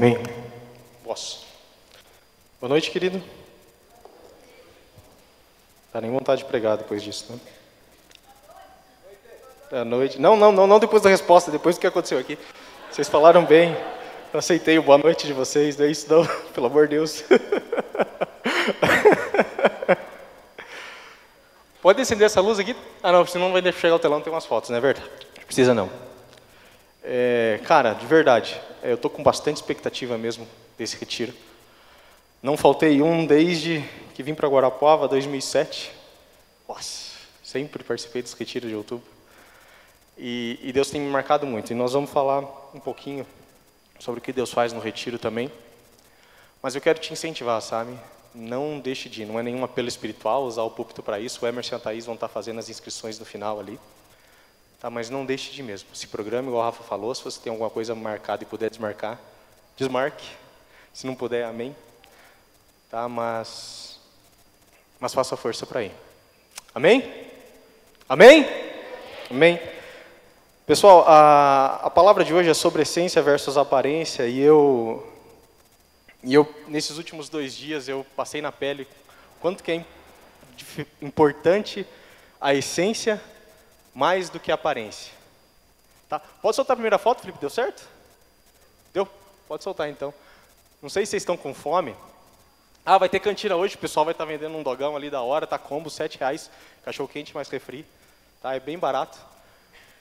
Amém. 0.00 0.16
Posso. 1.04 1.46
Boa 2.58 2.70
noite, 2.70 2.90
querido. 2.90 3.22
Tá 5.92 6.00
nem 6.00 6.10
vontade 6.10 6.42
de 6.42 6.48
pregar 6.48 6.78
depois 6.78 7.02
disso, 7.02 7.26
né? 7.30 7.38
Boa 9.70 9.84
noite. 9.84 10.18
Não, 10.18 10.36
não, 10.36 10.52
não, 10.52 10.66
não 10.66 10.78
depois 10.78 11.02
da 11.02 11.10
resposta, 11.10 11.50
depois 11.50 11.76
do 11.76 11.82
que 11.82 11.86
aconteceu 11.86 12.18
aqui. 12.18 12.38
Vocês 12.90 13.10
falaram 13.10 13.44
bem. 13.44 13.76
Eu 14.32 14.38
aceitei 14.38 14.78
o 14.78 14.82
boa 14.82 14.96
noite 14.96 15.26
de 15.26 15.34
vocês, 15.34 15.76
não 15.76 15.84
é 15.84 15.90
isso 15.90 16.10
não, 16.10 16.26
pelo 16.54 16.68
amor 16.68 16.88
de 16.88 16.96
Deus. 16.96 17.22
Pode 21.82 22.00
acender 22.00 22.24
essa 22.24 22.40
luz 22.40 22.58
aqui? 22.58 22.74
Ah 23.02 23.12
não, 23.12 23.26
senão 23.26 23.50
não 23.50 23.60
vai 23.60 23.70
chegar 23.70 23.96
o 23.96 23.98
telão, 23.98 24.22
tem 24.22 24.32
umas 24.32 24.46
fotos, 24.46 24.70
não 24.70 24.78
é 24.78 24.80
verdade? 24.80 25.06
Precisa 25.44 25.74
não. 25.74 26.09
É, 27.02 27.60
cara, 27.64 27.94
de 27.94 28.06
verdade, 28.06 28.60
eu 28.82 28.94
estou 28.94 29.10
com 29.10 29.22
bastante 29.22 29.56
expectativa 29.56 30.18
mesmo 30.18 30.46
desse 30.76 30.96
retiro. 30.96 31.32
Não 32.42 32.56
faltei 32.56 33.02
um 33.02 33.26
desde 33.26 33.84
que 34.14 34.22
vim 34.22 34.34
para 34.34 34.48
Guarapuava, 34.48 35.08
2007. 35.08 35.92
Nossa, 36.68 37.16
sempre 37.42 37.82
participei 37.82 38.22
dos 38.22 38.32
retiros 38.32 38.68
de 38.68 38.76
outubro. 38.76 39.06
E, 40.16 40.58
e 40.62 40.72
Deus 40.72 40.90
tem 40.90 41.00
me 41.00 41.10
marcado 41.10 41.46
muito. 41.46 41.70
E 41.70 41.74
nós 41.74 41.92
vamos 41.92 42.10
falar 42.10 42.40
um 42.74 42.80
pouquinho 42.80 43.26
sobre 43.98 44.20
o 44.20 44.22
que 44.22 44.32
Deus 44.32 44.50
faz 44.50 44.72
no 44.72 44.80
retiro 44.80 45.18
também. 45.18 45.50
Mas 46.62 46.74
eu 46.74 46.80
quero 46.80 46.98
te 46.98 47.12
incentivar, 47.12 47.60
sabe? 47.62 47.98
Não 48.34 48.78
deixe 48.78 49.08
de 49.08 49.22
ir. 49.22 49.26
Não 49.26 49.38
é 49.38 49.42
nenhum 49.42 49.64
apelo 49.64 49.88
espiritual 49.88 50.44
usar 50.44 50.62
o 50.62 50.70
púlpito 50.70 51.02
para 51.02 51.18
isso. 51.18 51.44
O 51.44 51.48
Emerson 51.48 51.74
e 51.74 51.76
a 51.76 51.78
Thaís 51.78 52.04
vão 52.04 52.14
estar 52.14 52.28
fazendo 52.28 52.58
as 52.58 52.68
inscrições 52.68 53.18
no 53.18 53.24
final 53.24 53.58
ali. 53.58 53.78
Tá, 54.80 54.88
mas 54.88 55.10
não 55.10 55.26
deixe 55.26 55.52
de 55.52 55.62
mesmo. 55.62 55.94
Se 55.94 56.06
programe, 56.06 56.48
igual 56.48 56.62
a 56.62 56.66
Rafa 56.66 56.82
falou, 56.82 57.14
se 57.14 57.22
você 57.22 57.38
tem 57.38 57.50
alguma 57.50 57.68
coisa 57.68 57.94
marcada 57.94 58.42
e 58.42 58.46
puder 58.46 58.70
desmarcar, 58.70 59.20
desmarque. 59.76 60.26
Se 60.90 61.06
não 61.06 61.14
puder, 61.14 61.44
amém. 61.44 61.76
Tá, 62.90 63.06
mas, 63.06 64.00
mas 64.98 65.12
faça 65.12 65.36
força 65.36 65.66
para 65.66 65.84
ir. 65.84 65.92
Amém? 66.74 67.28
Amém? 68.08 68.46
Amém? 69.30 69.60
Pessoal, 70.66 71.04
a, 71.06 71.80
a 71.82 71.90
palavra 71.90 72.24
de 72.24 72.32
hoje 72.32 72.48
é 72.48 72.54
sobre 72.54 72.82
essência 72.82 73.20
versus 73.20 73.58
aparência 73.58 74.26
e 74.26 74.40
eu, 74.40 75.06
e 76.24 76.32
eu, 76.32 76.48
nesses 76.66 76.96
últimos 76.96 77.28
dois 77.28 77.54
dias, 77.54 77.86
eu 77.86 78.06
passei 78.16 78.40
na 78.40 78.50
pele 78.50 78.88
quanto 79.40 79.62
que 79.62 79.72
é 79.72 79.84
importante 81.02 81.86
a 82.40 82.54
essência 82.54 83.20
mais 84.00 84.30
do 84.30 84.40
que 84.40 84.50
a 84.50 84.54
aparência. 84.54 85.12
Tá? 86.08 86.18
Pode 86.18 86.56
soltar 86.56 86.72
a 86.72 86.76
primeira 86.76 86.96
foto, 86.96 87.20
Felipe? 87.20 87.38
Deu 87.38 87.50
certo? 87.50 87.86
Deu? 88.94 89.06
Pode 89.46 89.62
soltar 89.62 89.90
então. 89.90 90.14
Não 90.80 90.88
sei 90.88 91.04
se 91.04 91.10
vocês 91.10 91.22
estão 91.22 91.36
com 91.36 91.52
fome. 91.52 91.94
Ah, 92.82 92.96
vai 92.96 93.10
ter 93.10 93.20
cantina 93.20 93.54
hoje, 93.56 93.74
o 93.74 93.78
pessoal 93.78 94.06
vai 94.06 94.12
estar 94.12 94.24
tá 94.24 94.30
vendendo 94.30 94.56
um 94.56 94.62
dogão 94.62 94.96
ali 94.96 95.10
da 95.10 95.20
hora, 95.20 95.46
tá 95.46 95.58
combo, 95.58 95.90
sete 95.90 96.18
reais, 96.18 96.50
cachorro 96.82 97.10
quente 97.10 97.34
mais 97.34 97.50
refri. 97.50 97.84
Tá? 98.40 98.54
É 98.54 98.58
bem 98.58 98.78
barato. 98.78 99.18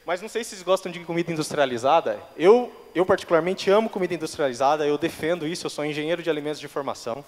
Mas 0.06 0.22
não 0.22 0.30
sei 0.30 0.46
se 0.46 0.52
vocês 0.52 0.64
gostam 0.64 0.90
de 0.90 1.02
comida 1.02 1.30
industrializada. 1.34 2.22
Eu, 2.38 2.72
eu 2.96 3.06
particularmente 3.06 3.70
amo 3.70 3.90
comida 3.90 4.14
industrializada, 4.14 4.88
eu 4.88 4.98
defendo 4.98 5.46
isso, 5.46 5.66
eu 5.66 5.70
sou 5.70 5.84
engenheiro 5.84 6.24
de 6.24 6.30
alimentos 6.30 6.62
de 6.62 6.70
formação. 6.70 7.24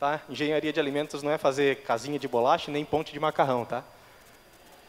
Tá? 0.00 0.22
Engenharia 0.26 0.72
de 0.72 0.80
alimentos 0.80 1.22
não 1.22 1.30
é 1.30 1.36
fazer 1.36 1.82
casinha 1.82 2.18
de 2.18 2.26
bolacha 2.26 2.70
nem 2.70 2.82
ponte 2.82 3.12
de 3.12 3.20
macarrão, 3.20 3.66
tá? 3.66 3.84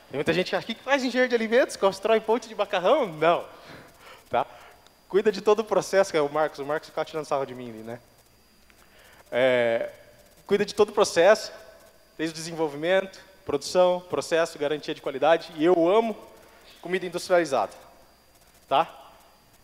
Tem 0.10 0.18
muita 0.18 0.34
gente 0.34 0.56
aqui 0.56 0.74
que 0.74 0.82
faz 0.82 1.04
engenheiro 1.04 1.30
de 1.30 1.36
alimentos, 1.36 1.76
constrói 1.76 2.20
ponte 2.20 2.50
de 2.50 2.56
macarrão? 2.56 3.08
Não. 3.08 3.46
Tá? 4.28 4.44
Cuida 5.08 5.32
de 5.32 5.40
todo 5.40 5.60
o 5.60 5.64
processo, 5.64 6.10
que 6.10 6.18
é 6.18 6.22
o 6.22 6.28
Marcos. 6.28 6.58
O 6.58 6.66
Marcos 6.66 6.90
fica 6.90 7.06
tirando 7.06 7.26
sarro 7.26 7.46
de 7.46 7.54
mim 7.54 7.70
ali, 7.70 7.84
né? 7.84 8.00
É, 9.32 9.92
cuida 10.48 10.66
de 10.66 10.74
todo 10.74 10.90
o 10.90 10.94
processo, 10.94 11.52
desde 12.18 12.34
o 12.34 12.36
desenvolvimento, 12.36 13.20
produção, 13.46 14.04
processo, 14.10 14.58
garantia 14.58 14.96
de 14.96 15.02
qualidade. 15.02 15.54
E 15.56 15.64
eu 15.64 15.88
amo 15.88 16.18
comida 16.82 17.06
industrializada. 17.06 17.74
Tá? 18.68 18.92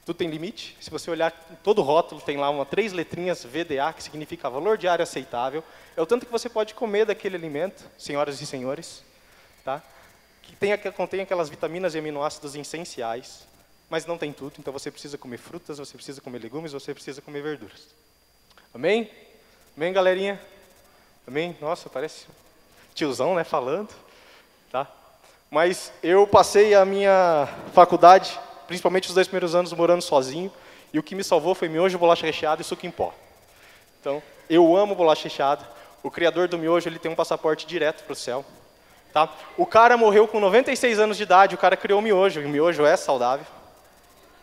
Tudo 0.05 0.15
tem 0.15 0.29
limite. 0.29 0.77
Se 0.79 0.91
você 0.91 1.09
olhar 1.09 1.31
todo 1.63 1.81
rótulo, 1.81 2.21
tem 2.21 2.37
lá 2.37 2.51
uma 2.51 2.67
três 2.67 2.93
letrinhas 2.93 3.43
VDA, 3.43 3.91
que 3.93 4.03
significa 4.03 4.47
valor 4.47 4.77
diário 4.77 5.01
aceitável. 5.01 5.63
É 5.97 6.01
o 6.03 6.05
tanto 6.05 6.27
que 6.27 6.31
você 6.31 6.47
pode 6.47 6.75
comer 6.75 7.05
daquele 7.05 7.35
alimento, 7.35 7.83
senhoras 7.97 8.39
e 8.41 8.45
senhores. 8.45 9.03
Tá? 9.63 9.81
Que, 10.45 10.55
tem, 10.55 10.77
contém 10.91 11.21
aquelas 11.21 11.49
vitaminas 11.49 11.95
e 11.95 11.99
aminoácidos 11.99 12.55
essenciais, 12.55 13.47
mas 13.89 14.05
não 14.05 14.17
tem 14.17 14.31
tudo, 14.31 14.53
então 14.59 14.73
você 14.73 14.89
precisa 14.89 15.17
comer 15.17 15.37
frutas, 15.37 15.77
você 15.77 15.93
precisa 15.93 16.21
comer 16.21 16.39
legumes, 16.39 16.71
você 16.71 16.93
precisa 16.93 17.21
comer 17.21 17.41
verduras. 17.41 17.87
Amém? 18.73 19.11
Amém, 19.75 19.93
galerinha? 19.93 20.41
Amém? 21.27 21.55
Nossa, 21.59 21.89
parece 21.89 22.25
tiozão, 22.93 23.35
né, 23.35 23.43
falando, 23.43 23.89
tá? 24.71 24.89
Mas 25.49 25.91
eu 26.01 26.25
passei 26.25 26.73
a 26.73 26.85
minha 26.85 27.47
faculdade, 27.73 28.39
principalmente 28.67 29.09
os 29.09 29.15
dois 29.15 29.27
primeiros 29.27 29.53
anos, 29.53 29.73
morando 29.73 30.01
sozinho, 30.01 30.51
e 30.91 30.99
o 30.99 31.03
que 31.03 31.15
me 31.15 31.23
salvou 31.23 31.53
foi 31.53 31.67
miojo, 31.67 31.97
bolacha 31.97 32.25
recheada 32.25 32.61
e 32.61 32.65
suco 32.65 32.85
em 32.85 32.91
pó. 32.91 33.13
Então, 33.99 34.21
eu 34.49 34.75
amo 34.75 34.95
bolacha 34.95 35.23
recheada. 35.23 35.67
O 36.01 36.11
criador 36.11 36.47
do 36.47 36.57
miojo, 36.57 36.87
ele 36.87 36.99
tem 36.99 37.11
um 37.11 37.15
passaporte 37.15 37.65
direto 37.65 38.03
para 38.03 38.13
o 38.13 38.15
céu. 38.15 38.45
Tá? 39.15 39.29
O 39.55 39.65
cara 39.65 39.95
morreu 39.95 40.27
com 40.27 40.41
96 40.41 40.99
anos 40.99 41.15
de 41.15 41.23
idade, 41.23 41.55
o 41.55 41.57
cara 41.57 41.77
criou 41.77 41.99
o 41.99 42.01
miojo, 42.01 42.41
e 42.41 42.45
o 42.45 42.49
miojo 42.49 42.85
é 42.85 42.97
saudável. 42.97 43.45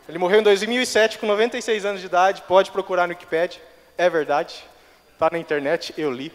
Ele 0.09 0.17
morreu 0.17 0.39
em 0.39 0.43
2007 0.43 1.19
com 1.19 1.27
96 1.27 1.85
anos 1.85 2.01
de 2.01 2.07
idade, 2.07 2.41
pode 2.47 2.71
procurar 2.71 3.05
no 3.05 3.13
Wikipedia, 3.13 3.61
é 3.95 4.09
verdade. 4.09 4.65
Está 5.11 5.29
na 5.31 5.37
internet, 5.37 5.93
eu 5.95 6.11
li. 6.11 6.33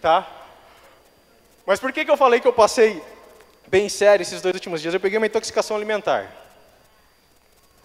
Tá? 0.00 0.26
Mas 1.66 1.78
por 1.78 1.92
que, 1.92 2.06
que 2.06 2.10
eu 2.10 2.16
falei 2.16 2.40
que 2.40 2.48
eu 2.48 2.54
passei 2.54 3.04
bem 3.66 3.86
sério 3.90 4.22
esses 4.22 4.40
dois 4.40 4.54
últimos 4.54 4.80
dias? 4.80 4.94
Eu 4.94 5.00
peguei 5.00 5.18
uma 5.18 5.26
intoxicação 5.26 5.76
alimentar. 5.76 6.32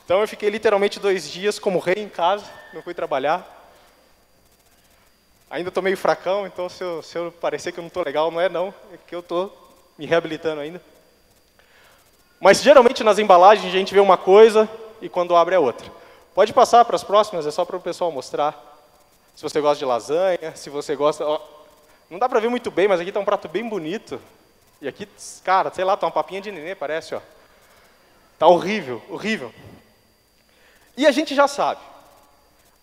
Então 0.05 0.21
eu 0.21 0.27
fiquei 0.29 0.49
literalmente 0.49 0.97
dois 0.97 1.29
dias 1.29 1.59
como 1.59 1.77
rei 1.77 1.95
em 1.97 2.07
casa, 2.07 2.45
não 2.73 2.81
fui 2.81 2.93
trabalhar. 2.93 3.60
Ainda 5.51 5.67
estou 5.67 5.83
meio 5.83 5.97
fracão, 5.97 6.47
então 6.47 6.69
se 6.69 6.81
eu, 6.81 7.03
se 7.03 7.17
eu 7.17 7.29
parecer 7.29 7.73
que 7.73 7.79
eu 7.79 7.81
não 7.81 7.89
estou 7.89 8.05
legal, 8.05 8.31
não 8.31 8.39
é 8.39 8.47
não, 8.47 8.73
é 8.93 8.97
que 9.05 9.13
eu 9.13 9.19
estou 9.19 9.51
me 9.97 10.05
reabilitando 10.05 10.61
ainda. 10.61 10.81
Mas 12.39 12.63
geralmente 12.63 13.03
nas 13.03 13.19
embalagens 13.19 13.67
a 13.67 13.77
gente 13.77 13.93
vê 13.93 13.99
uma 13.99 14.15
coisa 14.17 14.69
e 15.01 15.09
quando 15.09 15.35
abre 15.35 15.53
é 15.53 15.59
outra. 15.59 15.91
Pode 16.33 16.53
passar 16.53 16.85
para 16.85 16.95
as 16.95 17.03
próximas, 17.03 17.45
é 17.45 17.51
só 17.51 17.65
para 17.65 17.75
o 17.75 17.81
pessoal 17.81 18.09
mostrar. 18.13 18.57
Se 19.35 19.43
você 19.43 19.59
gosta 19.59 19.77
de 19.77 19.83
lasanha, 19.83 20.55
se 20.55 20.69
você 20.69 20.95
gosta... 20.95 21.25
Ó, 21.25 21.41
não 22.09 22.17
dá 22.17 22.29
para 22.29 22.39
ver 22.39 22.49
muito 22.49 22.71
bem, 22.71 22.87
mas 22.87 23.01
aqui 23.01 23.09
está 23.09 23.19
um 23.19 23.25
prato 23.25 23.49
bem 23.49 23.67
bonito. 23.67 24.21
E 24.81 24.87
aqui, 24.87 25.05
cara, 25.43 25.69
sei 25.73 25.83
lá, 25.83 25.95
está 25.95 26.05
uma 26.05 26.13
papinha 26.13 26.39
de 26.39 26.49
nenê, 26.49 26.75
parece, 26.75 27.13
ó. 27.13 27.19
Está 28.33 28.47
horrível, 28.47 29.01
horrível. 29.09 29.53
E 30.95 31.05
a 31.05 31.11
gente 31.11 31.35
já 31.35 31.45
sabe. 31.45 31.81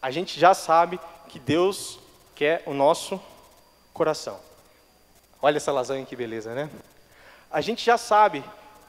A 0.02 0.10
gente 0.10 0.38
já 0.38 0.52
sabe 0.52 1.00
que 1.28 1.38
Deus 1.38 1.98
quer 2.38 2.62
o 2.66 2.72
nosso 2.72 3.20
coração. 3.92 4.38
Olha 5.42 5.56
essa 5.56 5.72
lasanha 5.72 6.06
que 6.06 6.14
beleza, 6.14 6.54
né? 6.54 6.70
A 7.50 7.60
gente 7.60 7.84
já 7.84 7.98
sabe 7.98 8.44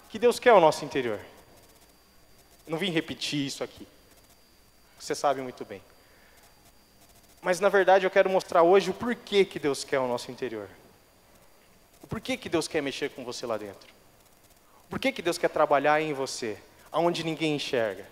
que 0.07 0.19
Deus 0.19 0.37
quer 0.37 0.53
o 0.53 0.59
nosso 0.59 0.85
interior. 0.85 1.19
Não 2.67 2.77
vim 2.77 2.91
repetir 2.91 3.47
isso 3.47 3.63
aqui. 3.63 3.87
Você 4.99 5.15
sabe 5.15 5.41
muito 5.41 5.65
bem. 5.65 5.81
Mas 7.41 7.59
na 7.59 7.69
verdade 7.69 8.05
eu 8.05 8.11
quero 8.11 8.29
mostrar 8.29 8.61
hoje 8.61 8.91
o 8.91 8.93
porquê 8.93 9.43
que 9.43 9.57
Deus 9.57 9.83
quer 9.83 9.97
o 9.97 10.07
nosso 10.07 10.29
interior. 10.29 10.69
O 12.03 12.07
porquê 12.07 12.37
que 12.37 12.49
Deus 12.49 12.67
quer 12.67 12.83
mexer 12.83 13.09
com 13.09 13.25
você 13.25 13.47
lá 13.47 13.57
dentro. 13.57 13.89
O 14.85 14.89
porquê 14.91 15.11
que 15.11 15.23
Deus 15.23 15.39
quer 15.39 15.49
trabalhar 15.49 15.99
em 15.99 16.13
você, 16.13 16.55
aonde 16.91 17.23
ninguém 17.23 17.55
enxerga. 17.55 18.05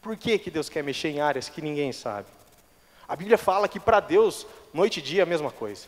Por 0.00 0.16
que, 0.16 0.38
que 0.38 0.50
Deus 0.50 0.68
quer 0.68 0.82
mexer 0.82 1.08
em 1.08 1.20
áreas 1.20 1.48
que 1.48 1.60
ninguém 1.60 1.92
sabe? 1.92 2.26
A 3.06 3.16
Bíblia 3.16 3.38
fala 3.38 3.68
que 3.68 3.80
para 3.80 4.00
Deus, 4.00 4.46
noite 4.72 5.00
e 5.00 5.02
dia 5.02 5.22
é 5.22 5.24
a 5.24 5.26
mesma 5.26 5.50
coisa. 5.50 5.86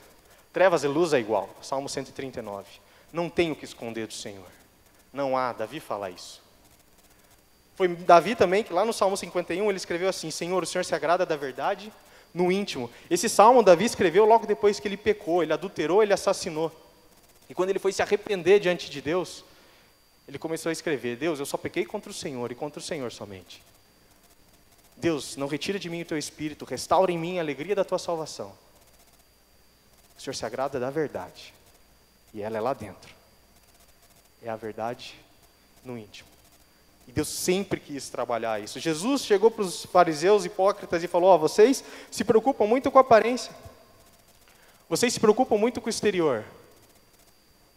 Trevas 0.52 0.82
e 0.84 0.88
luz 0.88 1.12
é 1.12 1.20
igual. 1.20 1.48
Salmo 1.62 1.88
139. 1.88 2.66
Não 3.12 3.28
tenho 3.28 3.52
o 3.52 3.56
que 3.56 3.64
esconder 3.64 4.06
do 4.06 4.14
Senhor. 4.14 4.48
Não 5.12 5.36
há, 5.36 5.52
Davi 5.52 5.80
fala 5.80 6.10
isso. 6.10 6.40
Foi 7.76 7.88
Davi 7.88 8.34
também 8.34 8.62
que 8.62 8.72
lá 8.72 8.84
no 8.84 8.92
Salmo 8.92 9.16
51 9.16 9.68
ele 9.68 9.76
escreveu 9.76 10.08
assim: 10.08 10.30
Senhor, 10.30 10.62
o 10.62 10.66
Senhor 10.66 10.84
se 10.84 10.94
agrada 10.94 11.24
da 11.24 11.36
verdade 11.36 11.92
no 12.32 12.50
íntimo. 12.50 12.90
Esse 13.08 13.28
salmo 13.28 13.62
Davi 13.62 13.84
escreveu 13.84 14.24
logo 14.24 14.46
depois 14.46 14.78
que 14.78 14.86
ele 14.86 14.96
pecou, 14.96 15.42
ele 15.42 15.52
adulterou, 15.52 16.02
ele 16.02 16.12
assassinou. 16.12 16.72
E 17.48 17.54
quando 17.54 17.70
ele 17.70 17.78
foi 17.78 17.92
se 17.92 18.02
arrepender 18.02 18.60
diante 18.60 18.88
de 18.88 19.00
Deus, 19.00 19.44
ele 20.28 20.38
começou 20.38 20.70
a 20.70 20.72
escrever: 20.72 21.16
Deus, 21.16 21.38
eu 21.38 21.46
só 21.46 21.56
pequei 21.56 21.84
contra 21.84 22.10
o 22.10 22.14
Senhor 22.14 22.52
e 22.52 22.54
contra 22.54 22.78
o 22.78 22.82
Senhor 22.82 23.10
somente. 23.10 23.62
Deus, 25.00 25.36
não 25.36 25.46
retira 25.46 25.78
de 25.78 25.88
mim 25.88 26.02
o 26.02 26.04
teu 26.04 26.18
espírito, 26.18 26.64
restaura 26.64 27.10
em 27.10 27.18
mim 27.18 27.38
a 27.38 27.42
alegria 27.42 27.74
da 27.74 27.84
tua 27.84 27.98
salvação. 27.98 28.52
O 30.16 30.20
Senhor 30.20 30.34
se 30.34 30.44
agrada 30.44 30.78
da 30.78 30.90
verdade, 30.90 31.54
e 32.34 32.42
ela 32.42 32.58
é 32.58 32.60
lá 32.60 32.74
dentro. 32.74 33.14
É 34.42 34.50
a 34.50 34.56
verdade 34.56 35.18
no 35.84 35.96
íntimo. 35.96 36.28
E 37.08 37.12
Deus 37.12 37.28
sempre 37.28 37.80
quis 37.80 38.08
trabalhar 38.08 38.60
isso. 38.60 38.78
Jesus 38.78 39.22
chegou 39.22 39.50
para 39.50 39.64
os 39.64 39.84
fariseus 39.86 40.44
hipócritas 40.44 41.02
e 41.02 41.08
falou: 41.08 41.30
Ó, 41.30 41.34
oh, 41.34 41.38
vocês 41.38 41.82
se 42.10 42.22
preocupam 42.22 42.66
muito 42.66 42.90
com 42.90 42.98
a 42.98 43.00
aparência. 43.00 43.52
Vocês 44.88 45.12
se 45.12 45.20
preocupam 45.20 45.56
muito 45.56 45.80
com 45.80 45.86
o 45.86 45.90
exterior. 45.90 46.44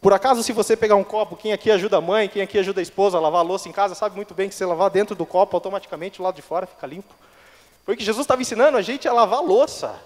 Por 0.04 0.12
acaso, 0.12 0.44
se 0.44 0.52
você 0.52 0.76
pegar 0.76 0.96
um 0.96 1.04
copo, 1.04 1.38
quem 1.38 1.54
aqui 1.54 1.72
ajuda 1.72 1.96
a 1.96 2.02
mãe, 2.02 2.28
quem 2.28 2.42
aqui 2.42 2.60
ajuda 2.60 2.82
a 2.82 2.84
esposa 2.84 3.18
a 3.18 3.22
lavar 3.22 3.40
a 3.40 3.48
louça 3.48 3.70
em 3.70 3.72
casa, 3.72 3.96
sabe 3.96 4.18
muito 4.18 4.34
bem 4.34 4.50
que 4.50 4.56
se 4.56 4.66
lavar 4.66 4.90
dentro 4.90 5.16
do 5.16 5.26
copo, 5.26 5.56
automaticamente 5.56 6.20
o 6.20 6.24
lado 6.26 6.36
de 6.36 6.42
fora 6.42 6.68
fica 6.68 6.86
limpo. 6.86 7.16
Foi 7.86 7.96
que 7.96 8.04
Jesus 8.04 8.26
estava 8.26 8.42
ensinando 8.42 8.78
a 8.78 8.82
gente 8.82 9.08
a 9.08 9.14
lavar 9.14 9.40
a 9.40 9.42
louça. 9.42 9.98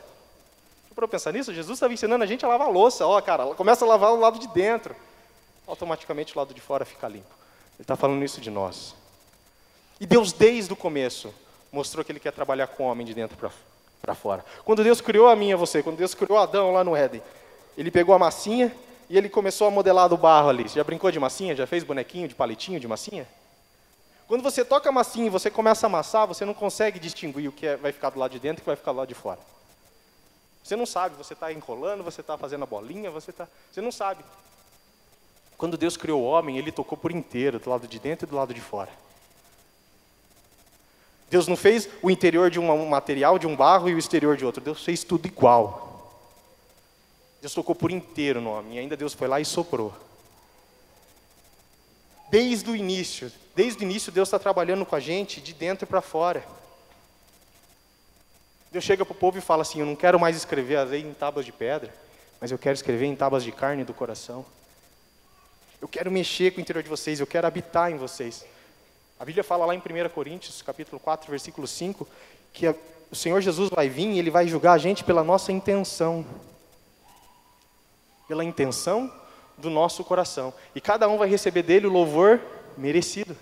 Para 0.93 1.07
pensar 1.07 1.33
nisso, 1.33 1.51
Jesus 1.51 1.77
estava 1.77 1.91
ensinando 1.91 2.23
a 2.23 2.27
gente 2.27 2.45
a 2.45 2.47
lavar 2.47 2.67
a 2.67 2.69
louça. 2.69 3.07
Ó, 3.07 3.19
cara, 3.21 3.47
começa 3.55 3.85
a 3.85 3.87
lavar 3.87 4.13
o 4.13 4.19
lado 4.19 4.37
de 4.37 4.47
dentro. 4.49 4.95
Automaticamente 5.65 6.35
o 6.35 6.39
lado 6.39 6.53
de 6.53 6.61
fora 6.61 6.85
fica 6.85 7.07
limpo. 7.07 7.33
Ele 7.73 7.81
está 7.81 7.95
falando 7.95 8.23
isso 8.23 8.39
de 8.39 8.51
nós. 8.51 8.93
E 9.99 10.05
Deus, 10.05 10.31
desde 10.31 10.71
o 10.71 10.75
começo, 10.75 11.33
mostrou 11.71 12.05
que 12.05 12.11
Ele 12.11 12.19
quer 12.19 12.33
trabalhar 12.33 12.67
com 12.67 12.83
o 12.83 12.87
homem 12.87 13.03
de 13.05 13.15
dentro 13.15 13.35
para 13.99 14.13
fora. 14.13 14.45
Quando 14.63 14.83
Deus 14.83 15.01
criou 15.01 15.27
a 15.27 15.35
mim 15.35 15.49
e 15.49 15.53
a 15.53 15.57
você, 15.57 15.81
quando 15.81 15.97
Deus 15.97 16.13
criou 16.13 16.37
Adão 16.37 16.71
lá 16.71 16.83
no 16.83 16.95
Éden, 16.95 17.23
Ele 17.75 17.89
pegou 17.89 18.13
a 18.13 18.19
massinha 18.19 18.71
e 19.09 19.17
ele 19.17 19.29
começou 19.29 19.67
a 19.67 19.71
modelar 19.71 20.09
do 20.09 20.17
barro 20.17 20.49
ali. 20.49 20.67
Você 20.67 20.75
já 20.75 20.83
brincou 20.83 21.11
de 21.11 21.19
massinha? 21.19 21.55
Já 21.55 21.65
fez 21.65 21.83
bonequinho 21.83 22.27
de 22.27 22.35
palitinho 22.35 22.79
de 22.79 22.87
massinha? 22.87 23.27
Quando 24.27 24.43
você 24.43 24.65
toca 24.65 24.89
a 24.89 24.91
massinha 24.91 25.27
e 25.27 25.29
você 25.29 25.49
começa 25.49 25.85
a 25.85 25.87
amassar, 25.87 26.27
você 26.27 26.43
não 26.43 26.53
consegue 26.53 26.99
distinguir 26.99 27.47
o 27.47 27.51
que 27.51 27.65
é, 27.65 27.77
vai 27.77 27.93
ficar 27.93 28.09
do 28.09 28.19
lado 28.19 28.31
de 28.31 28.39
dentro 28.39 28.59
e 28.59 28.61
o 28.61 28.63
que 28.63 28.69
vai 28.69 28.75
ficar 28.75 28.91
do 28.91 28.97
lado 28.97 29.07
de 29.07 29.15
fora. 29.15 29.39
Você 30.61 30.75
não 30.75 30.85
sabe, 30.85 31.15
você 31.15 31.31
está 31.31 31.51
enrolando, 31.53 32.03
você 32.03 32.19
está 32.19 32.37
fazendo 32.37 32.63
a 32.63 32.65
bolinha, 32.65 33.09
você 33.09 33.31
está. 33.31 33.47
Você 33.71 33.79
não 33.79 33.91
sabe. 33.91 34.21
Quando 35.57 35.77
Deus 35.77 35.95
criou 35.95 36.21
o 36.21 36.25
homem, 36.25 36.57
ele 36.57 36.73
tocou 36.73 36.97
por 36.97 37.09
inteiro, 37.09 37.57
do 37.57 37.69
lado 37.69 37.87
de 37.87 37.99
dentro 37.99 38.27
e 38.27 38.29
do 38.29 38.35
lado 38.35 38.53
de 38.53 38.59
fora. 38.59 38.91
Deus 41.29 41.47
não 41.47 41.55
fez 41.55 41.89
o 42.01 42.11
interior 42.11 42.49
de 42.49 42.59
um 42.59 42.85
material, 42.85 43.39
de 43.39 43.47
um 43.47 43.55
barro, 43.55 43.89
e 43.89 43.95
o 43.95 43.97
exterior 43.97 44.35
de 44.35 44.45
outro. 44.45 44.61
Deus 44.61 44.83
fez 44.83 45.05
tudo 45.05 45.25
igual. 45.25 45.86
Deus 47.41 47.53
tocou 47.53 47.75
por 47.75 47.91
inteiro 47.91 48.41
no 48.41 48.51
homem, 48.51 48.75
e 48.75 48.79
ainda 48.79 48.97
Deus 48.97 49.13
foi 49.13 49.27
lá 49.27 49.39
e 49.39 49.45
soprou. 49.45 49.93
Desde 52.29 52.69
o 52.69 52.75
início, 52.75 53.31
desde 53.55 53.81
o 53.81 53.85
início 53.85 54.11
Deus 54.11 54.27
está 54.27 54.37
trabalhando 54.37 54.85
com 54.85 54.95
a 54.95 54.99
gente 54.99 55.39
de 55.39 55.53
dentro 55.53 55.87
para 55.87 56.01
fora. 56.01 56.43
Deus 58.71 58.83
chega 58.83 59.05
para 59.05 59.13
o 59.13 59.17
povo 59.17 59.37
e 59.37 59.41
fala 59.41 59.61
assim: 59.61 59.79
Eu 59.79 59.85
não 59.85 59.95
quero 59.95 60.19
mais 60.19 60.35
escrever 60.35 60.75
a 60.75 60.83
lei 60.83 61.01
em 61.01 61.13
tábuas 61.13 61.45
de 61.45 61.51
pedra, 61.51 61.93
mas 62.41 62.51
eu 62.51 62.57
quero 62.57 62.73
escrever 62.73 63.05
em 63.05 63.15
tábuas 63.15 63.43
de 63.43 63.51
carne 63.51 63.83
do 63.83 63.93
coração. 63.93 64.45
Eu 65.79 65.87
quero 65.87 66.11
mexer 66.11 66.51
com 66.51 66.57
o 66.57 66.61
interior 66.61 66.83
de 66.83 66.89
vocês, 66.89 67.19
eu 67.19 67.27
quero 67.27 67.47
habitar 67.47 67.91
em 67.91 67.97
vocês. 67.97 68.45
A 69.19 69.23
Bíblia 69.23 69.43
fala 69.43 69.65
lá 69.65 69.73
em 69.73 69.79
1 69.79 70.09
Coríntios, 70.09 70.61
capítulo 70.61 70.99
4, 70.99 71.29
versículo 71.29 71.67
5, 71.67 72.07
que 72.51 72.67
a, 72.67 72.75
o 73.09 73.15
Senhor 73.15 73.41
Jesus 73.41 73.69
vai 73.69 73.87
vir 73.87 74.09
e 74.09 74.19
ele 74.19 74.29
vai 74.29 74.47
julgar 74.47 74.73
a 74.73 74.77
gente 74.77 75.03
pela 75.03 75.23
nossa 75.23 75.51
intenção 75.51 76.25
pela 78.27 78.43
intenção 78.43 79.11
do 79.57 79.69
nosso 79.69 80.03
coração. 80.03 80.53
E 80.75 80.81
cada 80.81 81.07
um 81.07 81.17
vai 81.17 81.27
receber 81.27 81.63
dele 81.63 81.87
o 81.87 81.91
louvor 81.91 82.41
merecido. 82.77 83.35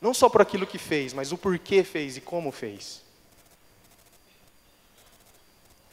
Não 0.00 0.12
só 0.12 0.28
por 0.28 0.40
aquilo 0.40 0.66
que 0.66 0.78
fez, 0.78 1.12
mas 1.12 1.32
o 1.32 1.38
porquê 1.38 1.84
fez 1.84 2.16
e 2.16 2.20
como 2.20 2.50
fez. 2.50 3.02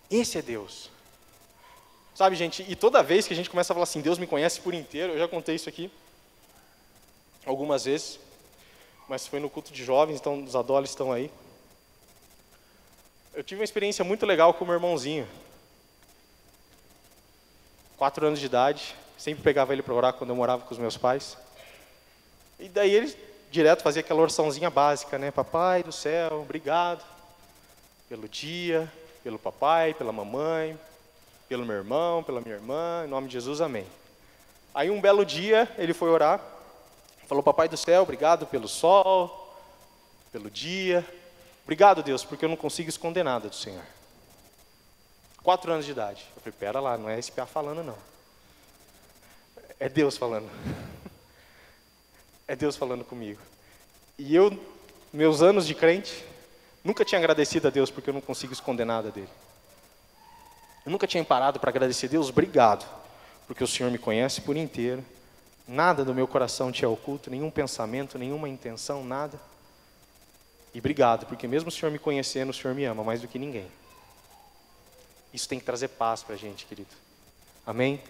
Esse 0.10 0.38
é 0.38 0.42
Deus. 0.42 0.89
Sabe, 2.15 2.36
gente, 2.36 2.63
e 2.68 2.75
toda 2.75 3.01
vez 3.01 3.27
que 3.27 3.33
a 3.33 3.36
gente 3.36 3.50
começa 3.50 3.74
a 3.74 3.75
falar 3.75 3.83
assim, 3.83 4.01
Deus 4.01 4.19
me 4.19 4.27
conhece 4.27 4.62
por 4.62 4.74
inteiro, 4.74 5.13
eu 5.13 5.19
já 5.19 5.27
contei 5.27 5.56
isso 5.56 5.68
aqui 5.68 5.89
algumas 7.45 7.86
vezes, 7.86 8.19
mas 9.09 9.27
foi 9.27 9.39
no 9.39 9.50
culto 9.50 9.74
de 9.74 9.83
jovens, 9.83 10.19
então 10.19 10.44
os 10.44 10.56
adolescentes 10.56 10.92
estão 10.92 11.12
aí. 11.12 11.31
Eu 13.33 13.44
tive 13.44 13.59
uma 13.59 13.66
experiência 13.66 14.06
muito 14.06 14.25
legal 14.25 14.54
com 14.54 14.63
o 14.63 14.68
meu 14.68 14.75
irmãozinho 14.75 15.27
quatro 18.03 18.27
anos 18.27 18.38
de 18.38 18.47
idade, 18.47 18.94
sempre 19.17 19.41
pegava 19.41 19.71
ele 19.71 19.81
para 19.81 19.94
orar 19.94 20.11
quando 20.11 20.31
eu 20.31 20.35
morava 20.35 20.63
com 20.63 20.73
os 20.73 20.77
meus 20.77 20.97
pais. 20.97 21.38
E 22.59 22.67
daí 22.67 22.94
ele 22.94 23.17
direto 23.50 23.81
fazia 23.81 24.01
aquela 24.01 24.19
oraçãozinha 24.19 24.69
básica, 24.69 25.17
né? 25.17 25.31
Papai 25.31 25.83
do 25.83 25.91
céu, 25.94 26.41
obrigado 26.41 27.01
pelo 28.09 28.27
dia, 28.27 28.91
pelo 29.23 29.39
papai, 29.39 29.94
pela 29.94 30.11
mamãe, 30.11 30.77
pelo 31.47 31.65
meu 31.65 31.77
irmão, 31.77 32.21
pela 32.21 32.41
minha 32.41 32.55
irmã, 32.55 33.03
em 33.05 33.09
nome 33.09 33.27
de 33.27 33.35
Jesus, 33.35 33.61
amém. 33.61 33.88
Aí 34.75 34.89
um 34.89 34.99
belo 34.99 35.25
dia 35.25 35.71
ele 35.77 35.94
foi 35.94 36.09
orar, 36.09 36.41
falou: 37.25 37.41
Papai 37.41 37.69
do 37.69 37.77
céu, 37.77 38.01
obrigado 38.01 38.45
pelo 38.45 38.67
sol, 38.67 39.56
pelo 40.29 40.51
dia, 40.51 41.07
obrigado 41.63 42.03
Deus, 42.03 42.25
porque 42.25 42.44
eu 42.44 42.49
não 42.49 42.57
consigo 42.57 42.89
esconder 42.89 43.23
nada 43.23 43.47
do 43.47 43.56
Senhor. 43.56 43.85
Quatro 45.44 45.74
anos 45.74 45.86
de 45.86 45.92
idade. 45.92 46.25
Eu 46.36 46.42
falei, 46.42 46.57
pera 46.57 46.80
lá, 46.80 46.98
não 46.98 47.10
é 47.10 47.22
SPA 47.22 47.45
falando 47.45 47.84
não. 47.84 47.98
É 49.78 49.90
Deus 49.90 50.16
falando. 50.16 50.50
É 52.48 52.56
Deus 52.56 52.78
falando 52.78 53.04
comigo. 53.04 53.42
E 54.18 54.34
eu, 54.34 54.57
meus 55.12 55.42
anos 55.42 55.68
de 55.68 55.75
crente, 55.75 56.24
nunca 56.84 57.04
tinha 57.04 57.19
agradecido 57.19 57.68
a 57.68 57.72
Deus 57.72 57.92
porque 57.92 58.10
eu 58.10 58.13
não 58.13 58.22
consigo 58.22 58.54
esconder 58.54 58.86
nada 58.86 59.12
dele. 59.12 59.30
Eu 60.86 60.92
nunca 60.92 61.06
tinha 61.06 61.24
parado 61.24 61.60
para 61.60 61.69
agradecer 61.69 62.06
a 62.06 62.10
Deus, 62.10 62.30
obrigado, 62.30 62.86
porque 63.45 63.63
o 63.63 63.68
Senhor 63.68 63.92
me 63.92 63.98
conhece 63.98 64.42
por 64.42 64.56
inteiro. 64.56 65.04
Nada 65.68 66.06
do 66.06 66.13
meu 66.13 66.28
coração 66.28 66.72
te 66.72 66.84
é 66.84 66.88
oculto, 66.88 67.30
nenhum 67.30 67.50
pensamento, 67.50 68.18
nenhuma 68.18 68.48
intenção, 68.48 69.04
nada. 69.04 69.40
E 70.74 70.80
obrigado, 70.80 71.25
porque 71.25 71.48
mesmo 71.48 71.69
o 71.69 71.72
Senhor 71.72 71.92
me 71.92 72.00
conhecendo, 72.00 72.50
o 72.50 72.54
Senhor 72.54 72.74
me 72.74 72.86
ama 72.86 73.04
mais 73.04 73.22
do 73.22 73.28
que 73.28 73.40
ninguém. 73.40 73.68
Isso 75.33 75.50
tem 75.50 75.59
que 75.59 75.65
trazer 75.65 75.88
paz 75.89 76.21
para 76.21 76.35
a 76.35 76.38
gente, 76.38 76.65
querido. 76.65 76.91
Amém? 77.65 78.01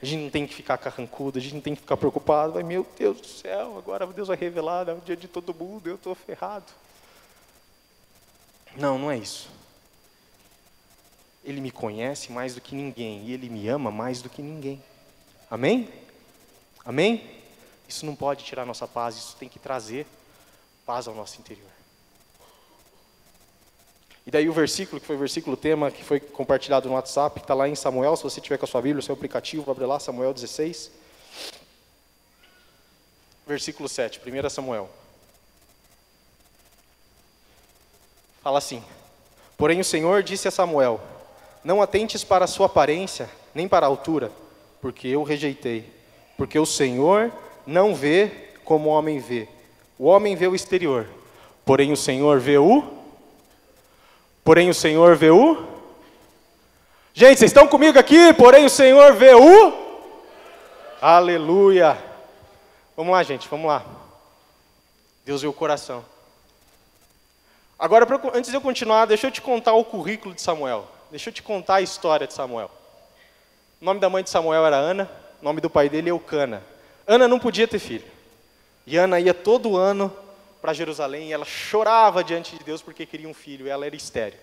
A 0.00 0.06
gente 0.06 0.22
não 0.22 0.30
tem 0.30 0.46
que 0.46 0.54
ficar 0.54 0.78
carrancudo, 0.78 1.38
a 1.38 1.40
gente 1.40 1.54
não 1.54 1.60
tem 1.60 1.74
que 1.74 1.80
ficar 1.80 1.96
preocupado. 1.96 2.52
Vai, 2.52 2.62
meu 2.62 2.86
Deus 2.96 3.20
do 3.20 3.26
céu, 3.26 3.78
agora 3.78 4.06
Deus 4.06 4.28
vai 4.28 4.36
revelar, 4.36 4.88
é 4.88 4.92
o 4.92 5.00
dia 5.00 5.16
de 5.16 5.26
todo 5.26 5.54
mundo, 5.54 5.88
eu 5.88 5.96
estou 5.96 6.14
ferrado. 6.14 6.70
Não, 8.76 8.98
não 8.98 9.10
é 9.10 9.16
isso. 9.16 9.48
Ele 11.44 11.60
me 11.60 11.70
conhece 11.70 12.30
mais 12.30 12.54
do 12.54 12.60
que 12.60 12.76
ninguém 12.76 13.24
e 13.24 13.32
ele 13.32 13.48
me 13.48 13.66
ama 13.68 13.90
mais 13.90 14.20
do 14.20 14.28
que 14.28 14.42
ninguém. 14.42 14.82
Amém? 15.50 15.88
Amém? 16.84 17.38
Isso 17.88 18.04
não 18.04 18.14
pode 18.14 18.44
tirar 18.44 18.66
nossa 18.66 18.86
paz, 18.86 19.16
isso 19.16 19.36
tem 19.36 19.48
que 19.48 19.58
trazer 19.58 20.06
paz 20.84 21.08
ao 21.08 21.14
nosso 21.14 21.40
interior. 21.40 21.77
E 24.28 24.30
daí 24.30 24.46
o 24.46 24.52
versículo, 24.52 25.00
que 25.00 25.06
foi 25.06 25.16
o 25.16 25.18
versículo 25.18 25.56
tema, 25.56 25.90
que 25.90 26.04
foi 26.04 26.20
compartilhado 26.20 26.86
no 26.86 26.96
WhatsApp, 26.96 27.40
que 27.40 27.44
está 27.44 27.54
lá 27.54 27.66
em 27.66 27.74
Samuel, 27.74 28.14
se 28.14 28.22
você 28.22 28.42
tiver 28.42 28.58
com 28.58 28.66
a 28.66 28.68
sua 28.68 28.82
Bíblia, 28.82 29.00
o 29.00 29.02
seu 29.02 29.14
aplicativo, 29.14 29.70
abre 29.70 29.86
lá, 29.86 29.98
Samuel 29.98 30.34
16. 30.34 30.90
Versículo 33.46 33.88
7, 33.88 34.20
1 34.20 34.50
Samuel. 34.50 34.90
Fala 38.42 38.58
assim: 38.58 38.84
Porém 39.56 39.80
o 39.80 39.84
Senhor 39.84 40.22
disse 40.22 40.46
a 40.46 40.50
Samuel: 40.50 41.00
Não 41.64 41.80
atentes 41.80 42.22
para 42.22 42.44
a 42.44 42.48
sua 42.48 42.66
aparência, 42.66 43.30
nem 43.54 43.66
para 43.66 43.86
a 43.86 43.88
altura, 43.88 44.30
porque 44.82 45.08
eu 45.08 45.22
rejeitei. 45.22 45.90
Porque 46.36 46.58
o 46.58 46.66
Senhor 46.66 47.32
não 47.66 47.94
vê 47.94 48.50
como 48.62 48.90
o 48.90 48.92
homem 48.92 49.20
vê. 49.20 49.48
O 49.98 50.04
homem 50.04 50.36
vê 50.36 50.46
o 50.46 50.54
exterior, 50.54 51.08
porém 51.64 51.92
o 51.92 51.96
Senhor 51.96 52.38
vê 52.40 52.58
o 52.58 52.97
porém 54.48 54.70
o 54.70 54.74
Senhor 54.74 55.14
vê 55.14 55.28
o. 55.28 55.62
Gente, 57.12 57.38
vocês 57.38 57.50
estão 57.50 57.68
comigo 57.68 57.98
aqui? 57.98 58.32
Porém 58.32 58.64
o 58.64 58.70
Senhor 58.70 59.12
vê 59.12 59.34
o. 59.34 59.72
Aleluia. 61.02 62.02
Vamos 62.96 63.12
lá, 63.12 63.22
gente, 63.22 63.46
vamos 63.46 63.66
lá. 63.66 63.84
Deus 65.22 65.42
vê 65.42 65.48
o 65.48 65.52
coração. 65.52 66.02
Agora, 67.78 68.06
antes 68.32 68.50
de 68.50 68.56
eu 68.56 68.62
continuar, 68.62 69.04
deixa 69.04 69.26
eu 69.26 69.30
te 69.30 69.42
contar 69.42 69.74
o 69.74 69.84
currículo 69.84 70.34
de 70.34 70.40
Samuel. 70.40 70.88
Deixa 71.10 71.28
eu 71.28 71.34
te 71.34 71.42
contar 71.42 71.74
a 71.74 71.82
história 71.82 72.26
de 72.26 72.32
Samuel. 72.32 72.70
O 73.82 73.84
nome 73.84 74.00
da 74.00 74.08
mãe 74.08 74.24
de 74.24 74.30
Samuel 74.30 74.64
era 74.64 74.76
Ana, 74.76 75.10
o 75.42 75.44
nome 75.44 75.60
do 75.60 75.68
pai 75.68 75.90
dele 75.90 76.08
é 76.08 76.12
Eucana. 76.12 76.62
Ana 77.06 77.28
não 77.28 77.38
podia 77.38 77.68
ter 77.68 77.78
filho. 77.78 78.06
E 78.86 78.96
Ana 78.96 79.20
ia 79.20 79.34
todo 79.34 79.76
ano 79.76 80.10
para 80.60 80.72
Jerusalém 80.72 81.28
e 81.28 81.32
ela 81.32 81.44
chorava 81.44 82.22
diante 82.24 82.56
de 82.56 82.64
Deus 82.64 82.82
porque 82.82 83.06
queria 83.06 83.28
um 83.28 83.34
filho, 83.34 83.68
ela 83.68 83.86
era 83.86 83.96
estéril. 83.96 84.38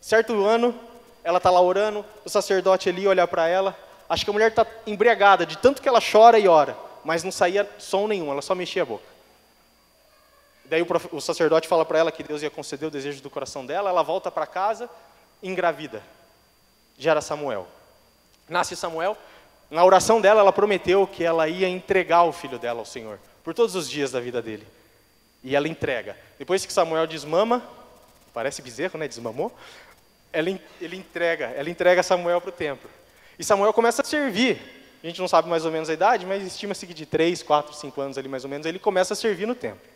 Certo 0.00 0.44
ano, 0.44 0.78
ela 1.22 1.38
está 1.38 1.50
lá 1.50 1.60
orando, 1.60 2.04
o 2.24 2.28
sacerdote 2.28 2.88
ali 2.88 3.06
olha 3.06 3.26
para 3.26 3.48
ela, 3.48 3.76
acho 4.08 4.24
que 4.24 4.30
a 4.30 4.32
mulher 4.32 4.50
está 4.50 4.66
embriagada 4.86 5.46
de 5.46 5.56
tanto 5.56 5.80
que 5.80 5.88
ela 5.88 6.00
chora 6.00 6.38
e 6.38 6.46
ora, 6.46 6.76
mas 7.02 7.24
não 7.24 7.32
saía 7.32 7.68
som 7.78 8.06
nenhum, 8.06 8.30
ela 8.30 8.42
só 8.42 8.54
mexia 8.54 8.82
a 8.82 8.86
boca. 8.86 9.14
Daí 10.66 10.82
o, 10.82 10.86
o 11.16 11.20
sacerdote 11.20 11.68
fala 11.68 11.84
para 11.84 11.98
ela 11.98 12.12
que 12.12 12.22
Deus 12.22 12.42
ia 12.42 12.50
conceder 12.50 12.88
o 12.88 12.90
desejo 12.90 13.22
do 13.22 13.30
coração 13.30 13.64
dela, 13.64 13.90
ela 13.90 14.02
volta 14.02 14.30
para 14.30 14.46
casa, 14.46 14.88
engravida. 15.42 16.02
Gera 16.98 17.20
Samuel. 17.20 17.66
Nasce 18.48 18.76
Samuel, 18.76 19.16
Na 19.70 19.84
oração 19.84 20.20
dela, 20.20 20.40
ela 20.40 20.52
prometeu 20.52 21.06
que 21.06 21.24
ela 21.24 21.48
ia 21.48 21.68
entregar 21.68 22.24
o 22.24 22.32
filho 22.32 22.58
dela 22.58 22.80
ao 22.80 22.84
Senhor, 22.84 23.18
por 23.44 23.52
todos 23.54 23.74
os 23.76 23.88
dias 23.88 24.10
da 24.10 24.18
vida 24.18 24.40
dele. 24.40 24.66
E 25.42 25.54
ela 25.54 25.68
entrega. 25.68 26.16
Depois 26.38 26.64
que 26.64 26.72
Samuel 26.72 27.06
desmama, 27.06 27.62
parece 28.32 28.62
bezerro, 28.62 28.98
né? 28.98 29.06
Desmamou. 29.06 29.54
Ela, 30.32 30.58
ele 30.80 30.96
entrega, 30.96 31.46
ela 31.48 31.68
entrega 31.68 32.02
Samuel 32.02 32.40
para 32.40 32.48
o 32.48 32.52
templo. 32.52 32.90
E 33.38 33.44
Samuel 33.44 33.72
começa 33.74 34.00
a 34.00 34.04
servir. 34.04 34.58
A 35.02 35.06
gente 35.06 35.20
não 35.20 35.28
sabe 35.28 35.50
mais 35.50 35.66
ou 35.66 35.70
menos 35.70 35.90
a 35.90 35.92
idade, 35.92 36.24
mas 36.24 36.42
estima-se 36.42 36.86
que 36.86 36.94
de 36.94 37.04
3, 37.04 37.42
4, 37.42 37.74
5 37.74 38.00
anos 38.00 38.16
ali 38.16 38.26
mais 38.26 38.42
ou 38.42 38.50
menos, 38.50 38.66
ele 38.66 38.78
começa 38.78 39.12
a 39.12 39.16
servir 39.16 39.46
no 39.46 39.54
templo. 39.54 39.86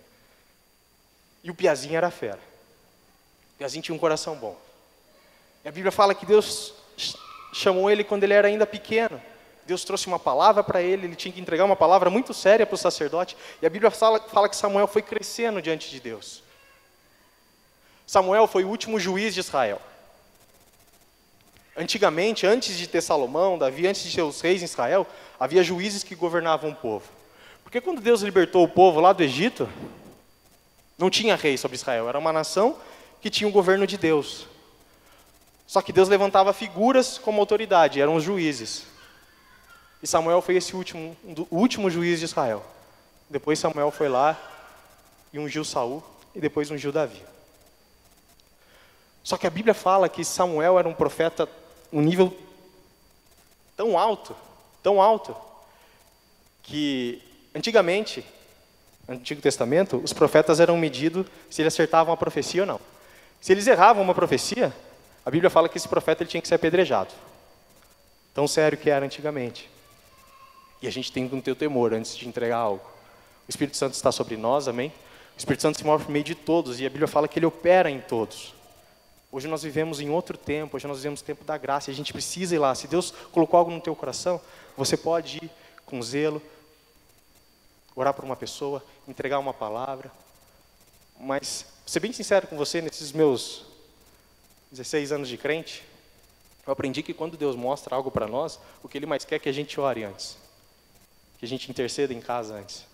E 1.42 1.50
o 1.50 1.54
Piazinho 1.54 1.96
era 1.96 2.10
fera. 2.10 2.38
O 3.54 3.58
Piazinho 3.58 3.82
tinha 3.82 3.94
um 3.94 3.98
coração 3.98 4.36
bom. 4.36 4.56
E 5.64 5.68
a 5.68 5.72
Bíblia 5.72 5.90
fala 5.90 6.14
que 6.14 6.26
Deus 6.26 6.74
chamou 7.54 7.90
ele 7.90 8.04
quando 8.04 8.24
ele 8.24 8.34
era 8.34 8.48
ainda 8.48 8.66
pequeno. 8.66 9.20
Deus 9.68 9.84
trouxe 9.84 10.06
uma 10.06 10.18
palavra 10.18 10.64
para 10.64 10.80
ele, 10.80 11.04
ele 11.06 11.14
tinha 11.14 11.30
que 11.30 11.38
entregar 11.38 11.62
uma 11.62 11.76
palavra 11.76 12.08
muito 12.08 12.32
séria 12.32 12.64
para 12.64 12.74
o 12.74 12.78
sacerdote. 12.78 13.36
E 13.60 13.66
a 13.66 13.68
Bíblia 13.68 13.90
fala, 13.90 14.18
fala 14.18 14.48
que 14.48 14.56
Samuel 14.56 14.86
foi 14.86 15.02
crescendo 15.02 15.60
diante 15.60 15.90
de 15.90 16.00
Deus. 16.00 16.42
Samuel 18.06 18.46
foi 18.46 18.64
o 18.64 18.68
último 18.68 18.98
juiz 18.98 19.34
de 19.34 19.40
Israel. 19.40 19.78
Antigamente, 21.76 22.46
antes 22.46 22.78
de 22.78 22.86
ter 22.86 23.02
Salomão, 23.02 23.58
Davi, 23.58 23.86
antes 23.86 24.02
de 24.04 24.16
ter 24.16 24.22
os 24.22 24.40
reis 24.40 24.62
em 24.62 24.64
Israel, 24.64 25.06
havia 25.38 25.62
juízes 25.62 26.02
que 26.02 26.14
governavam 26.14 26.70
o 26.70 26.74
povo. 26.74 27.04
Porque 27.62 27.78
quando 27.78 28.00
Deus 28.00 28.22
libertou 28.22 28.64
o 28.64 28.68
povo 28.68 29.00
lá 29.00 29.12
do 29.12 29.22
Egito, 29.22 29.68
não 30.96 31.10
tinha 31.10 31.36
rei 31.36 31.58
sobre 31.58 31.74
Israel, 31.74 32.08
era 32.08 32.18
uma 32.18 32.32
nação 32.32 32.78
que 33.20 33.28
tinha 33.28 33.46
o 33.46 33.52
governo 33.52 33.86
de 33.86 33.98
Deus. 33.98 34.46
Só 35.66 35.82
que 35.82 35.92
Deus 35.92 36.08
levantava 36.08 36.54
figuras 36.54 37.18
como 37.18 37.38
autoridade, 37.38 38.00
eram 38.00 38.14
os 38.14 38.24
juízes. 38.24 38.96
E 40.02 40.06
Samuel 40.06 40.40
foi 40.40 40.56
esse 40.56 40.76
último, 40.76 41.16
o 41.50 41.56
último 41.56 41.90
juiz 41.90 42.18
de 42.18 42.24
Israel. 42.24 42.64
Depois 43.28 43.58
Samuel 43.58 43.90
foi 43.90 44.08
lá 44.08 44.38
e 45.32 45.38
ungiu 45.38 45.64
Saul 45.64 46.02
e 46.34 46.40
depois 46.40 46.70
ungiu 46.70 46.92
Davi. 46.92 47.22
Só 49.22 49.36
que 49.36 49.46
a 49.46 49.50
Bíblia 49.50 49.74
fala 49.74 50.08
que 50.08 50.24
Samuel 50.24 50.78
era 50.78 50.88
um 50.88 50.94
profeta 50.94 51.48
um 51.92 52.00
nível 52.00 52.36
tão 53.76 53.98
alto, 53.98 54.36
tão 54.82 55.00
alto, 55.00 55.34
que 56.62 57.22
antigamente, 57.54 58.24
no 59.06 59.14
Antigo 59.14 59.40
Testamento, 59.40 59.96
os 59.98 60.12
profetas 60.12 60.60
eram 60.60 60.76
medidos 60.76 61.26
se 61.50 61.62
eles 61.62 61.72
acertavam 61.72 62.12
a 62.12 62.16
profecia 62.16 62.62
ou 62.62 62.66
não. 62.66 62.80
Se 63.40 63.52
eles 63.52 63.66
erravam 63.66 64.02
uma 64.02 64.14
profecia, 64.14 64.74
a 65.24 65.30
Bíblia 65.30 65.50
fala 65.50 65.68
que 65.68 65.78
esse 65.78 65.88
profeta 65.88 66.22
ele 66.22 66.30
tinha 66.30 66.40
que 66.40 66.48
ser 66.48 66.56
apedrejado. 66.56 67.12
Tão 68.34 68.46
sério 68.46 68.76
que 68.76 68.90
era 68.90 69.04
antigamente. 69.04 69.70
E 70.80 70.86
a 70.86 70.90
gente 70.90 71.10
tem 71.10 71.28
que 71.28 71.40
ter 71.40 71.52
o 71.52 71.56
temor 71.56 71.92
antes 71.92 72.16
de 72.16 72.28
entregar 72.28 72.58
algo. 72.58 72.84
O 73.46 73.50
Espírito 73.50 73.76
Santo 73.76 73.94
está 73.94 74.12
sobre 74.12 74.36
nós, 74.36 74.68
amém? 74.68 74.92
O 75.34 75.38
Espírito 75.38 75.62
Santo 75.62 75.78
se 75.78 75.84
move 75.84 76.04
por 76.04 76.10
meio 76.10 76.24
de 76.24 76.34
todos, 76.34 76.80
e 76.80 76.86
a 76.86 76.90
Bíblia 76.90 77.08
fala 77.08 77.26
que 77.26 77.38
ele 77.38 77.46
opera 77.46 77.90
em 77.90 78.00
todos. 78.00 78.54
Hoje 79.30 79.46
nós 79.46 79.62
vivemos 79.62 80.00
em 80.00 80.10
outro 80.10 80.38
tempo, 80.38 80.76
hoje 80.76 80.86
nós 80.86 80.98
vivemos 80.98 81.20
o 81.20 81.24
tempo 81.24 81.44
da 81.44 81.58
graça, 81.58 81.90
e 81.90 81.92
a 81.92 81.96
gente 81.96 82.12
precisa 82.12 82.54
ir 82.54 82.58
lá. 82.58 82.74
Se 82.74 82.86
Deus 82.86 83.12
colocou 83.32 83.58
algo 83.58 83.70
no 83.70 83.80
teu 83.80 83.94
coração, 83.94 84.40
você 84.76 84.96
pode 84.96 85.38
ir 85.38 85.50
com 85.84 86.00
zelo, 86.02 86.42
orar 87.94 88.14
por 88.14 88.24
uma 88.24 88.36
pessoa, 88.36 88.82
entregar 89.06 89.38
uma 89.38 89.52
palavra. 89.52 90.10
Mas, 91.18 91.66
ser 91.84 92.00
bem 92.00 92.12
sincero 92.12 92.46
com 92.46 92.56
você, 92.56 92.80
nesses 92.80 93.12
meus 93.12 93.64
16 94.70 95.12
anos 95.12 95.28
de 95.28 95.36
crente, 95.36 95.82
eu 96.66 96.72
aprendi 96.72 97.02
que 97.02 97.14
quando 97.14 97.36
Deus 97.36 97.56
mostra 97.56 97.96
algo 97.96 98.10
para 98.10 98.26
nós, 98.26 98.58
o 98.82 98.88
que 98.88 98.98
Ele 98.98 99.06
mais 99.06 99.24
quer 99.24 99.36
é 99.36 99.38
que 99.38 99.48
a 99.48 99.52
gente 99.52 99.80
ore 99.80 100.04
antes, 100.04 100.36
que 101.38 101.44
a 101.44 101.48
gente 101.48 101.70
interceda 101.70 102.12
em 102.12 102.20
casa 102.20 102.54
antes. 102.54 102.84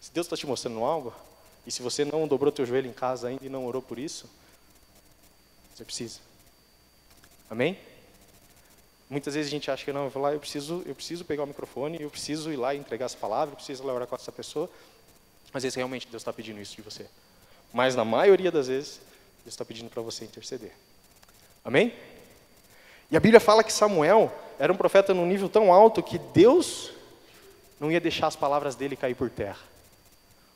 Se 0.00 0.12
Deus 0.12 0.26
está 0.26 0.36
te 0.36 0.46
mostrando 0.46 0.82
algo, 0.84 1.12
e 1.66 1.70
se 1.70 1.82
você 1.82 2.04
não 2.04 2.26
dobrou 2.26 2.50
teu 2.50 2.64
joelho 2.64 2.88
em 2.88 2.92
casa 2.92 3.28
ainda 3.28 3.44
e 3.44 3.48
não 3.48 3.66
orou 3.66 3.82
por 3.82 3.98
isso, 3.98 4.28
você 5.74 5.84
precisa. 5.84 6.20
Amém? 7.50 7.78
Muitas 9.10 9.34
vezes 9.34 9.48
a 9.48 9.50
gente 9.50 9.70
acha 9.70 9.84
que 9.84 9.92
não, 9.92 10.04
eu 10.04 10.10
vou 10.10 10.22
lá, 10.22 10.32
eu 10.32 10.40
preciso, 10.40 10.82
eu 10.86 10.94
preciso 10.94 11.24
pegar 11.24 11.44
o 11.44 11.46
microfone, 11.46 12.00
eu 12.00 12.10
preciso 12.10 12.52
ir 12.52 12.56
lá 12.56 12.74
e 12.74 12.78
entregar 12.78 13.06
as 13.06 13.14
palavras, 13.14 13.50
eu 13.50 13.56
preciso 13.56 13.82
ir 13.82 13.86
lá 13.86 13.94
orar 13.94 14.06
com 14.06 14.16
essa 14.16 14.32
pessoa. 14.32 14.68
Às 15.52 15.62
vezes 15.62 15.76
realmente 15.76 16.06
Deus 16.10 16.20
está 16.20 16.32
pedindo 16.32 16.60
isso 16.60 16.76
de 16.76 16.82
você. 16.82 17.06
Mas 17.72 17.94
na 17.94 18.04
maioria 18.04 18.50
das 18.50 18.68
vezes, 18.68 19.00
Deus 19.44 19.54
está 19.54 19.64
pedindo 19.64 19.90
para 19.90 20.02
você 20.02 20.24
interceder. 20.24 20.72
Amém? 21.64 21.92
E 23.10 23.16
a 23.16 23.20
Bíblia 23.20 23.40
fala 23.40 23.64
que 23.64 23.72
Samuel 23.72 24.32
era 24.58 24.72
um 24.72 24.76
profeta 24.76 25.14
num 25.14 25.26
nível 25.26 25.48
tão 25.48 25.72
alto 25.72 26.02
que 26.02 26.18
Deus 26.18 26.92
não 27.78 27.90
ia 27.90 28.00
deixar 28.00 28.26
as 28.26 28.36
palavras 28.36 28.74
dele 28.74 28.96
cair 28.96 29.14
por 29.14 29.30
terra. 29.30 29.58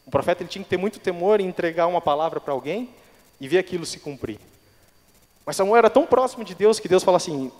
Um 0.06 0.10
profeta 0.10 0.42
ele 0.42 0.50
tinha 0.50 0.64
que 0.64 0.70
ter 0.70 0.76
muito 0.76 0.98
temor 0.98 1.40
em 1.40 1.46
entregar 1.46 1.86
uma 1.86 2.00
palavra 2.00 2.40
para 2.40 2.52
alguém 2.52 2.90
e 3.40 3.46
ver 3.46 3.58
aquilo 3.58 3.86
se 3.86 3.98
cumprir. 3.98 4.38
Mas 5.44 5.56
Samuel 5.56 5.78
era 5.78 5.90
tão 5.90 6.06
próximo 6.06 6.44
de 6.44 6.54
Deus 6.54 6.78
que 6.80 6.88
Deus 6.88 7.02
fala 7.02 7.16
assim: 7.16 7.50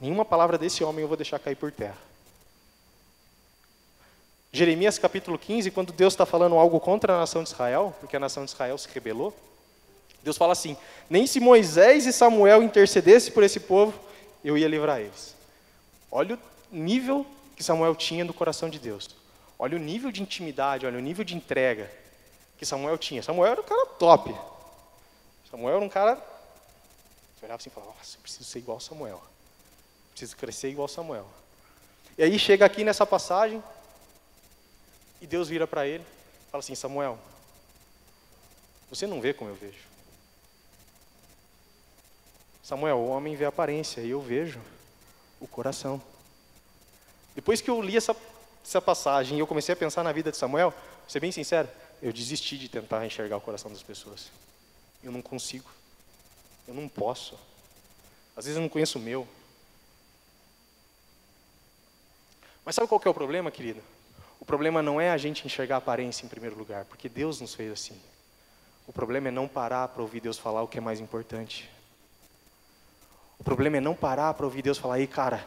nenhuma 0.00 0.24
palavra 0.24 0.58
desse 0.58 0.82
homem 0.84 1.02
eu 1.02 1.08
vou 1.08 1.16
deixar 1.16 1.38
cair 1.38 1.56
por 1.56 1.70
terra. 1.72 1.98
Jeremias 4.54 4.98
capítulo 4.98 5.38
15, 5.38 5.70
quando 5.70 5.92
Deus 5.92 6.12
está 6.12 6.26
falando 6.26 6.58
algo 6.58 6.78
contra 6.78 7.14
a 7.14 7.18
nação 7.18 7.42
de 7.42 7.48
Israel, 7.48 7.94
porque 8.00 8.16
a 8.16 8.20
nação 8.20 8.44
de 8.44 8.50
Israel 8.50 8.76
se 8.76 8.88
rebelou, 8.92 9.34
Deus 10.22 10.36
fala 10.36 10.52
assim: 10.52 10.76
nem 11.08 11.26
se 11.26 11.40
Moisés 11.40 12.06
e 12.06 12.12
Samuel 12.12 12.62
intercedessem 12.62 13.32
por 13.32 13.42
esse 13.42 13.60
povo, 13.60 13.98
eu 14.44 14.56
ia 14.56 14.68
livrar 14.68 15.00
eles. 15.00 15.34
Olha 16.10 16.34
o 16.34 16.38
nível 16.76 17.26
que 17.62 17.66
Samuel 17.66 17.94
tinha 17.94 18.24
no 18.24 18.34
coração 18.34 18.68
de 18.68 18.80
Deus. 18.80 19.08
Olha 19.56 19.76
o 19.76 19.80
nível 19.80 20.10
de 20.10 20.20
intimidade, 20.20 20.84
olha 20.84 20.98
o 20.98 21.00
nível 21.00 21.24
de 21.24 21.36
entrega 21.36 21.88
que 22.58 22.66
Samuel 22.66 22.98
tinha. 22.98 23.22
Samuel 23.22 23.52
era 23.52 23.60
um 23.60 23.64
cara 23.64 23.86
top. 23.86 24.34
Samuel 25.48 25.76
era 25.76 25.84
um 25.84 25.88
cara 25.88 26.20
eu 27.40 27.46
olhava 27.46 27.60
assim 27.60 27.70
e 27.70 27.72
falava, 27.72 27.92
nossa, 27.92 28.16
eu 28.16 28.22
preciso 28.22 28.44
ser 28.44 28.60
igual 28.60 28.78
Samuel. 28.78 29.20
Preciso 30.10 30.36
crescer 30.36 30.70
igual 30.70 30.86
Samuel. 30.86 31.26
E 32.16 32.22
aí 32.22 32.38
chega 32.38 32.64
aqui 32.64 32.84
nessa 32.84 33.04
passagem, 33.04 33.62
e 35.20 35.26
Deus 35.26 35.48
vira 35.48 35.66
para 35.66 35.84
ele 35.84 36.04
e 36.04 36.50
fala 36.50 36.60
assim, 36.60 36.76
Samuel, 36.76 37.18
você 38.88 39.08
não 39.08 39.20
vê 39.20 39.34
como 39.34 39.50
eu 39.50 39.56
vejo. 39.56 39.80
Samuel, 42.62 42.98
o 42.98 43.08
homem 43.08 43.34
vê 43.34 43.44
a 43.44 43.48
aparência, 43.48 44.02
e 44.02 44.10
eu 44.10 44.20
vejo 44.20 44.60
o 45.40 45.48
coração. 45.48 46.00
Depois 47.34 47.60
que 47.60 47.70
eu 47.70 47.80
li 47.80 47.96
essa, 47.96 48.14
essa 48.64 48.80
passagem 48.80 49.36
e 49.36 49.40
eu 49.40 49.46
comecei 49.46 49.72
a 49.72 49.76
pensar 49.76 50.02
na 50.02 50.12
vida 50.12 50.30
de 50.30 50.36
Samuel, 50.36 50.70
vou 50.70 51.08
ser 51.08 51.20
bem 51.20 51.32
sincero, 51.32 51.68
eu 52.02 52.12
desisti 52.12 52.58
de 52.58 52.68
tentar 52.68 53.06
enxergar 53.06 53.36
o 53.36 53.40
coração 53.40 53.70
das 53.70 53.82
pessoas. 53.82 54.30
Eu 55.02 55.12
não 55.12 55.22
consigo. 55.22 55.70
Eu 56.66 56.74
não 56.74 56.88
posso. 56.88 57.38
Às 58.36 58.44
vezes 58.44 58.56
eu 58.56 58.62
não 58.62 58.68
conheço 58.68 58.98
o 58.98 59.02
meu. 59.02 59.26
Mas 62.64 62.74
sabe 62.74 62.88
qual 62.88 63.00
é 63.04 63.08
o 63.08 63.14
problema, 63.14 63.50
querido? 63.50 63.82
O 64.40 64.44
problema 64.44 64.82
não 64.82 65.00
é 65.00 65.10
a 65.10 65.16
gente 65.16 65.46
enxergar 65.46 65.76
a 65.76 65.78
aparência 65.78 66.24
em 66.24 66.28
primeiro 66.28 66.56
lugar, 66.56 66.84
porque 66.84 67.08
Deus 67.08 67.40
nos 67.40 67.54
fez 67.54 67.72
assim. 67.72 68.00
O 68.86 68.92
problema 68.92 69.28
é 69.28 69.30
não 69.30 69.46
parar 69.46 69.88
para 69.88 70.02
ouvir 70.02 70.20
Deus 70.20 70.38
falar 70.38 70.62
o 70.62 70.68
que 70.68 70.78
é 70.78 70.80
mais 70.80 71.00
importante. 71.00 71.70
O 73.38 73.44
problema 73.44 73.76
é 73.76 73.80
não 73.80 73.94
parar 73.94 74.34
para 74.34 74.44
ouvir 74.44 74.62
Deus 74.62 74.78
falar, 74.78 75.00
ei, 75.00 75.06
cara, 75.06 75.44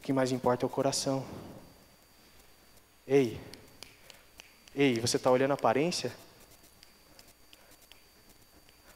o 0.00 0.02
que 0.02 0.14
mais 0.14 0.32
importa 0.32 0.64
é 0.64 0.66
o 0.66 0.70
coração. 0.70 1.22
Ei, 3.06 3.38
ei, 4.74 4.98
você 4.98 5.18
está 5.18 5.30
olhando 5.30 5.50
a 5.50 5.54
aparência? 5.54 6.10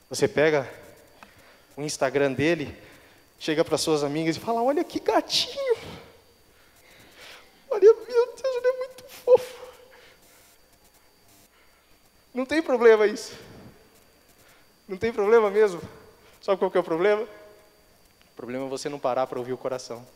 Você 0.08 0.26
pega 0.26 0.66
o 1.76 1.82
Instagram 1.82 2.32
dele, 2.32 2.74
chega 3.38 3.62
para 3.62 3.76
suas 3.76 4.02
amigas 4.02 4.34
e 4.36 4.40
fala: 4.40 4.62
Olha 4.62 4.82
que 4.82 4.98
gatinho. 4.98 5.76
Olha, 7.68 7.82
meu 7.82 8.26
Deus, 8.36 8.40
ele 8.42 8.66
é 8.66 8.78
muito 8.78 9.04
fofo. 9.04 9.62
Não 12.32 12.46
tem 12.46 12.62
problema 12.62 13.06
isso. 13.06 13.34
Não 14.88 14.96
tem 14.96 15.12
problema 15.12 15.50
mesmo. 15.50 15.82
Sabe 16.40 16.58
qual 16.58 16.70
que 16.70 16.78
é 16.78 16.80
o 16.80 16.84
problema? 16.84 17.24
O 17.24 18.36
problema 18.36 18.64
é 18.64 18.68
você 18.70 18.88
não 18.88 18.98
parar 18.98 19.26
para 19.26 19.38
ouvir 19.38 19.52
o 19.52 19.58
coração. 19.58 20.06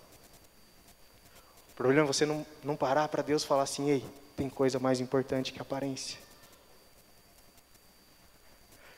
Problema 1.79 2.03
é 2.03 2.13
você 2.13 2.27
não, 2.27 2.45
não 2.65 2.75
parar 2.75 3.07
para 3.07 3.23
Deus 3.23 3.45
falar 3.45 3.63
assim: 3.63 3.89
Ei, 3.89 4.05
tem 4.37 4.51
coisa 4.51 4.81
mais 4.81 4.99
importante 4.99 5.53
que 5.53 5.63
aparência. 5.63 6.19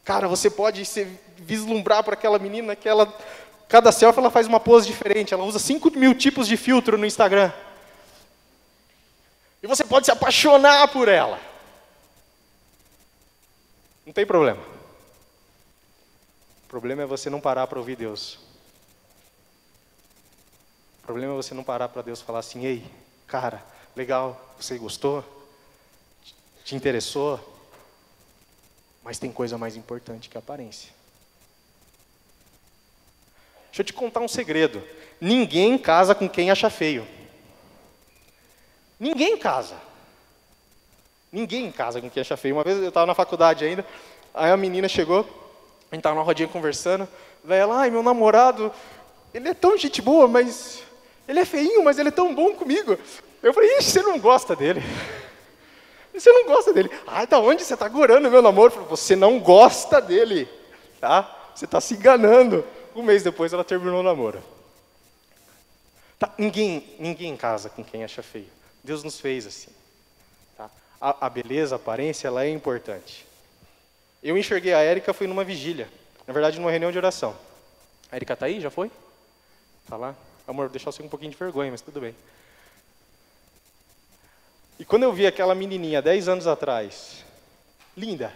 Cara, 0.02 0.26
você 0.26 0.48
pode 0.48 0.86
se 0.86 1.04
vislumbrar 1.36 2.02
para 2.02 2.14
aquela 2.14 2.38
menina 2.38 2.74
que 2.74 2.88
ela, 2.88 3.06
cada 3.68 3.92
selfie 3.92 4.18
ela 4.18 4.30
faz 4.30 4.46
uma 4.46 4.58
pose 4.58 4.86
diferente, 4.86 5.34
ela 5.34 5.44
usa 5.44 5.58
5 5.58 5.90
mil 5.90 6.14
tipos 6.14 6.48
de 6.48 6.56
filtro 6.56 6.96
no 6.96 7.04
Instagram. 7.04 7.52
E 9.62 9.66
você 9.66 9.84
pode 9.84 10.06
se 10.06 10.10
apaixonar 10.10 10.88
por 10.88 11.06
ela. 11.06 11.38
Não 14.06 14.12
tem 14.14 14.24
problema. 14.24 14.62
O 16.64 16.68
problema 16.68 17.02
é 17.02 17.06
você 17.06 17.28
não 17.28 17.42
parar 17.42 17.66
para 17.66 17.78
ouvir 17.78 17.96
Deus. 17.96 18.49
Problema 21.10 21.32
é 21.32 21.36
você 21.36 21.54
não 21.54 21.64
parar 21.64 21.88
para 21.88 22.02
Deus 22.02 22.20
falar 22.20 22.38
assim: 22.38 22.64
ei, 22.64 22.84
cara, 23.26 23.60
legal, 23.96 24.54
você 24.56 24.78
gostou? 24.78 25.24
Te 26.64 26.76
interessou? 26.76 27.40
Mas 29.02 29.18
tem 29.18 29.32
coisa 29.32 29.58
mais 29.58 29.74
importante 29.74 30.28
que 30.28 30.38
a 30.38 30.38
aparência. 30.38 30.92
Deixa 33.70 33.80
eu 33.80 33.84
te 33.84 33.92
contar 33.92 34.20
um 34.20 34.28
segredo. 34.28 34.80
Ninguém 35.20 35.76
casa 35.76 36.14
com 36.14 36.28
quem 36.28 36.48
acha 36.48 36.70
feio. 36.70 37.04
Ninguém 38.96 39.36
casa. 39.36 39.74
Ninguém 41.32 41.72
casa 41.72 42.00
com 42.00 42.08
quem 42.08 42.20
acha 42.20 42.36
feio. 42.36 42.54
Uma 42.54 42.62
vez 42.62 42.78
eu 42.78 42.88
estava 42.88 43.06
na 43.06 43.16
faculdade 43.16 43.64
ainda, 43.64 43.84
aí 44.32 44.52
a 44.52 44.56
menina 44.56 44.86
chegou, 44.86 45.22
a 45.90 45.94
gente 45.96 46.02
estava 46.02 46.14
na 46.14 46.22
rodinha 46.22 46.46
conversando, 46.46 47.08
ela, 47.48 47.80
ai, 47.80 47.90
meu 47.90 48.00
namorado, 48.00 48.72
ele 49.34 49.48
é 49.48 49.54
tão 49.54 49.76
gente 49.76 50.00
boa, 50.00 50.28
mas 50.28 50.88
ele 51.30 51.38
é 51.38 51.44
feinho, 51.44 51.84
mas 51.84 51.96
ele 51.96 52.08
é 52.08 52.12
tão 52.12 52.34
bom 52.34 52.52
comigo. 52.54 52.98
Eu 53.40 53.54
falei, 53.54 53.78
ixi, 53.78 53.92
você 53.92 54.02
não 54.02 54.18
gosta 54.18 54.56
dele. 54.56 54.82
Você 56.12 56.30
não 56.32 56.44
gosta 56.44 56.72
dele. 56.72 56.90
Ah, 57.06 57.24
da 57.24 57.38
onde 57.38 57.62
você 57.62 57.72
está 57.72 57.88
gorando 57.88 58.28
meu 58.28 58.42
namoro? 58.42 58.72
Falei, 58.72 58.88
você 58.88 59.14
não 59.14 59.38
gosta 59.38 60.00
dele, 60.00 60.48
tá? 61.00 61.52
Você 61.54 61.66
está 61.66 61.80
se 61.80 61.94
enganando. 61.94 62.66
Um 62.96 63.02
mês 63.02 63.22
depois 63.22 63.52
ela 63.52 63.62
terminou 63.62 64.00
o 64.00 64.02
namoro. 64.02 64.42
Tá, 66.18 66.34
ninguém, 66.36 66.96
ninguém 66.98 67.36
casa 67.36 67.70
com 67.70 67.84
quem 67.84 68.02
acha 68.02 68.24
feio. 68.24 68.48
Deus 68.82 69.04
nos 69.04 69.20
fez 69.20 69.46
assim. 69.46 69.70
Tá? 70.56 70.68
A, 71.00 71.26
a, 71.26 71.30
beleza, 71.30 71.76
a 71.76 71.76
aparência, 71.76 72.26
ela 72.26 72.44
é 72.44 72.50
importante. 72.50 73.24
Eu 74.20 74.36
enxerguei 74.36 74.74
a 74.74 74.80
Érica, 74.80 75.14
fui 75.14 75.28
numa 75.28 75.44
vigília. 75.44 75.88
Na 76.26 76.34
verdade, 76.34 76.58
numa 76.58 76.72
reunião 76.72 76.90
de 76.90 76.98
oração. 76.98 77.36
A 78.10 78.16
Érica 78.16 78.34
está 78.34 78.46
aí? 78.46 78.60
Já 78.60 78.68
foi? 78.68 78.90
Está 79.84 79.96
lá? 79.96 80.16
Amor, 80.50 80.64
vou 80.64 80.72
deixar 80.72 80.90
você 80.90 80.98
com 80.98 81.06
um 81.06 81.08
pouquinho 81.08 81.30
de 81.30 81.36
vergonha, 81.36 81.70
mas 81.70 81.80
tudo 81.80 82.00
bem. 82.00 82.12
E 84.80 84.84
quando 84.84 85.04
eu 85.04 85.12
vi 85.12 85.24
aquela 85.24 85.54
menininha, 85.54 86.02
10 86.02 86.26
anos 86.26 86.46
atrás, 86.48 87.24
linda, 87.96 88.34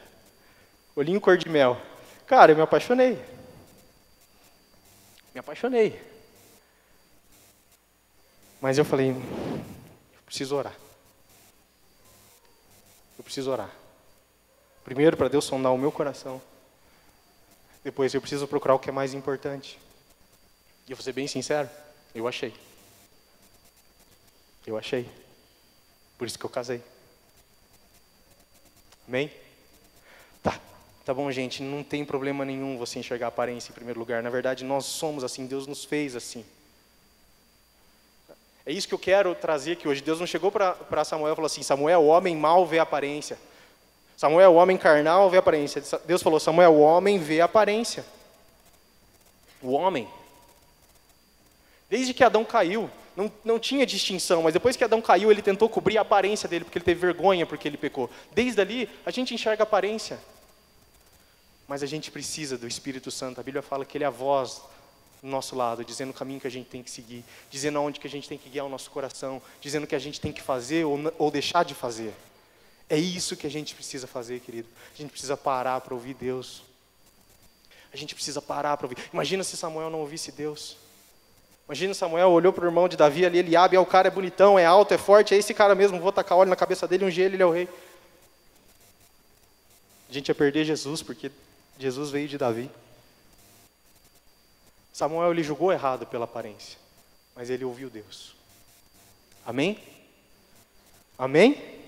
olhinho 0.95 1.21
cor 1.21 1.37
de 1.37 1.49
mel, 1.49 1.77
cara, 2.25 2.53
eu 2.53 2.57
me 2.57 2.63
apaixonei. 2.63 3.21
Me 5.35 5.41
apaixonei. 5.41 6.01
Mas 8.61 8.79
eu 8.79 8.85
falei, 8.85 9.11
eu 9.11 10.23
preciso 10.25 10.55
orar. 10.55 10.77
Eu 13.19 13.25
preciso 13.25 13.51
orar. 13.51 13.71
Primeiro, 14.85 15.17
para 15.17 15.29
Deus 15.29 15.47
sondar 15.47 15.75
o 15.75 15.79
meu 15.79 15.91
coração. 15.91 16.41
Depois, 17.83 18.15
eu 18.15 18.21
preciso 18.21 18.47
procurar 18.47 18.77
o 18.77 18.79
que 18.79 18.89
é 18.89 18.93
mais 18.93 19.15
importante. 19.15 19.81
E 20.87 20.93
eu 20.93 20.97
vou 20.97 21.03
ser 21.03 21.13
bem 21.13 21.27
sincero, 21.27 21.69
eu 22.15 22.29
achei. 22.29 22.55
Eu 24.67 24.79
achei. 24.79 25.09
Por 26.17 26.27
isso 26.27 26.39
que 26.39 26.47
eu 26.47 26.51
casei. 26.51 26.83
Amém? 29.07 29.31
Tá. 30.43 30.59
Tá 31.05 31.13
bom, 31.13 31.31
gente, 31.31 31.63
não 31.63 31.83
tem 31.83 32.05
problema 32.05 32.45
nenhum 32.45 32.79
você 32.79 32.99
enxergar 32.99 33.27
a 33.27 33.29
aparência 33.29 33.71
em 33.71 33.75
primeiro 33.75 34.01
lugar. 34.01 34.23
Na 34.23 34.31
verdade, 34.31 34.65
nós 34.65 34.87
somos 34.87 35.23
assim, 35.23 35.47
Deus 35.47 35.67
nos 35.67 35.85
fez 35.85 36.17
assim. 36.17 36.45
É 38.65 38.73
isso 38.73 38.89
que 38.89 38.95
eu 38.95 38.99
quero 38.99 39.35
trazer 39.35 39.73
aqui 39.73 39.87
hoje. 39.87 40.01
Deus 40.01 40.19
não 40.19 40.27
chegou 40.27 40.51
para 40.51 41.05
Samuel 41.05 41.35
e 41.35 41.37
falou 41.37 41.47
assim: 41.47 41.63
Samuel, 41.63 42.01
o 42.01 42.07
homem 42.07 42.35
mal 42.35 42.65
vê 42.65 42.79
a 42.79 42.85
aparência. 42.85 43.39
Samuel, 44.17 44.53
o 44.53 44.55
homem 44.55 44.79
carnal 44.79 45.29
vê 45.29 45.37
a 45.37 45.41
aparência. 45.41 45.83
Deus 46.07 46.23
falou: 46.23 46.41
Samuel, 46.41 46.73
o 46.73 46.81
homem 46.81 47.19
vê 47.19 47.43
a 47.43 47.45
aparência. 47.45 48.07
O 49.61 49.73
homem. 49.73 50.09
Desde 51.89 52.15
que 52.15 52.25
Adão 52.25 52.45
caiu, 52.45 52.91
não, 53.17 53.31
não 53.45 53.59
tinha 53.59 53.87
distinção, 53.87 54.43
mas 54.43 54.53
depois 54.53 54.77
que 54.77 54.83
Adão 54.83 55.01
caiu, 55.01 55.31
ele 55.31 55.43
tentou 55.43 55.69
cobrir 55.69 55.99
a 55.99 56.01
aparência 56.03 56.49
dele, 56.49 56.65
porque 56.65 56.79
ele 56.79 56.85
teve 56.85 57.01
vergonha, 57.01 57.47
porque 57.47 57.69
ele 57.69 57.77
pecou. 57.77 58.11
Desde 58.33 58.61
ali, 58.61 58.89
a 59.07 59.11
gente 59.11 59.35
enxerga 59.35 59.63
a 59.63 59.65
aparência. 59.65 60.19
Mas 61.69 61.83
a 61.83 61.87
gente 61.87 62.11
precisa 62.11 62.59
do 62.59 62.67
Espírito 62.67 63.11
Santo. 63.11 63.41
A 63.41 63.45
Bíblia 63.45 63.63
fala 63.63 63.85
que 63.85 63.97
ele 63.97 64.05
é 64.05 64.07
a 64.07 64.11
voz 64.11 64.61
do 65.23 65.29
nosso 65.29 65.57
lado, 65.57 65.85
dizendo 65.85 66.11
o 66.11 66.15
caminho 66.15 66.41
que 66.41 66.47
a 66.47 66.51
gente 66.51 66.69
tem 66.69 66.83
que 66.83 66.91
seguir, 66.91 67.25
dizendo 67.51 67.79
aonde 67.79 67.99
que 67.99 68.07
a 68.07 68.11
gente 68.11 68.29
tem 68.29 68.37
que 68.37 68.51
guiar 68.51 68.67
o 68.67 68.69
nosso 68.69 68.91
coração, 68.91 69.41
dizendo 69.61 69.85
o 69.85 69.87
que 69.87 69.95
a 69.95 69.99
gente 69.99 70.21
tem 70.21 70.33
que 70.33 70.43
fazer 70.43 70.85
ou, 70.85 70.99
ou 71.19 71.31
deixar 71.31 71.65
de 71.65 71.75
fazer. 71.75 72.13
É 72.89 72.99
isso 72.99 73.37
que 73.37 73.47
a 73.47 73.51
gente 73.51 73.75
precisa 73.75 74.07
fazer, 74.07 74.41
querido. 74.41 74.69
A 74.93 74.97
gente 74.97 75.11
precisa 75.11 75.37
parar 75.37 75.81
para 75.81 75.95
ouvir 75.95 76.15
Deus. 76.15 76.63
A 77.93 77.97
gente 77.97 78.15
precisa 78.15 78.43
parar 78.43 78.77
para 78.77 78.87
ouvir. 78.87 78.99
Imagina 79.13 79.43
se 79.43 79.57
Samuel 79.57 79.89
não 79.89 80.01
ouvisse 80.01 80.31
Deus. 80.33 80.77
Imagina 81.67 81.95
Samuel 81.95 82.31
olhou 82.31 82.53
para 82.53 82.65
o 82.65 82.69
irmão 82.69 82.89
de 82.89 82.97
Davi 82.97 83.25
ali, 83.25 83.39
ele 83.39 83.57
abre, 83.57 83.77
é 83.77 83.81
o 83.81 83.87
cara 83.87 84.09
é 84.09 84.11
bonitão, 84.11 84.59
é 84.59 84.67
alto, 84.67 84.93
é 84.93 84.99
forte, 84.99 85.35
é 85.35 85.39
esse 85.39 85.55
cara 85.55 85.75
mesmo, 85.75 85.99
vou 85.99 86.13
tacar 86.13 86.37
óleo 86.37 86.51
na 86.51 86.57
cabeça 86.57 86.87
dele, 86.87 87.07
um 87.07 87.11
dia 87.11 87.25
ele 87.25 87.43
é 87.43 87.47
o 87.47 87.51
rei. 87.51 87.69
A 90.09 90.13
gente 90.13 90.29
ia 90.29 90.35
perder 90.35 90.65
Jesus, 90.65 91.03
porque 91.03 91.33
Jesus 91.79 92.11
veio 92.11 92.29
de 92.29 92.37
Davi. 92.37 92.71
Samuel 94.93 95.33
ele 95.33 95.43
julgou 95.43 95.73
errado 95.73 96.07
pela 96.07 96.25
aparência, 96.25 96.79
mas 97.35 97.49
ele 97.49 97.65
ouviu 97.65 97.89
Deus. 97.89 98.35
Amém? 99.47 99.83
Amém? 101.19 101.81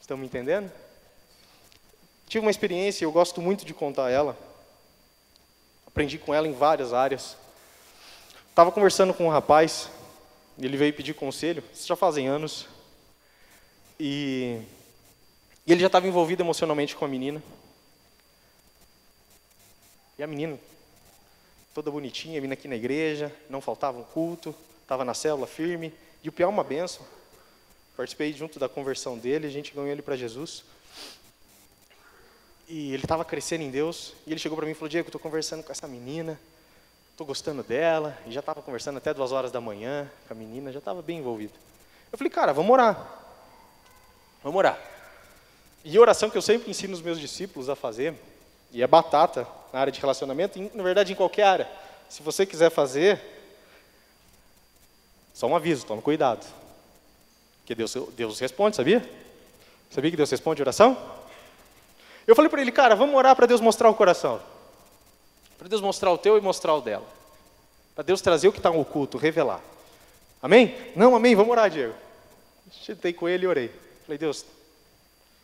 Estão 0.00 0.16
me 0.16 0.26
entendendo? 0.26 0.70
Tive 2.28 2.44
uma 2.44 2.50
experiência, 2.50 3.04
eu 3.04 3.12
gosto 3.12 3.40
muito 3.40 3.64
de 3.64 3.72
contar 3.72 4.10
ela. 4.10 4.36
Aprendi 5.86 6.18
com 6.18 6.34
ela 6.34 6.46
em 6.46 6.52
várias 6.52 6.92
áreas. 6.92 7.36
Estava 8.54 8.70
conversando 8.70 9.12
com 9.12 9.26
um 9.26 9.30
rapaz, 9.30 9.90
ele 10.56 10.76
veio 10.76 10.94
pedir 10.94 11.12
conselho, 11.12 11.60
isso 11.74 11.88
já 11.88 11.96
fazem 11.96 12.28
anos, 12.28 12.68
e, 13.98 14.60
e 15.66 15.72
ele 15.72 15.80
já 15.80 15.88
estava 15.88 16.06
envolvido 16.06 16.40
emocionalmente 16.40 16.94
com 16.94 17.04
a 17.04 17.08
menina. 17.08 17.42
E 20.16 20.22
a 20.22 20.26
menina, 20.28 20.56
toda 21.74 21.90
bonitinha, 21.90 22.40
vindo 22.40 22.52
aqui 22.52 22.68
na 22.68 22.76
igreja, 22.76 23.34
não 23.50 23.60
faltava 23.60 23.98
um 23.98 24.04
culto, 24.04 24.54
estava 24.82 25.04
na 25.04 25.14
célula 25.14 25.48
firme, 25.48 25.92
e 26.22 26.28
o 26.28 26.32
pior 26.32 26.46
é 26.46 26.50
uma 26.50 26.62
benção. 26.62 27.04
Participei 27.96 28.32
junto 28.32 28.60
da 28.60 28.68
conversão 28.68 29.18
dele, 29.18 29.48
a 29.48 29.50
gente 29.50 29.74
ganhou 29.74 29.90
ele 29.90 30.00
para 30.00 30.14
Jesus. 30.14 30.62
E 32.68 32.94
ele 32.94 33.02
estava 33.02 33.24
crescendo 33.24 33.64
em 33.64 33.70
Deus, 33.72 34.12
e 34.24 34.30
ele 34.30 34.38
chegou 34.38 34.56
para 34.56 34.64
mim 34.64 34.70
e 34.70 34.76
falou: 34.76 34.88
Diego, 34.88 35.08
estou 35.08 35.20
conversando 35.20 35.64
com 35.64 35.72
essa 35.72 35.88
menina, 35.88 36.38
estou 37.14 37.24
gostando 37.24 37.62
dela, 37.62 38.18
e 38.26 38.32
já 38.32 38.40
estava 38.40 38.60
conversando 38.60 38.98
até 38.98 39.14
duas 39.14 39.30
horas 39.30 39.52
da 39.52 39.60
manhã 39.60 40.10
com 40.26 40.34
a 40.34 40.36
menina, 40.36 40.72
já 40.72 40.80
estava 40.80 41.00
bem 41.00 41.18
envolvido. 41.18 41.52
Eu 42.10 42.18
falei, 42.18 42.30
cara, 42.30 42.52
vamos 42.52 42.72
orar. 42.72 43.08
Vamos 44.42 44.58
orar. 44.58 44.76
E 45.84 45.96
a 45.96 46.00
oração 46.00 46.28
que 46.28 46.36
eu 46.36 46.42
sempre 46.42 46.68
ensino 46.68 46.92
os 46.92 47.00
meus 47.00 47.20
discípulos 47.20 47.68
a 47.68 47.76
fazer, 47.76 48.14
e 48.72 48.82
é 48.82 48.86
batata 48.86 49.46
na 49.72 49.78
área 49.78 49.92
de 49.92 50.00
relacionamento, 50.00 50.58
e, 50.58 50.68
na 50.74 50.82
verdade 50.82 51.12
em 51.12 51.14
qualquer 51.14 51.44
área. 51.44 51.70
Se 52.08 52.20
você 52.20 52.44
quiser 52.44 52.70
fazer, 52.70 53.20
só 55.32 55.46
um 55.46 55.54
aviso, 55.54 55.86
tome 55.86 56.02
cuidado. 56.02 56.44
Porque 57.60 57.76
Deus, 57.76 57.94
Deus 58.16 58.40
responde, 58.40 58.74
sabia? 58.74 59.08
Sabia 59.88 60.10
que 60.10 60.16
Deus 60.16 60.30
responde 60.32 60.60
oração? 60.60 60.98
Eu 62.26 62.34
falei 62.34 62.50
para 62.50 62.60
ele, 62.60 62.72
cara, 62.72 62.96
vamos 62.96 63.14
orar 63.14 63.36
para 63.36 63.46
Deus 63.46 63.60
mostrar 63.60 63.88
o 63.88 63.94
coração. 63.94 64.40
Para 65.58 65.68
Deus 65.68 65.80
mostrar 65.80 66.12
o 66.12 66.18
teu 66.18 66.36
e 66.36 66.40
mostrar 66.40 66.74
o 66.74 66.80
dela. 66.80 67.06
Para 67.94 68.04
Deus 68.04 68.20
trazer 68.20 68.48
o 68.48 68.52
que 68.52 68.58
está 68.58 68.70
oculto, 68.70 69.18
revelar. 69.18 69.60
Amém? 70.42 70.76
Não, 70.94 71.14
amém, 71.14 71.34
vamos 71.34 71.52
orar, 71.52 71.70
Diego. 71.70 71.94
Sentei 72.84 73.12
com 73.12 73.28
ele 73.28 73.44
e 73.44 73.46
orei. 73.46 73.70
Falei, 74.04 74.18
Deus, 74.18 74.44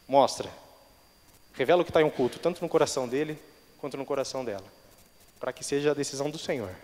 mostra. 0.06 0.50
Revela 1.54 1.82
o 1.82 1.84
que 1.84 1.90
está 1.90 2.02
em 2.02 2.04
oculto, 2.04 2.38
tanto 2.38 2.60
no 2.60 2.68
coração 2.68 3.08
dele 3.08 3.38
quanto 3.78 3.96
no 3.96 4.04
coração 4.04 4.44
dela. 4.44 4.64
Para 5.38 5.52
que 5.52 5.64
seja 5.64 5.92
a 5.92 5.94
decisão 5.94 6.28
do 6.28 6.38
Senhor. 6.38 6.74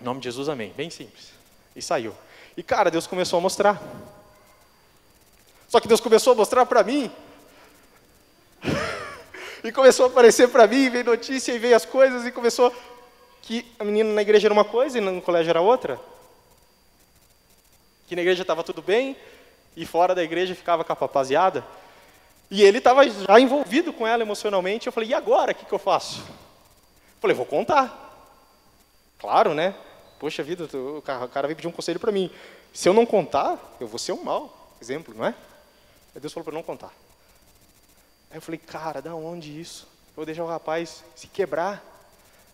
Em 0.00 0.04
nome 0.04 0.20
de 0.20 0.24
Jesus, 0.24 0.48
amém. 0.48 0.72
Bem 0.76 0.90
simples. 0.90 1.30
E 1.74 1.82
saiu. 1.82 2.14
E 2.56 2.62
cara, 2.62 2.90
Deus 2.90 3.06
começou 3.06 3.38
a 3.38 3.42
mostrar. 3.42 3.80
Só 5.68 5.78
que 5.80 5.88
Deus 5.88 6.00
começou 6.00 6.32
a 6.32 6.36
mostrar 6.36 6.64
para 6.66 6.82
mim 6.82 7.10
e 9.66 9.72
começou 9.72 10.06
a 10.06 10.08
aparecer 10.08 10.48
para 10.48 10.66
mim, 10.66 10.88
veio 10.88 11.04
notícia 11.04 11.52
e 11.52 11.58
veio 11.58 11.74
as 11.74 11.84
coisas, 11.84 12.24
e 12.24 12.30
começou 12.30 12.72
que 13.42 13.66
a 13.78 13.84
menina 13.84 14.12
na 14.12 14.22
igreja 14.22 14.46
era 14.46 14.52
uma 14.52 14.64
coisa 14.64 14.98
e 14.98 15.00
no 15.00 15.20
colégio 15.20 15.50
era 15.50 15.60
outra. 15.60 16.00
Que 18.06 18.14
na 18.14 18.22
igreja 18.22 18.42
estava 18.42 18.62
tudo 18.62 18.80
bem, 18.80 19.16
e 19.76 19.84
fora 19.84 20.14
da 20.14 20.22
igreja 20.22 20.54
ficava 20.54 20.84
com 20.84 20.92
a 20.92 20.96
papaziada. 20.96 21.66
E 22.48 22.62
ele 22.62 22.78
estava 22.78 23.08
já 23.08 23.40
envolvido 23.40 23.92
com 23.92 24.06
ela 24.06 24.22
emocionalmente. 24.22 24.86
Eu 24.86 24.92
falei, 24.92 25.10
e 25.10 25.14
agora? 25.14 25.50
O 25.50 25.54
que, 25.54 25.64
que 25.64 25.72
eu 25.72 25.78
faço? 25.78 26.20
Eu 26.20 27.20
falei, 27.20 27.36
vou 27.36 27.44
contar. 27.44 28.04
Claro, 29.18 29.52
né? 29.52 29.74
Poxa 30.20 30.42
vida, 30.44 30.64
o 30.64 31.02
cara 31.02 31.48
veio 31.48 31.56
pedir 31.56 31.66
um 31.66 31.72
conselho 31.72 31.98
para 31.98 32.12
mim. 32.12 32.30
Se 32.72 32.88
eu 32.88 32.94
não 32.94 33.04
contar, 33.04 33.58
eu 33.80 33.88
vou 33.88 33.98
ser 33.98 34.12
um 34.12 34.22
mau 34.22 34.76
exemplo, 34.80 35.12
não 35.16 35.26
é? 35.26 35.34
Aí 36.14 36.20
Deus 36.20 36.32
falou 36.32 36.44
para 36.44 36.54
não 36.54 36.62
contar. 36.62 36.92
Aí 38.30 38.38
eu 38.38 38.42
falei, 38.42 38.58
cara, 38.58 39.00
da 39.00 39.14
onde 39.14 39.60
isso? 39.60 39.84
Eu 40.08 40.16
vou 40.16 40.26
deixar 40.26 40.44
o 40.44 40.48
rapaz 40.48 41.04
se 41.14 41.26
quebrar, 41.26 41.84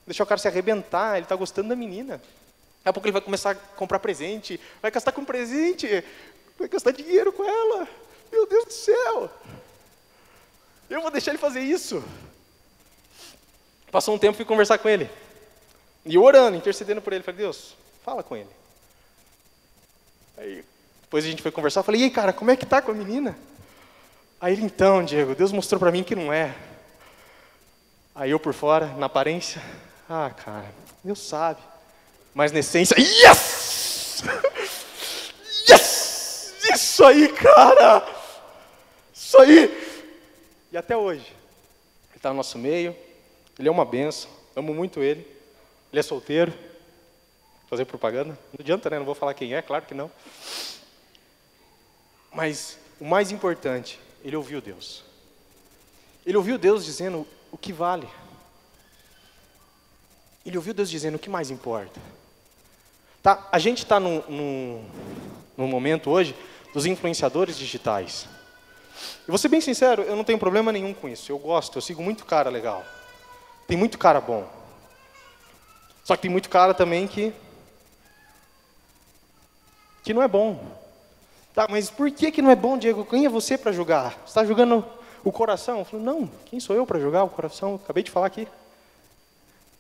deixar 0.07 0.25
o 0.25 0.27
cara 0.27 0.41
se 0.41 0.49
arrebentar, 0.49 1.17
ele 1.17 1.25
está 1.25 1.37
gostando 1.37 1.69
da 1.69 1.77
menina. 1.77 2.19
Daqui 2.19 2.89
a 2.89 2.93
pouco 2.93 3.07
ele 3.07 3.13
vai 3.13 3.23
começar 3.23 3.53
a 3.53 3.55
comprar 3.55 3.99
presente, 3.99 4.61
vai 4.81 4.91
gastar 4.91 5.13
com 5.13 5.25
presente, 5.25 6.05
vai 6.59 6.69
gastar 6.69 6.91
dinheiro 6.91 7.33
com 7.33 7.45
ela. 7.45 7.89
Meu 8.31 8.47
Deus 8.47 8.65
do 8.65 8.73
céu! 8.73 9.31
Eu 10.91 11.01
vou 11.01 11.11
deixar 11.11 11.31
ele 11.31 11.39
fazer 11.39 11.61
isso. 11.61 12.05
Passou 13.91 14.15
um 14.15 14.19
tempo 14.19 14.37
fui 14.37 14.45
conversar 14.45 14.79
com 14.79 14.89
ele. 14.89 15.09
E 16.05 16.19
orando, 16.19 16.57
intercedendo 16.57 17.01
por 17.01 17.13
ele. 17.13 17.23
Falei, 17.23 17.39
Deus, 17.39 17.77
fala 18.05 18.23
com 18.23 18.37
ele. 18.37 18.51
Aí, 20.37 20.65
depois 21.03 21.25
a 21.25 21.29
gente 21.29 21.43
foi 21.43 21.51
conversar. 21.51 21.83
Falei, 21.83 22.01
e 22.01 22.05
aí, 22.05 22.11
cara, 22.11 22.33
como 22.33 22.51
é 22.51 22.57
que 22.57 22.67
tá 22.67 22.83
com 22.83 22.91
a 22.91 22.95
menina? 22.95 23.39
Aí 24.43 24.55
ele, 24.55 24.63
então, 24.63 25.05
Diego, 25.05 25.37
Deus 25.37 25.53
mostrou 25.53 25.79
para 25.79 25.93
mim 25.93 26.03
que 26.03 26.17
não 26.17 26.33
é. 26.33 26.53
Aí 28.13 28.33
eu 28.33 28.41
por 28.41 28.53
fora, 28.53 28.87
na 28.87 29.07
aparência, 29.07 29.63
ah, 30.11 30.31
cara, 30.31 30.67
Deus 31.05 31.21
sabe. 31.21 31.61
Mas 32.35 32.51
na 32.51 32.59
essência, 32.59 32.97
yes! 32.99 34.25
Yes! 35.71 36.57
Isso 36.75 37.05
aí, 37.05 37.29
cara! 37.29 38.05
Isso 39.15 39.39
aí! 39.39 39.71
E 40.73 40.77
até 40.77 40.97
hoje, 40.97 41.27
ele 42.11 42.17
está 42.17 42.31
no 42.31 42.37
nosso 42.39 42.59
meio, 42.59 42.97
ele 43.57 43.69
é 43.69 43.71
uma 43.71 43.85
benção, 43.85 44.29
amo 44.57 44.75
muito 44.75 45.01
ele. 45.01 45.21
Ele 45.93 46.01
é 46.01 46.03
solteiro, 46.03 46.53
fazer 47.71 47.85
propaganda, 47.85 48.31
não 48.53 48.59
adianta, 48.59 48.91
né? 48.91 48.99
Não 48.99 49.07
vou 49.07 49.15
falar 49.15 49.35
quem 49.35 49.55
é, 49.55 49.63
claro 49.63 49.85
que 49.87 49.95
não. 49.95 50.11
Mas 52.33 52.77
o 52.99 53.05
mais 53.05 53.31
importante, 53.31 54.01
ele 54.25 54.37
ouviu 54.37 54.61
Deus. 54.61 55.05
Ele 56.25 56.37
ouviu 56.37 56.57
Deus 56.57 56.85
dizendo 56.85 57.27
o 57.51 57.59
que 57.59 57.73
vale. 57.73 58.09
Ele 60.45 60.57
ouviu 60.57 60.75
Deus 60.75 60.91
dizendo 60.91 61.17
o 61.17 61.19
que 61.19 61.31
mais 61.31 61.51
importa. 61.51 62.01
Tá? 63.23 63.49
A 63.53 63.59
gente 63.59 63.79
está 63.79 64.01
num, 64.01 64.23
num, 64.29 64.91
num 65.57 65.67
momento 65.67 66.11
hoje 66.11 66.37
dos 66.73 66.87
influenciadores 66.87 67.57
digitais. 67.57 68.27
E 69.27 69.31
vou 69.31 69.39
ser 69.39 69.49
bem 69.49 69.61
sincero, 69.61 70.03
eu 70.03 70.17
não 70.17 70.25
tenho 70.25 70.39
problema 70.39 70.73
nenhum 70.73 70.93
com 70.93 71.09
isso. 71.09 71.31
Eu 71.31 71.39
gosto, 71.39 71.79
eu 71.79 71.83
sigo 71.83 72.03
muito 72.03 72.25
cara 72.25 72.51
legal. 72.51 72.85
Tem 73.67 73.77
muito 73.77 73.99
cara 73.99 74.21
bom. 74.21 74.49
Só 76.05 76.17
que 76.17 76.23
tem 76.23 76.31
muito 76.31 76.49
cara 76.49 76.75
também 76.75 77.07
que 77.07 77.33
que 80.03 80.13
não 80.13 80.23
é 80.23 80.27
bom. 80.27 80.82
Tá, 81.55 81.67
mas 81.69 81.91
por 81.91 82.11
que, 82.11 82.31
que 82.31 82.41
não 82.41 82.51
é 82.51 82.57
bom, 82.57 82.79
Diego? 82.79 83.05
Quem 83.05 83.27
é 83.27 83.29
você 83.29 83.59
para 83.59 83.73
julgar? 83.73 84.15
Você 84.21 84.29
está 84.29 84.45
julgando 84.45 84.85
o 85.23 85.31
coração? 85.31 85.81
Eu 85.81 85.85
falo, 85.85 86.03
não, 86.03 86.27
quem 86.47 86.59
sou 86.59 86.75
eu 86.75 86.87
para 86.87 86.99
julgar 86.99 87.25
o 87.25 87.29
coração? 87.29 87.75
acabei 87.75 88.03
de 88.03 88.11
falar 88.11 88.27
aqui. 88.27 88.49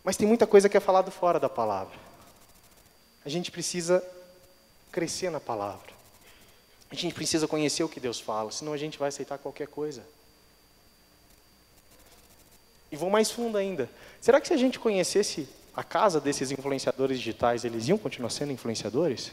Mas 0.04 0.16
tem 0.16 0.28
muita 0.28 0.46
coisa 0.46 0.68
que 0.68 0.76
é 0.76 0.80
falado 0.80 1.11
fora 1.11 1.40
da 1.40 1.48
palavra. 1.48 1.96
A 3.24 3.28
gente 3.28 3.50
precisa 3.50 4.04
crescer 4.90 5.30
na 5.30 5.40
palavra. 5.40 5.92
A 6.90 6.94
gente 6.94 7.14
precisa 7.14 7.48
conhecer 7.48 7.82
o 7.82 7.88
que 7.88 7.98
Deus 7.98 8.20
fala, 8.20 8.50
senão 8.50 8.74
a 8.74 8.76
gente 8.76 8.98
vai 8.98 9.08
aceitar 9.08 9.38
qualquer 9.38 9.66
coisa. 9.66 10.02
E 12.90 12.96
vou 12.96 13.08
mais 13.08 13.30
fundo 13.30 13.56
ainda. 13.56 13.88
Será 14.20 14.38
que 14.38 14.48
se 14.48 14.52
a 14.52 14.58
gente 14.58 14.78
conhecesse 14.78 15.48
a 15.74 15.82
casa 15.82 16.20
desses 16.20 16.50
influenciadores 16.50 17.16
digitais, 17.16 17.64
eles 17.64 17.88
iam 17.88 17.96
continuar 17.96 18.28
sendo 18.28 18.52
influenciadores? 18.52 19.32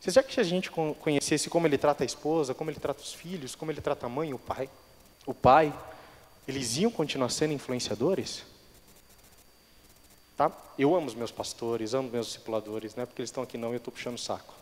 Você 0.00 0.10
já 0.10 0.22
que 0.22 0.40
a 0.40 0.42
gente 0.42 0.70
conhecesse 0.70 1.50
como 1.50 1.66
ele 1.66 1.76
trata 1.76 2.02
a 2.02 2.06
esposa, 2.06 2.54
como 2.54 2.70
ele 2.70 2.80
trata 2.80 3.02
os 3.02 3.12
filhos, 3.12 3.54
como 3.54 3.70
ele 3.70 3.82
trata 3.82 4.06
a 4.06 4.08
mãe, 4.08 4.32
o 4.32 4.38
pai, 4.38 4.70
o 5.26 5.34
pai, 5.34 5.74
eles 6.48 6.78
iam 6.78 6.90
continuar 6.90 7.28
sendo 7.28 7.52
influenciadores? 7.52 8.44
Tá? 10.38 10.50
Eu 10.78 10.94
amo 10.94 11.06
os 11.06 11.14
meus 11.14 11.30
pastores, 11.30 11.92
amo 11.92 12.08
meus 12.08 12.28
discipuladores, 12.28 12.94
não 12.94 13.02
é 13.02 13.06
porque 13.06 13.20
eles 13.20 13.28
estão 13.28 13.42
aqui 13.42 13.58
não, 13.58 13.72
eu 13.72 13.76
estou 13.76 13.92
puxando 13.92 14.14
o 14.14 14.18
saco. 14.18 14.54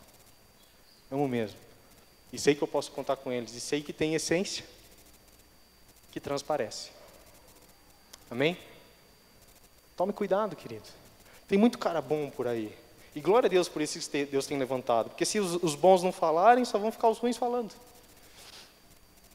Amo 1.08 1.28
mesmo. 1.28 1.56
E 2.32 2.38
sei 2.38 2.56
que 2.56 2.62
eu 2.62 2.68
posso 2.68 2.90
contar 2.90 3.14
com 3.14 3.30
eles, 3.30 3.54
e 3.54 3.60
sei 3.60 3.80
que 3.80 3.92
tem 3.92 4.16
essência 4.16 4.64
que 6.10 6.18
transparece. 6.18 6.90
Amém? 8.28 8.58
Tome 9.96 10.12
cuidado, 10.12 10.56
querido. 10.56 10.88
Tem 11.46 11.56
muito 11.56 11.78
cara 11.78 12.02
bom 12.02 12.28
por 12.28 12.48
aí. 12.48 12.76
E 13.14 13.20
glória 13.20 13.46
a 13.46 13.50
Deus 13.50 13.68
por 13.68 13.82
isso 13.82 13.98
que 13.98 14.24
Deus 14.26 14.46
tem 14.46 14.58
levantado. 14.58 15.10
Porque 15.10 15.24
se 15.24 15.40
os, 15.40 15.74
bons 15.74 16.02
não 16.02 16.12
falarem, 16.12 16.64
só 16.64 16.78
vão 16.78 16.92
ficar 16.92 17.08
os 17.08 17.18
ruins 17.18 17.36
falando. 17.36 17.72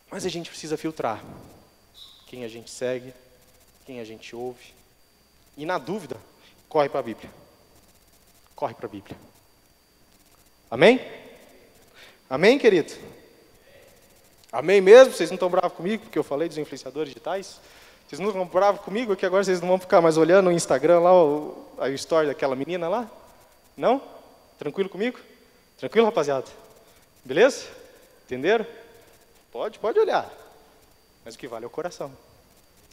Mas 0.10 0.26
a 0.26 0.30
gente 0.30 0.50
precisa 0.50 0.78
filtrar 0.78 1.24
quem 2.28 2.44
a 2.44 2.48
gente 2.48 2.70
segue, 2.70 3.14
quem 3.86 4.00
a 4.00 4.06
gente 4.06 4.36
ouve. 4.36 4.74
E 5.58 5.66
na 5.66 5.78
dúvida, 5.78 6.18
corre 6.70 6.90
para 6.90 7.00
a 7.00 7.04
Bíblia. 7.04 7.30
Corre 8.56 8.74
para 8.74 8.86
a 8.86 8.90
Bíblia. 8.90 9.18
Amém? 10.70 11.00
Amém, 12.30 12.58
querido? 12.58 12.94
Amém 14.52 14.82
mesmo? 14.82 15.14
Vocês 15.14 15.30
não 15.30 15.36
estão 15.36 15.50
bravos 15.50 15.76
comigo 15.76 16.04
porque 16.04 16.18
eu 16.18 16.24
falei 16.24 16.48
dos 16.48 16.58
influenciadores 16.58 17.10
digitais? 17.10 17.60
Vocês 18.08 18.20
não 18.20 18.30
estão 18.30 18.46
bravos 18.46 18.82
comigo 18.82 19.16
que 19.16 19.26
agora 19.26 19.44
vocês 19.44 19.60
não 19.60 19.68
vão 19.68 19.80
ficar 19.80 20.00
mais 20.00 20.18
olhando 20.18 20.46
no 20.46 20.52
Instagram 20.52 21.00
lá, 21.00 21.14
o, 21.14 21.66
a 21.80 21.90
história 21.90 22.28
daquela 22.28 22.56
menina 22.56 22.88
lá? 22.88 23.10
Não? 23.76 24.02
Tranquilo 24.58 24.90
comigo? 24.90 25.20
Tranquilo, 25.78 26.06
rapaziada? 26.06 26.48
Beleza? 27.26 27.68
Entenderam? 28.26 28.66
Pode, 29.52 29.80
pode 29.80 30.00
olhar. 30.00 30.32
Mas 31.24 31.36
o 31.36 31.38
que 31.38 31.48
vale 31.48 31.66
é 31.66 31.68
o 31.68 31.72
coração. 31.72 32.16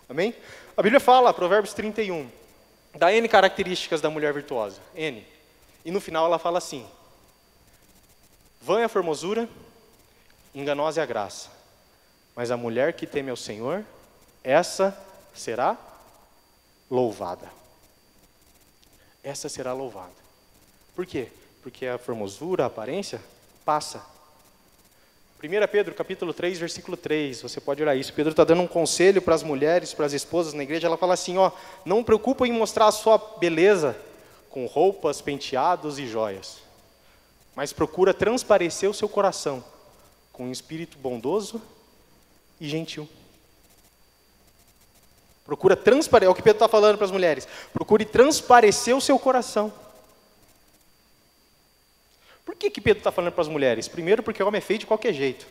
Amém? 0.09 0.35
A 0.77 0.83
Bíblia 0.83 1.01
fala, 1.01 1.33
Provérbios 1.33 1.73
31, 1.73 2.31
dá 2.95 3.13
N 3.13 3.29
características 3.29 4.01
da 4.01 4.11
mulher 4.11 4.33
virtuosa. 4.33 4.81
N. 4.95 5.27
E 5.85 5.91
no 5.91 6.01
final 6.01 6.27
ela 6.27 6.39
fala 6.39 6.59
assim: 6.59 6.87
Vã 8.61 8.81
é 8.81 8.85
a 8.85 8.89
formosura, 8.89 9.49
enganosa 10.55 11.01
é 11.01 11.05
a 11.05 11.07
graça. 11.07 11.51
Mas 12.35 12.51
a 12.51 12.57
mulher 12.57 12.93
que 12.93 13.07
teme 13.07 13.31
ao 13.31 13.37
Senhor, 13.37 13.85
essa 14.43 14.97
será 15.35 15.77
louvada. 16.91 17.51
Essa 19.23 19.49
será 19.49 19.73
louvada. 19.73 20.21
Por 21.01 21.07
quê? 21.07 21.29
Porque 21.63 21.87
a 21.87 21.97
formosura, 21.97 22.65
a 22.65 22.67
aparência, 22.67 23.23
passa. 23.65 24.05
1 25.43 25.67
Pedro 25.73 25.95
capítulo 25.95 26.35
3, 26.35 26.59
versículo 26.59 26.95
3, 26.95 27.41
você 27.41 27.59
pode 27.59 27.83
olhar 27.83 27.97
isso. 27.97 28.13
Pedro 28.13 28.33
está 28.33 28.45
dando 28.45 28.61
um 28.61 28.67
conselho 28.67 29.23
para 29.23 29.35
as 29.35 29.43
mulheres, 29.43 29.95
para 29.95 30.05
as 30.05 30.13
esposas 30.13 30.53
na 30.53 30.63
igreja. 30.63 30.87
Ela 30.87 30.99
fala 30.99 31.15
assim: 31.15 31.39
ó, 31.39 31.53
não 31.87 32.05
preocupa 32.05 32.47
em 32.47 32.53
mostrar 32.53 32.87
a 32.87 32.93
sua 32.93 33.17
beleza 33.17 33.97
com 34.51 34.67
roupas, 34.67 35.23
penteados 35.23 35.99
e 35.99 36.07
joias, 36.07 36.59
mas 37.57 37.73
procura 37.73 38.13
transparecer 38.13 38.91
o 38.91 38.93
seu 38.93 39.09
coração 39.09 39.65
com 40.35 40.49
um 40.49 40.53
espírito 40.53 40.99
bondoso 40.99 41.63
e 42.61 42.69
gentil. 42.69 43.09
Procura 45.47 45.75
transparecer, 45.75 46.29
é 46.29 46.31
o 46.31 46.35
que 46.35 46.43
Pedro 46.43 46.57
está 46.57 46.69
falando 46.69 46.99
para 46.99 47.07
as 47.07 47.11
mulheres. 47.11 47.49
Procure 47.73 48.05
transparecer 48.05 48.95
o 48.95 49.01
seu 49.01 49.19
coração. 49.19 49.73
Por 52.51 52.57
que, 52.57 52.69
que 52.69 52.81
Pedro 52.81 52.99
está 52.99 53.13
falando 53.13 53.33
para 53.33 53.43
as 53.43 53.49
mulheres? 53.49 53.87
Primeiro, 53.87 54.25
porque 54.25 54.43
o 54.43 54.49
homem 54.49 54.59
é 54.59 54.61
feio 54.61 54.81
de 54.81 54.85
qualquer 54.85 55.13
jeito. 55.13 55.47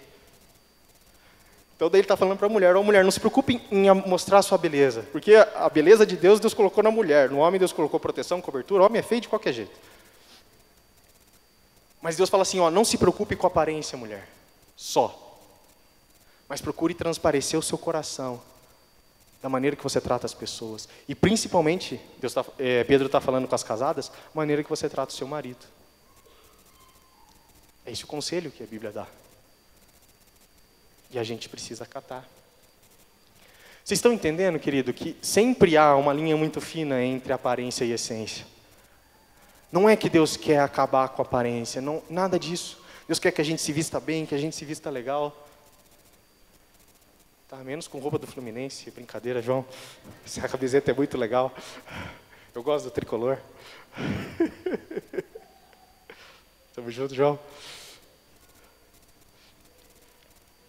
Então, 1.74 1.90
daí 1.90 2.00
ele 2.00 2.04
está 2.04 2.18
falando 2.18 2.38
para 2.38 2.48
a 2.48 2.50
mulher: 2.50 2.76
Ó, 2.76 2.84
mulher, 2.84 3.06
não 3.06 3.10
se 3.10 3.22
preocupe 3.22 3.62
em 3.72 3.90
mostrar 4.06 4.40
a 4.40 4.42
sua 4.42 4.58
beleza, 4.58 5.08
porque 5.10 5.34
a 5.34 5.70
beleza 5.70 6.06
de 6.06 6.18
Deus, 6.18 6.42
Deus 6.42 6.54
colocou 6.54 6.84
na 6.84 6.92
mulher. 6.92 7.30
No 7.30 7.38
homem, 7.38 7.58
Deus 7.58 7.72
colocou 7.72 8.02
proteção, 8.02 8.42
cobertura. 8.42 8.84
O 8.84 8.86
homem 8.86 9.00
é 9.00 9.02
feio 9.02 9.22
de 9.22 9.30
qualquer 9.30 9.54
jeito. 9.54 9.72
Mas 12.02 12.18
Deus 12.18 12.30
fala 12.30 12.44
assim: 12.44 12.60
ó, 12.60 12.70
não 12.70 12.84
se 12.84 12.98
preocupe 12.98 13.34
com 13.34 13.48
a 13.48 13.50
aparência, 13.50 13.98
mulher, 13.98 14.28
só. 14.76 15.40
Mas 16.50 16.60
procure 16.60 16.94
transparecer 16.94 17.58
o 17.58 17.64
seu 17.64 17.78
coração, 17.78 18.42
da 19.42 19.48
maneira 19.48 19.78
que 19.78 19.84
você 19.84 20.02
trata 20.02 20.26
as 20.26 20.34
pessoas. 20.34 20.90
E 21.08 21.16
principalmente, 21.16 21.98
Deus 22.20 22.34
tá, 22.34 22.44
é, 22.60 22.84
Pedro 22.84 23.06
está 23.06 23.22
falando 23.22 23.48
com 23.48 23.56
as 23.56 23.64
casadas, 23.64 24.12
maneira 24.34 24.66
que 24.66 24.70
você 24.70 24.90
trata 24.90 25.14
o 25.14 25.16
seu 25.16 25.30
marido. 25.30 25.79
É 27.89 27.91
esse 27.91 28.04
o 28.04 28.08
conselho 28.08 28.52
que 28.52 28.62
a 28.62 28.67
Bíblia 28.67 28.91
dá. 28.91 29.08
E 31.10 31.17
a 31.17 31.23
gente 31.23 31.49
precisa 31.49 31.86
acatar. 31.86 32.23
Vocês 33.84 33.97
estão 33.97 34.13
entendendo, 34.13 34.60
querido, 34.60 34.93
que 34.93 35.17
sempre 35.23 35.75
há 35.75 35.95
uma 35.95 36.13
linha 36.13 36.38
muito 36.38 36.62
fina 36.62 37.04
entre 37.04 37.34
aparência 37.34 37.84
e 37.84 37.91
essência. 37.91 38.45
Não 39.71 39.89
é 39.89 39.95
que 39.95 40.08
Deus 40.08 40.38
quer 40.38 40.60
acabar 40.60 41.10
com 41.10 41.23
a 41.23 41.25
aparência, 41.25 41.82
não, 41.82 42.04
nada 42.08 42.38
disso. 42.38 42.80
Deus 43.08 43.17
quer 43.17 43.32
que 43.32 43.41
a 43.41 43.43
gente 43.43 43.60
se 43.60 43.73
vista 43.73 43.99
bem, 43.99 44.23
que 44.23 44.36
a 44.36 44.38
gente 44.38 44.56
se 44.56 44.63
vista 44.65 44.91
legal. 44.91 45.36
Tá, 47.47 47.58
menos 47.58 47.88
com 47.88 47.97
roupa 47.97 48.19
do 48.19 48.28
Fluminense, 48.28 48.91
brincadeira, 48.91 49.41
João. 49.41 49.65
Essa 50.23 50.47
camiseta 50.47 50.91
é 50.91 50.93
muito 50.93 51.17
legal. 51.17 51.52
Eu 52.54 52.62
gosto 52.62 52.86
do 52.86 52.91
tricolor. 52.91 53.39
Tamo 56.75 56.91
junto, 56.91 57.15
João. 57.15 57.39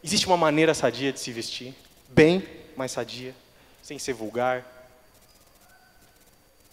Existe 0.02 0.26
uma 0.26 0.36
maneira 0.36 0.72
sadia 0.72 1.12
de 1.12 1.20
se 1.20 1.30
vestir, 1.30 1.74
bem, 2.08 2.46
mas 2.76 2.92
sadia, 2.92 3.34
sem 3.82 3.98
ser 3.98 4.14
vulgar, 4.14 4.64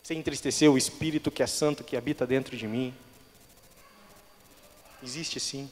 sem 0.01 0.19
entristecer 0.19 0.71
o 0.71 0.77
Espírito 0.77 1.29
que 1.29 1.43
é 1.43 1.47
santo, 1.47 1.83
que 1.83 1.97
habita 1.97 2.25
dentro 2.25 2.55
de 2.55 2.65
mim. 2.65 2.93
Existe 5.03 5.39
sim. 5.39 5.69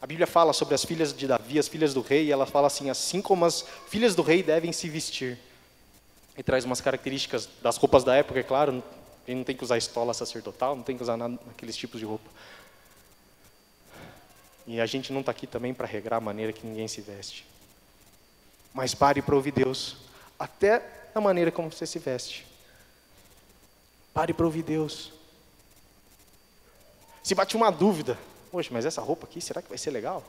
A 0.00 0.06
Bíblia 0.06 0.26
fala 0.26 0.52
sobre 0.52 0.74
as 0.74 0.84
filhas 0.84 1.16
de 1.16 1.28
Davi, 1.28 1.60
as 1.60 1.68
filhas 1.68 1.94
do 1.94 2.00
rei, 2.00 2.24
e 2.24 2.32
ela 2.32 2.44
fala 2.44 2.66
assim: 2.66 2.90
assim 2.90 3.22
como 3.22 3.44
as 3.44 3.64
filhas 3.86 4.16
do 4.16 4.22
rei 4.22 4.42
devem 4.42 4.72
se 4.72 4.88
vestir. 4.88 5.38
E 6.36 6.42
traz 6.42 6.64
umas 6.64 6.80
características 6.80 7.48
das 7.62 7.76
roupas 7.76 8.02
da 8.02 8.16
época, 8.16 8.40
é 8.40 8.42
claro, 8.42 8.82
ele 9.28 9.36
não 9.36 9.44
tem 9.44 9.54
que 9.54 9.62
usar 9.62 9.78
estola 9.78 10.12
sacerdotal, 10.12 10.74
não 10.74 10.82
tem 10.82 10.96
que 10.96 11.02
usar 11.04 11.16
nada 11.16 11.38
daqueles 11.46 11.76
tipos 11.76 12.00
de 12.00 12.06
roupa. 12.06 12.28
E 14.66 14.80
a 14.80 14.86
gente 14.86 15.12
não 15.12 15.20
está 15.20 15.32
aqui 15.32 15.46
também 15.46 15.74
para 15.74 15.86
regrar 15.86 16.18
a 16.18 16.20
maneira 16.20 16.52
que 16.52 16.66
ninguém 16.66 16.86
se 16.86 17.00
veste. 17.00 17.46
Mas 18.72 18.94
pare 18.94 19.20
para 19.20 19.34
ouvir 19.34 19.52
Deus, 19.52 19.96
até 20.38 20.82
na 21.14 21.20
maneira 21.20 21.50
como 21.50 21.70
você 21.70 21.86
se 21.86 21.98
veste. 21.98 22.46
Pare 24.14 24.32
para 24.32 24.46
ouvir 24.46 24.62
Deus. 24.62 25.12
Se 27.22 27.34
bate 27.34 27.56
uma 27.56 27.70
dúvida, 27.70 28.18
poxa, 28.50 28.70
mas 28.72 28.84
essa 28.84 29.00
roupa 29.00 29.26
aqui, 29.26 29.40
será 29.40 29.62
que 29.62 29.68
vai 29.68 29.78
ser 29.78 29.90
legal? 29.90 30.24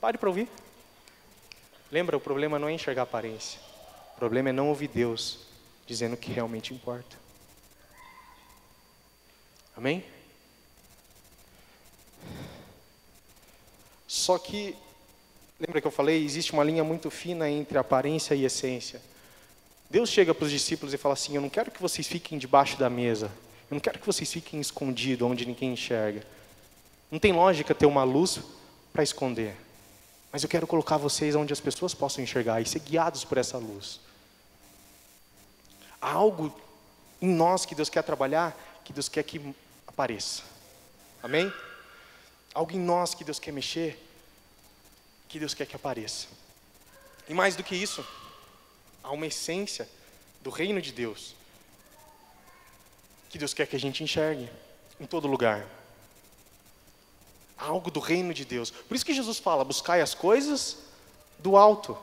Pare 0.00 0.18
para 0.18 0.28
ouvir. 0.28 0.48
Lembra, 1.90 2.16
o 2.16 2.20
problema 2.20 2.58
não 2.58 2.68
é 2.68 2.72
enxergar 2.72 3.02
a 3.02 3.04
aparência. 3.04 3.60
O 4.14 4.16
problema 4.16 4.48
é 4.48 4.52
não 4.52 4.68
ouvir 4.68 4.88
Deus 4.88 5.40
dizendo 5.86 6.14
o 6.14 6.16
que 6.16 6.32
realmente 6.32 6.72
importa. 6.72 7.16
Amém? 9.76 10.04
Só 14.22 14.38
que, 14.38 14.76
lembra 15.58 15.80
que 15.80 15.86
eu 15.86 15.90
falei, 15.90 16.24
existe 16.24 16.52
uma 16.52 16.62
linha 16.62 16.84
muito 16.84 17.10
fina 17.10 17.50
entre 17.50 17.76
aparência 17.76 18.36
e 18.36 18.44
essência. 18.44 19.02
Deus 19.90 20.08
chega 20.10 20.32
para 20.32 20.44
os 20.44 20.50
discípulos 20.52 20.94
e 20.94 20.96
fala 20.96 21.14
assim: 21.14 21.34
Eu 21.34 21.42
não 21.42 21.48
quero 21.48 21.72
que 21.72 21.82
vocês 21.82 22.06
fiquem 22.06 22.38
debaixo 22.38 22.78
da 22.78 22.88
mesa, 22.88 23.26
eu 23.68 23.74
não 23.74 23.80
quero 23.80 23.98
que 23.98 24.06
vocês 24.06 24.32
fiquem 24.32 24.60
escondidos 24.60 25.28
onde 25.28 25.44
ninguém 25.44 25.72
enxerga. 25.72 26.24
Não 27.10 27.18
tem 27.18 27.32
lógica 27.32 27.74
ter 27.74 27.84
uma 27.84 28.04
luz 28.04 28.38
para 28.92 29.02
esconder. 29.02 29.56
Mas 30.30 30.44
eu 30.44 30.48
quero 30.48 30.68
colocar 30.68 30.98
vocês 30.98 31.34
onde 31.34 31.52
as 31.52 31.60
pessoas 31.60 31.92
possam 31.92 32.22
enxergar 32.22 32.60
e 32.60 32.64
ser 32.64 32.78
guiados 32.78 33.24
por 33.24 33.38
essa 33.38 33.58
luz. 33.58 33.98
Há 36.00 36.12
algo 36.12 36.54
em 37.20 37.28
nós 37.28 37.66
que 37.66 37.74
Deus 37.74 37.88
quer 37.88 38.04
trabalhar, 38.04 38.56
que 38.84 38.92
Deus 38.92 39.08
quer 39.08 39.24
que 39.24 39.52
apareça. 39.84 40.44
Amém? 41.20 41.52
Algo 42.54 42.72
em 42.72 42.78
nós 42.78 43.14
que 43.14 43.24
Deus 43.24 43.40
quer 43.40 43.50
mexer, 43.50 43.98
que 45.32 45.38
Deus 45.38 45.54
quer 45.54 45.64
que 45.64 45.74
apareça. 45.74 46.28
E 47.26 47.32
mais 47.32 47.56
do 47.56 47.64
que 47.64 47.74
isso, 47.74 48.06
há 49.02 49.10
uma 49.10 49.26
essência 49.26 49.88
do 50.42 50.50
reino 50.50 50.80
de 50.80 50.92
Deus 50.92 51.34
que 53.30 53.38
Deus 53.38 53.54
quer 53.54 53.66
que 53.66 53.74
a 53.74 53.80
gente 53.80 54.04
enxergue 54.04 54.46
em 55.00 55.06
todo 55.06 55.26
lugar. 55.26 55.66
Há 57.56 57.64
algo 57.64 57.90
do 57.90 57.98
reino 57.98 58.34
de 58.34 58.44
Deus. 58.44 58.70
Por 58.70 58.94
isso 58.94 59.06
que 59.06 59.14
Jesus 59.14 59.38
fala: 59.38 59.64
buscai 59.64 60.02
as 60.02 60.12
coisas 60.12 60.76
do 61.38 61.56
alto. 61.56 61.96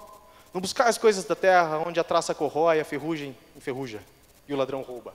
Não 0.51 0.59
buscai 0.59 0.89
as 0.89 0.97
coisas 0.97 1.23
da 1.25 1.35
terra, 1.35 1.77
onde 1.85 1.99
a 1.99 2.03
traça 2.03 2.33
corrói, 2.33 2.79
a 2.79 2.85
ferrugem 2.85 3.37
enferruja 3.55 4.01
e 4.47 4.53
o 4.55 4.57
ladrão 4.57 4.81
rouba. 4.81 5.13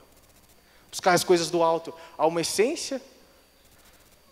Buscar 0.89 1.11
as 1.11 1.25
coisas 1.25 1.49
do 1.49 1.61
alto. 1.61 1.93
Há 2.17 2.25
uma 2.25 2.39
essência 2.39 3.01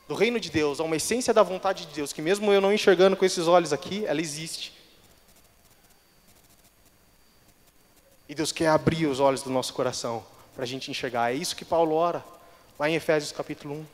do 0.07 0.15
reino 0.15 0.39
de 0.39 0.49
Deus, 0.49 0.79
há 0.79 0.83
uma 0.83 0.97
essência 0.97 1.33
da 1.33 1.43
vontade 1.43 1.85
de 1.85 1.93
Deus, 1.93 2.11
que 2.11 2.21
mesmo 2.21 2.51
eu 2.51 2.59
não 2.59 2.73
enxergando 2.73 3.15
com 3.15 3.23
esses 3.23 3.47
olhos 3.47 3.71
aqui, 3.71 4.05
ela 4.05 4.19
existe. 4.19 4.73
E 8.27 8.35
Deus 8.35 8.51
quer 8.51 8.67
abrir 8.67 9.05
os 9.05 9.19
olhos 9.19 9.43
do 9.43 9.49
nosso 9.49 9.73
coração 9.73 10.25
para 10.55 10.63
a 10.63 10.67
gente 10.67 10.89
enxergar. 10.89 11.31
É 11.31 11.35
isso 11.35 11.55
que 11.55 11.65
Paulo 11.65 11.95
ora, 11.95 12.23
lá 12.77 12.89
em 12.89 12.95
Efésios 12.95 13.31
capítulo 13.31 13.75
1. 13.75 13.85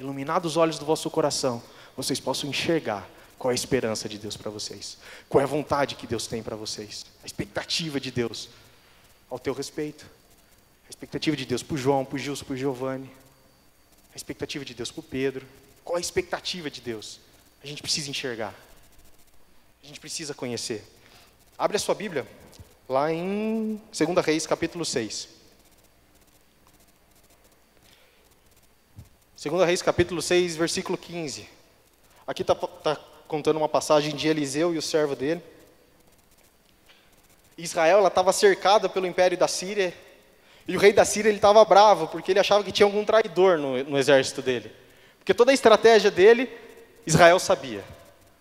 Iluminados 0.00 0.52
os 0.52 0.56
olhos 0.56 0.78
do 0.78 0.84
vosso 0.84 1.10
coração, 1.10 1.62
vocês 1.96 2.20
possam 2.20 2.50
enxergar 2.50 3.08
qual 3.38 3.50
é 3.50 3.54
a 3.54 3.54
esperança 3.54 4.08
de 4.08 4.18
Deus 4.18 4.36
para 4.36 4.50
vocês, 4.50 4.98
qual 5.28 5.40
é 5.40 5.44
a 5.44 5.48
vontade 5.48 5.94
que 5.94 6.06
Deus 6.06 6.26
tem 6.26 6.42
para 6.42 6.56
vocês, 6.56 7.06
a 7.22 7.26
expectativa 7.26 8.00
de 8.00 8.10
Deus 8.10 8.48
ao 9.30 9.38
teu 9.38 9.54
respeito, 9.54 10.06
a 10.86 10.90
expectativa 10.90 11.36
de 11.36 11.44
Deus 11.44 11.62
para 11.62 11.76
João, 11.76 12.04
para 12.04 12.18
Gilson, 12.18 12.44
para 12.44 12.56
Giovanni, 12.56 13.10
expectativa 14.18 14.64
de 14.64 14.74
Deus 14.74 14.90
para 14.90 15.00
o 15.00 15.02
Pedro, 15.02 15.46
qual 15.84 15.96
a 15.96 16.00
expectativa 16.00 16.70
de 16.70 16.80
Deus? 16.80 17.20
A 17.62 17.66
gente 17.66 17.80
precisa 17.80 18.10
enxergar, 18.10 18.54
a 19.82 19.86
gente 19.86 19.98
precisa 19.98 20.34
conhecer. 20.34 20.84
Abre 21.56 21.76
a 21.76 21.80
sua 21.80 21.94
Bíblia, 21.94 22.26
lá 22.88 23.12
em 23.12 23.80
2 23.96 24.24
Reis, 24.24 24.46
capítulo 24.46 24.84
6. 24.84 25.28
2 29.42 29.66
Reis, 29.66 29.82
capítulo 29.82 30.20
6, 30.20 30.56
versículo 30.56 30.98
15. 30.98 31.48
Aqui 32.26 32.42
está 32.42 32.54
tá 32.54 32.96
contando 33.26 33.56
uma 33.56 33.68
passagem 33.68 34.14
de 34.14 34.26
Eliseu 34.28 34.74
e 34.74 34.78
o 34.78 34.82
servo 34.82 35.14
dele. 35.14 35.42
Israel 37.56 38.06
estava 38.06 38.32
cercada 38.32 38.88
pelo 38.88 39.06
império 39.06 39.38
da 39.38 39.48
Síria, 39.48 39.94
e 40.68 40.76
o 40.76 40.78
rei 40.78 40.92
da 40.92 41.04
Síria 41.04 41.30
estava 41.30 41.64
bravo, 41.64 42.06
porque 42.08 42.30
ele 42.30 42.38
achava 42.38 42.62
que 42.62 42.70
tinha 42.70 42.86
algum 42.86 43.04
traidor 43.04 43.58
no, 43.58 43.82
no 43.84 43.98
exército 43.98 44.42
dele. 44.42 44.70
Porque 45.18 45.32
toda 45.32 45.50
a 45.50 45.54
estratégia 45.54 46.10
dele, 46.10 46.48
Israel 47.06 47.38
sabia. 47.38 47.82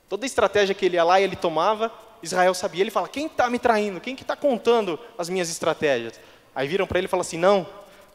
Toda 0.10 0.26
a 0.26 0.28
estratégia 0.28 0.76
que 0.76 0.86
ele 0.86 0.98
ia 0.98 1.04
lá 1.06 1.20
e 1.22 1.24
ele 1.24 1.38
tomava, 1.38 1.92
Israel 2.22 2.54
sabia. 2.54 2.82
Ele 2.82 2.92
fala: 2.92 3.08
quem 3.08 3.28
está 3.28 3.50
me 3.50 3.58
traindo? 3.58 4.02
Quem 4.02 4.13
que 4.13 4.24
está 4.24 4.36
contando 4.36 5.00
as 5.18 5.30
minhas 5.30 5.50
estratégias? 5.50 6.20
Aí 6.54 6.68
viram 6.68 6.86
para 6.86 6.98
ele 7.00 7.08
e 7.08 7.10
falam 7.10 7.22
assim: 7.22 7.38
não, 7.38 7.66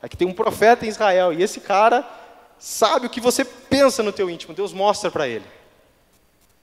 aqui 0.03 0.17
tem 0.17 0.29
um 0.29 0.35
profeta 0.35 0.85
em 0.85 0.89
Israel 0.89 1.33
e 1.33 1.43
esse 1.43 1.61
cara 1.61 2.07
sabe 2.59 3.07
o 3.07 3.11
que 3.11 3.21
você 3.21 3.45
pensa 3.45 4.03
no 4.03 4.13
teu 4.13 4.29
íntimo. 4.29 4.53
Deus 4.55 4.75
mostra 4.75 5.11
para 5.11 5.27
ele. 5.27 5.47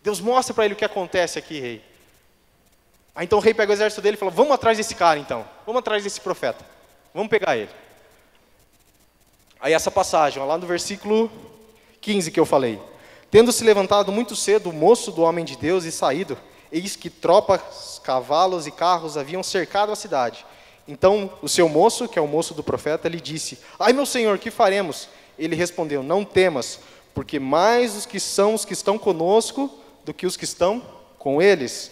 Deus 0.04 0.22
mostra 0.22 0.54
para 0.54 0.66
ele 0.66 0.76
o 0.76 0.78
que 0.78 0.86
acontece 0.86 1.40
aqui, 1.40 1.60
rei. 1.60 1.84
Aí 3.16 3.26
então 3.26 3.40
o 3.40 3.42
rei 3.42 3.54
pega 3.54 3.72
o 3.72 3.76
exército 3.76 4.02
dele 4.02 4.16
e 4.16 4.20
fala: 4.20 4.32
vamos 4.32 4.54
atrás 4.54 4.78
desse 4.78 4.94
cara 4.94 5.20
então, 5.20 5.46
vamos 5.66 5.80
atrás 5.80 6.04
desse 6.04 6.22
profeta, 6.22 6.64
vamos 7.20 7.30
pegar 7.30 7.58
ele. 7.58 7.70
Aí 9.60 9.74
essa 9.74 9.92
passagem, 9.92 10.42
lá 10.42 10.58
no 10.58 10.66
versículo 10.66 11.30
15 12.00 12.32
que 12.32 12.40
eu 12.40 12.46
falei. 12.46 12.80
Tendo 13.30 13.52
se 13.52 13.62
levantado 13.62 14.10
muito 14.10 14.38
cedo 14.38 14.70
o 14.70 14.74
moço 14.74 15.12
do 15.12 15.24
homem 15.24 15.44
de 15.44 15.58
Deus 15.58 15.84
e 15.84 15.92
saído, 15.92 16.38
eis 16.72 16.96
que 16.96 17.10
tropas, 17.10 18.00
cavalos 18.02 18.68
e 18.68 18.72
carros 18.72 19.18
haviam 19.18 19.44
cercado 19.44 19.92
a 19.92 19.98
cidade. 19.98 20.46
Então 20.88 21.30
o 21.42 21.50
seu 21.50 21.68
moço, 21.68 22.08
que 22.08 22.18
é 22.18 22.22
o 22.22 22.28
moço 22.28 22.54
do 22.54 22.64
profeta, 22.64 23.10
lhe 23.10 23.20
disse: 23.20 23.60
Ai 23.78 23.92
meu 23.92 24.06
senhor, 24.06 24.40
que 24.40 24.50
faremos? 24.50 25.10
Ele 25.38 25.58
respondeu: 25.58 26.02
Não 26.02 26.24
temas, 26.24 26.80
porque 27.14 27.38
mais 27.38 27.98
os 27.98 28.06
que 28.06 28.20
são 28.20 28.54
os 28.54 28.64
que 28.64 28.72
estão 28.72 28.98
conosco 28.98 29.70
do 30.06 30.14
que 30.14 30.26
os 30.26 30.38
que 30.38 30.46
estão 30.46 30.82
com 31.18 31.42
eles. 31.42 31.92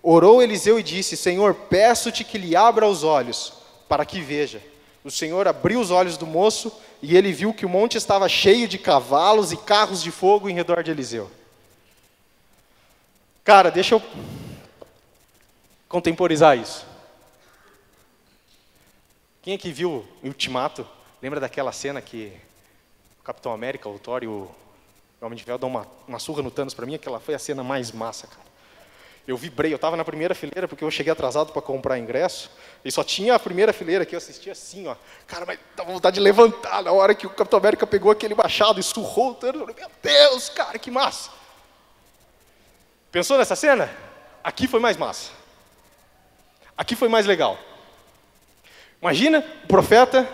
Orou 0.00 0.40
Eliseu 0.40 0.78
e 0.78 0.84
disse: 0.84 1.16
Senhor, 1.16 1.52
peço-te 1.52 2.22
que 2.22 2.38
lhe 2.38 2.54
abra 2.54 2.86
os 2.86 3.02
olhos, 3.02 3.57
para 3.88 4.04
que 4.04 4.20
veja. 4.20 4.62
O 5.04 5.10
Senhor 5.10 5.48
abriu 5.48 5.80
os 5.80 5.90
olhos 5.90 6.16
do 6.16 6.26
moço 6.26 6.72
e 7.00 7.16
ele 7.16 7.32
viu 7.32 7.54
que 7.54 7.64
o 7.64 7.68
monte 7.68 7.96
estava 7.96 8.28
cheio 8.28 8.68
de 8.68 8.78
cavalos 8.78 9.52
e 9.52 9.56
carros 9.56 10.02
de 10.02 10.10
fogo 10.10 10.48
em 10.48 10.54
redor 10.54 10.82
de 10.82 10.90
Eliseu. 10.90 11.30
Cara, 13.44 13.70
deixa 13.70 13.94
eu 13.94 14.02
contemporizar 15.88 16.58
isso. 16.58 16.84
Quem 19.40 19.54
aqui 19.54 19.72
viu 19.72 20.04
o 20.22 20.26
Ultimato? 20.26 20.86
Lembra 21.22 21.40
daquela 21.40 21.72
cena 21.72 22.02
que 22.02 22.32
o 23.18 23.22
Capitão 23.22 23.52
América, 23.52 23.88
o 23.88 23.98
Thor 23.98 24.22
e 24.22 24.26
o 24.26 24.50
Homem 25.20 25.36
de 25.36 25.44
Ferro 25.44 25.58
dão 25.58 25.70
uma, 25.70 25.86
uma 26.06 26.18
surra 26.18 26.42
no 26.42 26.50
Thanos 26.50 26.74
para 26.74 26.84
mim? 26.84 26.94
Aquela 26.94 27.18
foi 27.18 27.34
a 27.34 27.38
cena 27.38 27.64
mais 27.64 27.90
massa, 27.90 28.26
cara. 28.26 28.47
Eu 29.28 29.36
vibrei, 29.36 29.70
eu 29.70 29.76
estava 29.76 29.94
na 29.94 30.06
primeira 30.06 30.34
fileira 30.34 30.66
porque 30.66 30.82
eu 30.82 30.90
cheguei 30.90 31.12
atrasado 31.12 31.52
para 31.52 31.60
comprar 31.60 31.98
ingresso 31.98 32.50
e 32.82 32.90
só 32.90 33.04
tinha 33.04 33.34
a 33.34 33.38
primeira 33.38 33.74
fileira 33.74 34.06
que 34.06 34.14
eu 34.14 34.16
assistia 34.16 34.52
assim, 34.52 34.86
ó. 34.86 34.96
Cara, 35.26 35.44
mas 35.44 35.58
dava 35.76 35.92
vontade 35.92 36.14
de 36.14 36.20
levantar 36.20 36.82
na 36.82 36.92
hora 36.92 37.14
que 37.14 37.26
o 37.26 37.30
Capitão 37.30 37.58
América 37.58 37.86
pegou 37.86 38.10
aquele 38.10 38.34
machado 38.34 38.80
e 38.80 38.82
surrou 38.82 39.38
o 39.38 39.66
meu 39.66 39.90
Deus, 40.02 40.48
cara, 40.48 40.78
que 40.78 40.90
massa! 40.90 41.28
Pensou 43.12 43.36
nessa 43.36 43.54
cena? 43.54 43.94
Aqui 44.42 44.66
foi 44.66 44.80
mais 44.80 44.96
massa. 44.96 45.30
Aqui 46.74 46.96
foi 46.96 47.10
mais 47.10 47.26
legal. 47.26 47.58
Imagina 49.02 49.44
o 49.64 49.66
profeta, 49.66 50.26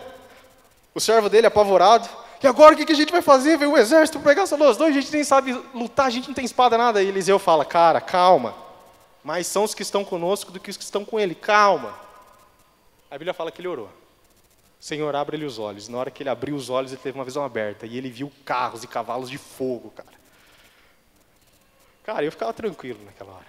o 0.94 1.00
servo 1.00 1.28
dele 1.28 1.48
apavorado. 1.48 2.09
E 2.40 2.46
agora 2.46 2.74
o 2.74 2.76
que 2.76 2.92
a 2.92 2.96
gente 2.96 3.11
vai 3.11 3.22
fazer? 3.22 3.59
Vem 3.59 3.66
o 3.66 3.76
exército 3.76 4.20
pegar 4.20 4.44
nós 4.57 4.76
dois, 4.76 4.96
a 4.96 5.00
gente 5.00 5.12
nem 5.12 5.24
sabe 5.24 5.52
lutar, 5.74 6.07
a 6.07 6.11
gente 6.11 6.28
não 6.28 6.35
tem 6.35 6.44
espada, 6.44 6.78
nada. 6.78 7.02
E 7.02 7.09
Eliseu 7.09 7.40
fala: 7.40 7.64
Cara, 7.64 8.00
calma. 8.00 8.62
Mais 9.24 9.46
são 9.46 9.64
os 9.64 9.74
que 9.74 9.82
estão 9.82 10.04
conosco 10.04 10.52
do 10.52 10.60
que 10.60 10.70
os 10.70 10.76
que 10.76 10.84
estão 10.84 11.04
com 11.04 11.18
ele. 11.18 11.34
Calma. 11.34 11.98
A 13.10 13.14
Bíblia 13.14 13.32
fala 13.32 13.50
que 13.50 13.60
ele 13.60 13.68
orou. 13.68 13.88
Senhor, 14.78 15.16
abre-lhe 15.16 15.46
os 15.46 15.58
olhos. 15.58 15.88
Na 15.88 15.96
hora 15.96 16.10
que 16.10 16.22
ele 16.22 16.28
abriu 16.28 16.54
os 16.54 16.68
olhos, 16.68 16.92
ele 16.92 17.00
teve 17.00 17.18
uma 17.18 17.24
visão 17.24 17.42
aberta. 17.42 17.87
E 17.87 17.96
ele 17.96 18.10
viu 18.10 18.30
carros 18.44 18.84
e 18.84 18.87
cavalos 18.87 19.30
de 19.30 19.38
fogo, 19.38 19.90
cara. 19.90 20.12
Cara, 22.04 22.22
eu 22.22 22.30
ficava 22.30 22.52
tranquilo 22.52 23.02
naquela 23.02 23.32
hora. 23.32 23.46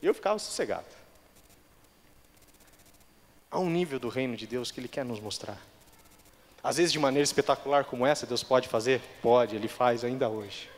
Eu 0.00 0.14
ficava 0.14 0.38
sossegado. 0.38 0.86
Há 3.50 3.58
um 3.58 3.68
nível 3.68 3.98
do 3.98 4.08
reino 4.08 4.36
de 4.36 4.46
Deus 4.46 4.70
que 4.70 4.78
Ele 4.78 4.86
quer 4.86 5.04
nos 5.04 5.18
mostrar. 5.18 5.58
Às 6.62 6.76
vezes, 6.76 6.92
de 6.92 6.98
maneira 6.98 7.24
espetacular 7.24 7.84
como 7.84 8.06
essa, 8.06 8.24
Deus 8.24 8.44
pode 8.44 8.68
fazer? 8.68 9.02
Pode, 9.20 9.56
Ele 9.56 9.66
faz 9.66 10.04
ainda 10.04 10.28
hoje. 10.28 10.70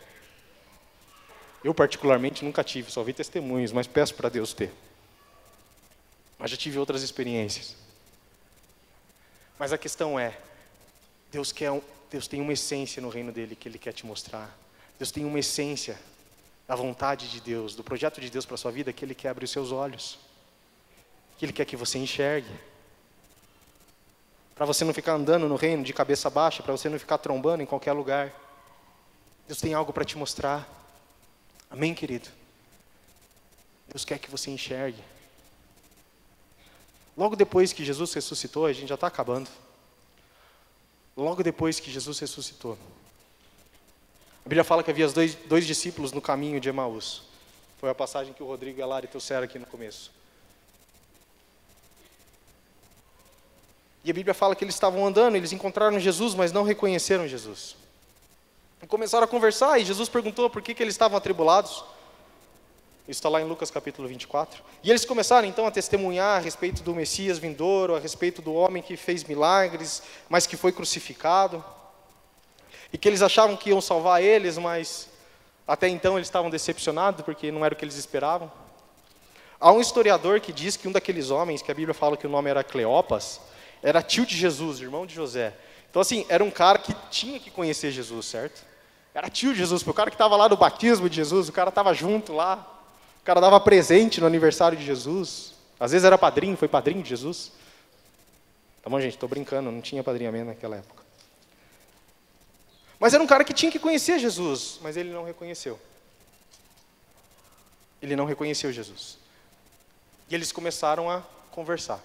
Eu, 1.64 1.72
particularmente, 1.72 2.44
nunca 2.44 2.64
tive, 2.64 2.90
só 2.90 3.02
vi 3.02 3.12
testemunhos, 3.12 3.72
mas 3.72 3.86
peço 3.86 4.14
para 4.14 4.28
Deus 4.28 4.52
ter. 4.52 4.72
Mas 6.38 6.50
já 6.50 6.56
tive 6.56 6.78
outras 6.78 7.02
experiências. 7.02 7.76
Mas 9.58 9.72
a 9.72 9.78
questão 9.78 10.18
é: 10.18 10.36
Deus, 11.30 11.52
quer, 11.52 11.70
Deus 12.10 12.26
tem 12.26 12.40
uma 12.40 12.52
essência 12.52 13.00
no 13.00 13.08
reino 13.08 13.30
dele 13.30 13.54
que 13.54 13.68
Ele 13.68 13.78
quer 13.78 13.92
te 13.92 14.04
mostrar. 14.04 14.50
Deus 14.98 15.12
tem 15.12 15.24
uma 15.24 15.38
essência 15.38 15.96
da 16.66 16.74
vontade 16.74 17.30
de 17.30 17.40
Deus, 17.40 17.76
do 17.76 17.84
projeto 17.84 18.20
de 18.20 18.28
Deus 18.28 18.44
para 18.44 18.54
a 18.54 18.58
sua 18.58 18.72
vida, 18.72 18.92
que 18.92 19.04
Ele 19.04 19.14
quer 19.14 19.28
abrir 19.28 19.44
os 19.44 19.50
seus 19.52 19.70
olhos, 19.70 20.18
que 21.38 21.44
Ele 21.44 21.52
quer 21.52 21.64
que 21.64 21.76
você 21.76 21.98
enxergue. 21.98 22.50
Para 24.56 24.66
você 24.66 24.84
não 24.84 24.92
ficar 24.92 25.12
andando 25.12 25.48
no 25.48 25.56
reino 25.56 25.84
de 25.84 25.92
cabeça 25.92 26.28
baixa, 26.28 26.62
para 26.62 26.72
você 26.72 26.88
não 26.88 26.98
ficar 26.98 27.18
trombando 27.18 27.62
em 27.62 27.66
qualquer 27.66 27.92
lugar. 27.92 28.32
Deus 29.46 29.60
tem 29.60 29.74
algo 29.74 29.92
para 29.92 30.04
te 30.04 30.18
mostrar. 30.18 30.81
Amém, 31.72 31.94
querido? 31.94 32.28
Deus 33.88 34.04
quer 34.04 34.18
que 34.18 34.30
você 34.30 34.50
enxergue. 34.50 35.02
Logo 37.16 37.34
depois 37.34 37.72
que 37.72 37.82
Jesus 37.82 38.12
ressuscitou, 38.12 38.66
a 38.66 38.72
gente 38.74 38.88
já 38.88 38.94
está 38.94 39.06
acabando. 39.06 39.48
Logo 41.16 41.42
depois 41.42 41.80
que 41.80 41.90
Jesus 41.90 42.18
ressuscitou, 42.18 42.76
a 44.44 44.48
Bíblia 44.48 44.64
fala 44.64 44.82
que 44.82 44.90
havia 44.90 45.08
dois, 45.08 45.34
dois 45.34 45.66
discípulos 45.66 46.12
no 46.12 46.20
caminho 46.20 46.60
de 46.60 46.68
Emaús. 46.68 47.22
Foi 47.78 47.88
a 47.88 47.94
passagem 47.94 48.34
que 48.34 48.42
o 48.42 48.46
Rodrigo 48.46 48.78
e 48.78 48.82
a 48.82 48.86
Lari 48.86 49.06
trouxeram 49.06 49.44
aqui 49.44 49.58
no 49.58 49.66
começo. 49.66 50.10
E 54.04 54.10
a 54.10 54.14
Bíblia 54.14 54.34
fala 54.34 54.54
que 54.54 54.62
eles 54.62 54.74
estavam 54.74 55.06
andando, 55.06 55.36
eles 55.36 55.52
encontraram 55.52 55.98
Jesus, 55.98 56.34
mas 56.34 56.52
não 56.52 56.64
reconheceram 56.64 57.26
Jesus. 57.26 57.76
Começaram 58.88 59.24
a 59.24 59.28
conversar, 59.28 59.78
e 59.78 59.84
Jesus 59.84 60.08
perguntou 60.08 60.50
por 60.50 60.60
que, 60.60 60.74
que 60.74 60.82
eles 60.82 60.94
estavam 60.94 61.16
atribulados. 61.16 61.84
Isso 63.08 63.18
está 63.18 63.28
lá 63.28 63.40
em 63.40 63.44
Lucas 63.44 63.70
capítulo 63.70 64.06
24. 64.06 64.62
E 64.82 64.90
eles 64.90 65.04
começaram 65.04 65.46
então 65.46 65.66
a 65.66 65.70
testemunhar 65.70 66.36
a 66.36 66.38
respeito 66.38 66.82
do 66.82 66.94
Messias 66.94 67.38
vindouro, 67.38 67.96
a 67.96 67.98
respeito 67.98 68.40
do 68.40 68.54
homem 68.54 68.82
que 68.82 68.96
fez 68.96 69.24
milagres, 69.24 70.02
mas 70.28 70.46
que 70.46 70.56
foi 70.56 70.72
crucificado 70.72 71.64
e 72.92 72.98
que 72.98 73.08
eles 73.08 73.22
achavam 73.22 73.56
que 73.56 73.70
iam 73.70 73.80
salvar 73.80 74.22
eles, 74.22 74.58
mas 74.58 75.08
até 75.66 75.88
então 75.88 76.16
eles 76.16 76.28
estavam 76.28 76.50
decepcionados 76.50 77.24
porque 77.24 77.50
não 77.50 77.64
era 77.64 77.74
o 77.74 77.76
que 77.76 77.84
eles 77.84 77.96
esperavam. 77.96 78.50
Há 79.58 79.72
um 79.72 79.80
historiador 79.80 80.40
que 80.40 80.52
diz 80.52 80.76
que 80.76 80.86
um 80.86 80.92
daqueles 80.92 81.30
homens, 81.30 81.62
que 81.62 81.70
a 81.70 81.74
Bíblia 81.74 81.94
fala 81.94 82.16
que 82.16 82.26
o 82.26 82.30
nome 82.30 82.50
era 82.50 82.64
Cleopas, 82.64 83.40
era 83.82 84.02
tio 84.02 84.26
de 84.26 84.36
Jesus, 84.36 84.80
irmão 84.80 85.06
de 85.06 85.14
José. 85.14 85.54
Então, 85.90 86.02
assim, 86.02 86.26
era 86.28 86.42
um 86.42 86.50
cara 86.50 86.78
que 86.78 86.94
tinha 87.10 87.38
que 87.38 87.50
conhecer 87.50 87.90
Jesus, 87.90 88.26
certo? 88.26 88.71
Era 89.14 89.28
tio 89.28 89.52
de 89.52 89.58
Jesus, 89.58 89.86
o 89.86 89.92
cara 89.92 90.10
que 90.10 90.14
estava 90.14 90.36
lá 90.36 90.48
no 90.48 90.56
batismo 90.56 91.08
de 91.08 91.16
Jesus, 91.16 91.48
o 91.48 91.52
cara 91.52 91.68
estava 91.68 91.92
junto 91.92 92.32
lá, 92.32 92.66
o 93.20 93.24
cara 93.24 93.40
dava 93.40 93.60
presente 93.60 94.20
no 94.20 94.26
aniversário 94.26 94.76
de 94.76 94.84
Jesus. 94.84 95.54
Às 95.78 95.92
vezes 95.92 96.04
era 96.04 96.16
padrinho, 96.16 96.56
foi 96.56 96.68
padrinho 96.68 97.02
de 97.02 97.10
Jesus. 97.10 97.52
Tá 98.82 98.88
bom, 98.88 99.00
gente? 99.00 99.14
Estou 99.14 99.28
brincando, 99.28 99.70
não 99.70 99.80
tinha 99.80 100.02
padrinhamento 100.02 100.46
naquela 100.46 100.76
época. 100.76 101.02
Mas 102.98 103.12
era 103.12 103.22
um 103.22 103.26
cara 103.26 103.44
que 103.44 103.52
tinha 103.52 103.70
que 103.70 103.78
conhecer 103.78 104.18
Jesus, 104.18 104.78
mas 104.80 104.96
ele 104.96 105.10
não 105.10 105.24
reconheceu. 105.24 105.78
Ele 108.00 108.16
não 108.16 108.24
reconheceu 108.24 108.72
Jesus. 108.72 109.18
E 110.30 110.34
eles 110.34 110.50
começaram 110.50 111.10
a 111.10 111.22
conversar. 111.50 112.00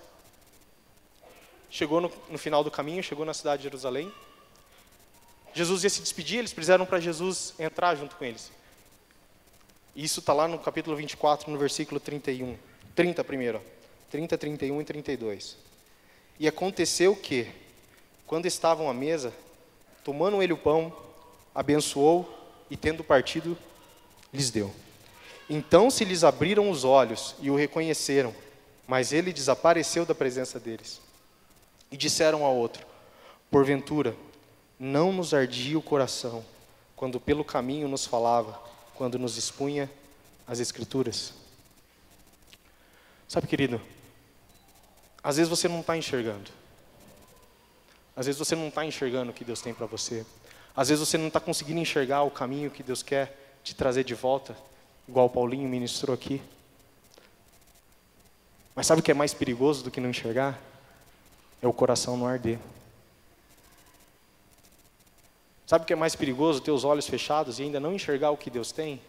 Chegou 1.70 2.02
no, 2.02 2.12
no 2.30 2.38
final 2.38 2.64
do 2.64 2.72
caminho, 2.72 3.02
chegou 3.02 3.26
na 3.26 3.34
cidade 3.34 3.62
de 3.62 3.64
Jerusalém. 3.64 4.12
Jesus 5.58 5.84
ia 5.84 5.90
se 5.90 6.02
despedir, 6.02 6.40
eles 6.40 6.54
precisaram 6.54 6.86
para 6.86 7.00
Jesus 7.00 7.54
entrar 7.58 7.96
junto 7.96 8.16
com 8.16 8.24
eles. 8.24 8.52
Isso 9.96 10.20
está 10.20 10.34
lá 10.34 10.48
no 10.48 10.60
capítulo 10.60 10.96
24, 10.96 11.52
no 11.52 11.58
versículo 11.58 12.00
31. 12.00 12.56
30 12.96 13.24
primeiro. 13.24 13.62
30, 14.12 14.38
31 14.38 14.82
e 14.82 14.84
32. 14.86 15.58
E 16.40 16.48
aconteceu 16.48 17.16
que, 17.16 17.48
quando 18.26 18.46
estavam 18.46 18.90
à 18.90 18.94
mesa, 18.94 19.34
Tomando 20.08 20.42
ele 20.42 20.54
o 20.54 20.58
pão, 20.58 20.96
abençoou 21.54 22.34
e, 22.70 22.78
tendo 22.78 23.04
partido, 23.04 23.58
lhes 24.34 24.50
deu. 24.50 24.74
Então 25.50 25.92
se 25.92 26.06
lhes 26.06 26.24
abriram 26.24 26.70
os 26.70 26.86
olhos 26.86 27.36
e 27.42 27.52
o 27.52 27.58
reconheceram, 27.58 28.34
mas 28.88 29.12
ele 29.12 29.34
desapareceu 29.34 30.06
da 30.06 30.16
presença 30.16 30.62
deles. 30.62 31.02
E 31.92 31.98
disseram 31.98 32.46
ao 32.46 32.56
outro: 32.56 32.86
Porventura, 33.52 34.16
não 34.80 35.12
nos 35.12 35.34
ardia 35.34 35.78
o 35.78 35.82
coração 35.82 36.44
quando 36.96 37.20
pelo 37.20 37.44
caminho 37.44 37.88
nos 37.88 38.06
falava, 38.06 38.60
quando 38.96 39.20
nos 39.20 39.38
expunha 39.38 39.90
as 40.48 40.60
Escrituras? 40.60 41.34
Sabe, 43.28 43.48
querido, 43.48 43.82
às 45.22 45.38
vezes 45.38 45.50
você 45.50 45.68
não 45.68 45.82
está 45.82 45.98
enxergando. 45.98 46.50
Às 48.16 48.26
vezes 48.26 48.40
você 48.40 48.56
não 48.56 48.70
está 48.70 48.86
enxergando 48.86 49.32
o 49.32 49.34
que 49.34 49.44
Deus 49.44 49.62
tem 49.62 49.74
para 49.74 49.86
você. 49.86 50.26
Às 50.76 50.90
vezes 50.90 51.08
você 51.08 51.18
não 51.18 51.28
está 51.28 51.40
conseguindo 51.40 51.80
enxergar 51.80 52.24
o 52.24 52.32
caminho 52.32 52.72
que 52.72 52.82
Deus 52.82 53.04
quer 53.04 53.60
te 53.64 53.76
trazer 53.76 54.04
de 54.04 54.16
volta, 54.16 54.56
igual 55.08 55.30
Paulinho 55.30 55.68
ministrou 55.68 56.14
aqui. 56.14 56.42
Mas 58.74 58.88
sabe 58.88 59.02
o 59.02 59.04
que 59.04 59.12
é 59.12 59.14
mais 59.14 59.34
perigoso 59.34 59.84
do 59.84 59.92
que 59.92 60.00
não 60.00 60.10
enxergar? 60.10 60.60
É 61.62 61.68
o 61.68 61.74
coração 61.74 62.16
não 62.16 62.28
arder. 62.28 62.60
Sabe 65.68 65.84
o 65.84 65.86
que 65.86 65.92
é 65.92 65.98
mais 65.98 66.16
perigoso? 66.16 66.62
Ter 66.62 66.72
os 66.72 66.86
olhos 66.86 67.08
fechados 67.08 67.60
e 67.60 67.64
ainda 67.64 67.78
não 67.78 67.94
enxergar 67.94 68.32
o 68.32 68.38
que 68.38 68.50
Deus 68.50 68.72
tem? 68.72 69.02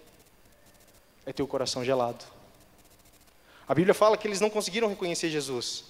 É 1.25 1.33
ter 1.33 1.42
o 1.42 1.47
coração 1.47 1.85
gelado. 1.85 2.25
A 3.68 3.73
Bíblia 3.73 3.94
fala 3.94 4.16
que 4.16 4.27
eles 4.27 4.40
não 4.40 4.51
conseguiram 4.51 4.88
reconhecer 4.88 5.31
Jesus. 5.31 5.85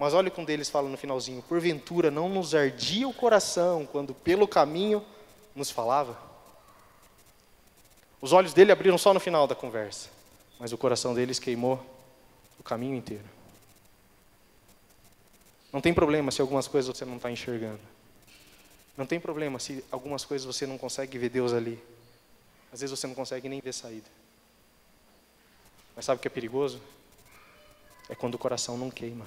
Mas 0.00 0.12
olha 0.12 0.28
como 0.28 0.46
deles 0.46 0.68
fala 0.68 0.88
no 0.88 0.96
finalzinho: 0.96 1.40
porventura 1.42 2.10
não 2.10 2.28
nos 2.28 2.56
ardia 2.56 3.06
o 3.06 3.14
coração 3.14 3.86
quando 3.86 4.12
pelo 4.12 4.48
caminho 4.48 5.04
nos 5.54 5.70
falava? 5.70 6.18
Os 8.20 8.32
olhos 8.32 8.52
dele 8.52 8.72
abriram 8.72 8.98
só 8.98 9.14
no 9.14 9.20
final 9.20 9.46
da 9.46 9.54
conversa, 9.54 10.08
mas 10.58 10.72
o 10.72 10.78
coração 10.78 11.14
deles 11.14 11.38
queimou 11.38 11.80
o 12.58 12.62
caminho 12.64 12.96
inteiro. 12.96 13.24
Não 15.72 15.80
tem 15.80 15.94
problema 15.94 16.32
se 16.32 16.40
algumas 16.40 16.66
coisas 16.66 16.96
você 16.96 17.04
não 17.04 17.16
está 17.16 17.30
enxergando. 17.30 17.80
Não 19.00 19.06
tem 19.06 19.18
problema 19.18 19.58
se 19.58 19.82
algumas 19.90 20.26
coisas 20.26 20.44
você 20.44 20.66
não 20.66 20.76
consegue 20.76 21.16
ver 21.16 21.30
Deus 21.30 21.54
ali. 21.54 21.82
Às 22.70 22.82
vezes 22.82 22.98
você 22.98 23.06
não 23.06 23.14
consegue 23.14 23.48
nem 23.48 23.58
ver 23.58 23.72
saída. 23.72 24.06
Mas 25.96 26.04
sabe 26.04 26.18
o 26.18 26.20
que 26.20 26.28
é 26.28 26.30
perigoso? 26.30 26.78
É 28.10 28.14
quando 28.14 28.34
o 28.34 28.38
coração 28.38 28.76
não 28.76 28.90
queima. 28.90 29.26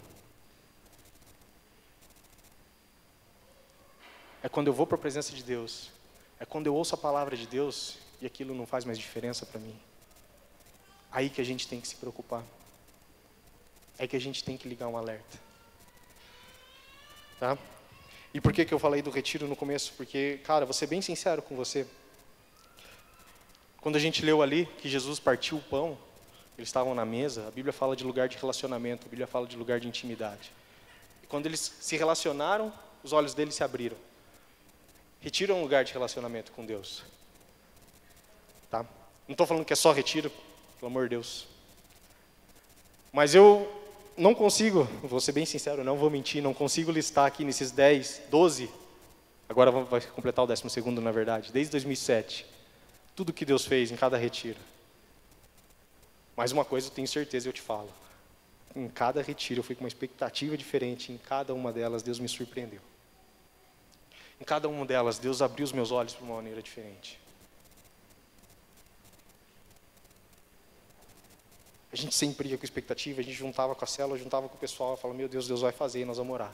É 4.43 4.47
quando 4.47 4.67
eu 4.67 4.73
vou 4.73 4.85
para 4.85 4.93
a 4.93 5.01
presença 5.01 5.33
de 5.33 5.41
Deus. 5.41 5.89
É 6.39 6.45
quando 6.45 6.67
eu 6.67 6.75
ouço 6.75 6.93
a 6.93 6.97
palavra 6.99 7.35
de 7.35 7.47
Deus 7.47 7.97
e 8.21 8.27
aquilo 8.27 8.53
não 8.53 8.67
faz 8.67 8.85
mais 8.85 8.99
diferença 8.99 9.43
para 9.43 9.59
mim. 9.59 9.75
Aí 11.11 11.31
que 11.31 11.41
a 11.41 11.43
gente 11.43 11.67
tem 11.67 11.81
que 11.81 11.87
se 11.87 11.95
preocupar. 11.95 12.43
É 13.97 14.05
que 14.05 14.15
a 14.15 14.21
gente 14.21 14.43
tem 14.43 14.55
que 14.55 14.69
ligar 14.69 14.87
um 14.87 14.97
alerta. 14.97 15.39
Tá? 17.39 17.57
E 18.33 18.41
por 18.41 18.51
que, 18.51 18.65
que 18.65 18.73
eu 18.73 18.79
falei 18.79 19.01
do 19.01 19.11
retiro 19.11 19.47
no 19.47 19.55
começo? 19.55 19.93
Porque, 19.95 20.39
cara, 20.43 20.65
vou 20.65 20.73
ser 20.73 20.87
bem 20.87 21.01
sincero 21.01 21.41
com 21.41 21.55
você. 21.55 21.85
Quando 23.79 23.95
a 23.95 23.99
gente 23.99 24.25
leu 24.25 24.41
ali 24.41 24.65
que 24.79 24.89
Jesus 24.89 25.19
partiu 25.19 25.57
o 25.57 25.61
pão, 25.61 25.97
eles 26.57 26.69
estavam 26.69 26.95
na 26.95 27.05
mesa, 27.05 27.47
a 27.47 27.51
Bíblia 27.51 27.73
fala 27.73 27.95
de 27.95 28.03
lugar 28.03 28.27
de 28.27 28.37
relacionamento, 28.37 29.05
a 29.05 29.09
Bíblia 29.09 29.27
fala 29.27 29.45
de 29.45 29.55
lugar 29.55 29.79
de 29.79 29.87
intimidade. 29.87 30.51
E 31.21 31.27
quando 31.27 31.45
eles 31.45 31.73
se 31.79 31.95
relacionaram, 31.95 32.73
os 33.03 33.13
olhos 33.13 33.33
deles 33.33 33.55
se 33.55 33.63
abriram. 33.63 33.97
Retiro 35.19 35.53
é 35.53 35.55
um 35.55 35.61
lugar 35.61 35.83
de 35.83 35.93
relacionamento 35.93 36.51
com 36.51 36.65
Deus. 36.65 37.03
Tá? 38.69 38.83
Não 39.27 39.33
estou 39.33 39.45
falando 39.45 39.65
que 39.65 39.73
é 39.73 39.75
só 39.75 39.91
retiro, 39.91 40.31
pelo 40.79 40.87
amor 40.87 41.03
de 41.03 41.09
Deus. 41.11 41.47
Mas 43.11 43.35
eu 43.35 43.82
não 44.17 44.35
consigo, 44.35 44.83
vou 45.01 45.19
ser 45.19 45.31
bem 45.31 45.45
sincero, 45.45 45.83
não 45.83 45.97
vou 45.97 46.09
mentir, 46.09 46.41
não 46.41 46.53
consigo 46.53 46.91
listar 46.91 47.25
aqui 47.25 47.43
nesses 47.43 47.71
10, 47.71 48.23
12, 48.29 48.69
agora 49.49 49.71
vai 49.71 50.01
completar 50.01 50.43
o 50.43 50.47
12 50.47 50.69
segundo, 50.69 51.01
na 51.01 51.11
verdade, 51.11 51.51
desde 51.51 51.71
2007, 51.71 52.45
tudo 53.15 53.33
que 53.33 53.45
Deus 53.45 53.65
fez 53.65 53.91
em 53.91 53.95
cada 53.95 54.17
retiro. 54.17 54.59
Mas 56.35 56.51
uma 56.51 56.65
coisa 56.65 56.87
eu 56.87 56.91
tenho 56.91 57.07
certeza, 57.07 57.47
eu 57.47 57.53
te 57.53 57.61
falo. 57.61 57.89
Em 58.75 58.87
cada 58.87 59.21
retiro 59.21 59.59
eu 59.59 59.63
fui 59.63 59.75
com 59.75 59.83
uma 59.83 59.87
expectativa 59.87 60.57
diferente, 60.57 61.11
em 61.11 61.17
cada 61.17 61.53
uma 61.53 61.71
delas 61.71 62.01
Deus 62.01 62.19
me 62.19 62.27
surpreendeu. 62.27 62.81
Em 64.41 64.43
cada 64.43 64.67
uma 64.67 64.85
delas, 64.85 65.19
Deus 65.19 65.41
abriu 65.41 65.63
os 65.63 65.71
meus 65.71 65.91
olhos 65.91 66.13
de 66.13 66.21
uma 66.21 66.35
maneira 66.35 66.61
diferente. 66.61 67.19
A 71.93 71.95
gente 71.95 72.15
sempre 72.15 72.49
ia 72.49 72.57
com 72.57 72.65
expectativa, 72.65 73.21
a 73.21 73.23
gente 73.23 73.35
juntava 73.35 73.75
com 73.75 73.85
a 73.85 73.87
célula, 73.87 74.17
juntava 74.17 74.49
com 74.49 74.55
o 74.55 74.57
pessoal, 74.57 74.97
falava, 74.97 75.15
meu 75.15 75.29
Deus, 75.29 75.47
Deus 75.47 75.61
vai 75.61 75.71
fazer 75.71 76.01
e 76.01 76.05
nós 76.05 76.17
vamos 76.17 76.33
orar. 76.33 76.51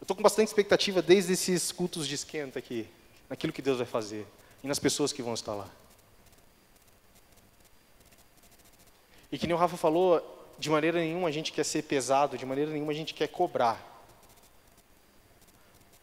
Eu 0.00 0.04
estou 0.04 0.16
com 0.16 0.22
bastante 0.22 0.48
expectativa 0.48 1.00
desde 1.00 1.32
esses 1.32 1.70
cultos 1.70 2.08
de 2.08 2.16
esquenta 2.16 2.58
aqui, 2.58 2.88
naquilo 3.30 3.52
que 3.52 3.62
Deus 3.62 3.78
vai 3.78 3.86
fazer 3.86 4.26
e 4.64 4.66
nas 4.66 4.80
pessoas 4.80 5.12
que 5.12 5.22
vão 5.22 5.32
estar 5.32 5.54
lá. 5.54 5.68
E 9.30 9.38
que 9.38 9.46
nem 9.46 9.54
o 9.54 9.58
Rafa 9.58 9.76
falou, 9.76 10.20
de 10.58 10.68
maneira 10.68 10.98
nenhuma 10.98 11.28
a 11.28 11.32
gente 11.32 11.52
quer 11.52 11.64
ser 11.64 11.84
pesado, 11.84 12.36
de 12.36 12.44
maneira 12.44 12.72
nenhuma 12.72 12.90
a 12.90 12.96
gente 12.96 13.14
quer 13.14 13.28
cobrar. 13.28 13.80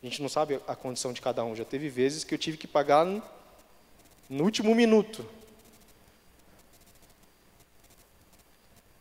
A 0.01 0.05
gente 0.05 0.21
não 0.21 0.29
sabe 0.29 0.61
a 0.65 0.77
condição 0.77 1.11
de 1.11 1.21
cada 1.21 1.43
um. 1.43 1.53
Já 1.53 1.65
teve 1.65 1.89
vezes 1.89 2.23
que 2.23 2.33
eu 2.33 2.37
tive 2.37 2.55
que 2.55 2.67
pagar 2.67 3.05
no 3.05 4.43
último 4.45 4.73
minuto. 4.73 5.25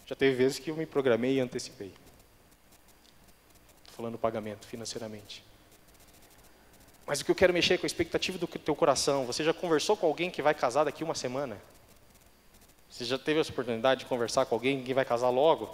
Já 0.09 0.16
teve 0.16 0.34
vezes 0.34 0.59
que 0.59 0.70
eu 0.70 0.76
me 0.76 0.86
programei 0.86 1.36
e 1.36 1.40
antecipei. 1.40 1.92
Estou 3.82 3.94
falando 3.94 4.16
pagamento 4.16 4.66
financeiramente. 4.66 5.44
Mas 7.06 7.20
o 7.20 7.24
que 7.26 7.30
eu 7.30 7.34
quero 7.34 7.52
mexer 7.52 7.74
é 7.74 7.78
com 7.78 7.84
a 7.84 7.86
expectativa 7.86 8.38
do 8.38 8.46
teu 8.46 8.74
coração. 8.74 9.26
Você 9.26 9.44
já 9.44 9.52
conversou 9.52 9.98
com 9.98 10.06
alguém 10.06 10.30
que 10.30 10.40
vai 10.40 10.54
casar 10.54 10.84
daqui 10.84 11.04
uma 11.04 11.14
semana? 11.14 11.59
Você 12.90 13.04
já 13.04 13.18
teve 13.18 13.38
essa 13.40 13.50
oportunidade 13.50 14.00
de 14.00 14.06
conversar 14.06 14.46
com 14.46 14.54
alguém 14.54 14.82
que 14.82 14.94
vai 14.94 15.04
casar 15.04 15.28
logo? 15.28 15.68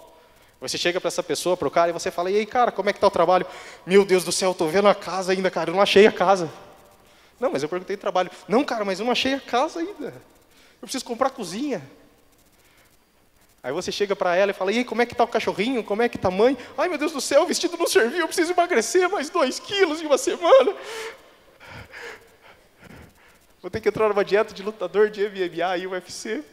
Você 0.59 0.77
chega 0.77 0.99
para 0.99 1.07
essa 1.07 1.23
pessoa, 1.23 1.55
para 1.55 1.67
o 1.67 1.71
cara, 1.71 1.89
e 1.89 1.93
você 1.93 2.11
fala, 2.11 2.29
e 2.29 2.35
aí, 2.35 2.45
cara, 2.45 2.73
como 2.73 2.89
é 2.89 2.93
que 2.93 2.97
está 2.97 3.07
o 3.07 3.11
trabalho? 3.11 3.45
Meu 3.85 4.03
Deus 4.03 4.25
do 4.25 4.31
céu, 4.33 4.51
estou 4.51 4.69
vendo 4.69 4.89
a 4.89 4.95
casa 4.95 5.31
ainda, 5.31 5.49
cara, 5.49 5.69
eu 5.69 5.73
não 5.73 5.81
achei 5.81 6.07
a 6.07 6.11
casa. 6.11 6.51
Não, 7.39 7.51
mas 7.51 7.63
eu 7.63 7.69
perguntei 7.69 7.95
trabalho. 7.95 8.29
Não, 8.47 8.65
cara, 8.65 8.83
mas 8.83 8.99
eu 8.99 9.05
não 9.05 9.11
achei 9.13 9.33
a 9.33 9.39
casa 9.39 9.79
ainda. 9.79 10.07
Eu 10.07 10.81
preciso 10.81 11.05
comprar 11.05 11.29
cozinha. 11.29 11.81
Aí 13.65 13.71
você 13.71 13.91
chega 13.91 14.15
para 14.15 14.35
ela 14.35 14.51
e 14.51 14.53
fala, 14.53 14.71
e 14.71 14.77
aí, 14.77 14.85
como 14.85 15.01
é 15.01 15.07
que 15.07 15.15
está 15.15 15.23
o 15.23 15.27
cachorrinho? 15.27 15.83
Como 15.83 15.99
é 15.99 16.07
que 16.07 16.17
está 16.17 16.27
a 16.27 16.31
mãe? 16.31 16.55
Ai, 16.77 16.87
meu 16.87 16.99
Deus 16.99 17.11
do 17.11 17.19
céu, 17.19 17.41
o 17.41 17.47
vestido 17.47 17.75
não 17.77 17.87
serviu, 17.87 18.19
eu 18.19 18.27
preciso 18.27 18.51
emagrecer 18.51 19.09
mais 19.09 19.27
dois 19.31 19.59
quilos 19.59 20.03
em 20.03 20.05
uma 20.05 20.19
semana. 20.19 20.75
Vou 23.63 23.71
ter 23.71 23.81
que 23.81 23.89
entrar 23.89 24.07
numa 24.07 24.23
dieta 24.23 24.53
de 24.53 24.61
lutador 24.61 25.09
de 25.09 25.27
MMA 25.27 25.77
e 25.77 25.87
UFC. 25.87 26.43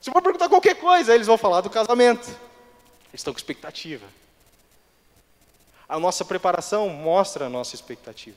Se 0.00 0.10
for 0.10 0.20
perguntar 0.20 0.48
qualquer 0.48 0.74
coisa, 0.74 1.14
eles 1.14 1.28
vão 1.28 1.38
falar 1.38 1.60
do 1.60 1.70
casamento. 1.70 2.26
Eles 2.26 3.20
estão 3.20 3.32
com 3.32 3.38
expectativa. 3.38 4.04
A 5.88 5.96
nossa 6.00 6.24
preparação 6.24 6.88
mostra 6.88 7.46
a 7.46 7.48
nossa 7.48 7.76
expectativa 7.76 8.36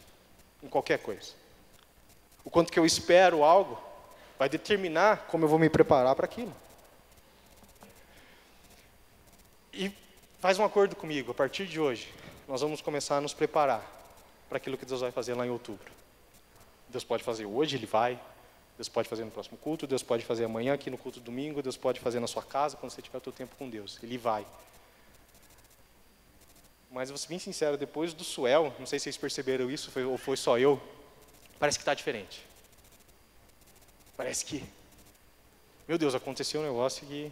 em 0.62 0.68
qualquer 0.68 1.00
coisa. 1.00 1.32
O 2.45 2.52
quanto 2.52 2.72
que 2.72 2.78
eu 2.78 2.86
espero 2.86 3.43
algo 3.43 3.87
vai 4.38 4.50
determinar 4.50 5.28
como 5.28 5.46
eu 5.46 5.50
vou 5.50 5.60
me 5.60 5.70
preparar 5.70 6.16
para 6.16 6.26
aquilo. 6.26 6.54
E 9.74 9.92
faz 10.40 10.58
um 10.60 10.66
acordo 10.66 10.96
comigo, 10.96 11.32
a 11.32 11.36
partir 11.36 11.68
de 11.68 11.80
hoje, 11.80 12.12
nós 12.48 12.62
vamos 12.62 12.82
começar 12.82 13.18
a 13.18 13.22
nos 13.22 13.34
preparar 13.34 13.86
para 14.48 14.58
aquilo 14.58 14.78
que 14.78 14.86
Deus 14.86 15.02
vai 15.02 15.12
fazer 15.12 15.34
lá 15.34 15.46
em 15.46 15.50
outubro. 15.50 15.92
Deus 16.90 17.04
pode 17.04 17.24
fazer 17.24 17.46
hoje, 17.46 17.76
Ele 17.76 17.86
vai. 17.86 18.20
Deus 18.78 18.88
pode 18.88 19.10
fazer 19.10 19.26
no 19.26 19.32
próximo 19.32 19.58
culto, 19.58 19.88
Deus 19.88 20.04
pode 20.04 20.24
fazer 20.24 20.46
amanhã 20.46 20.74
aqui 20.74 20.92
no 20.92 21.00
culto 21.00 21.20
domingo, 21.20 21.64
Deus 21.64 21.76
pode 21.76 22.00
fazer 22.00 22.20
na 22.20 22.28
sua 22.28 22.44
casa, 22.44 22.78
quando 22.78 22.92
você 22.92 23.02
tiver 23.02 23.18
o 23.18 23.24
seu 23.24 23.34
tempo 23.34 23.56
com 23.58 23.68
Deus. 23.68 23.98
Ele 24.04 24.20
vai. 24.20 24.46
Mas 26.92 27.10
vou 27.10 27.18
ser 27.18 27.28
bem 27.28 27.40
sincero, 27.40 27.76
depois 27.76 28.14
do 28.14 28.24
Suel, 28.24 28.74
não 28.78 28.86
sei 28.86 29.00
se 29.00 29.04
vocês 29.04 29.18
perceberam 29.18 29.70
isso, 29.70 29.90
foi, 29.90 30.06
ou 30.06 30.16
foi 30.16 30.38
só 30.38 30.60
eu, 30.60 30.82
parece 31.60 31.78
que 31.78 31.82
está 31.82 31.96
diferente. 31.96 32.47
Parece 34.18 34.43
que, 34.43 34.63
meu 35.88 35.97
Deus, 35.97 36.15
aconteceu 36.15 36.59
um 36.59 36.65
negócio 36.65 37.05
que, 37.05 37.32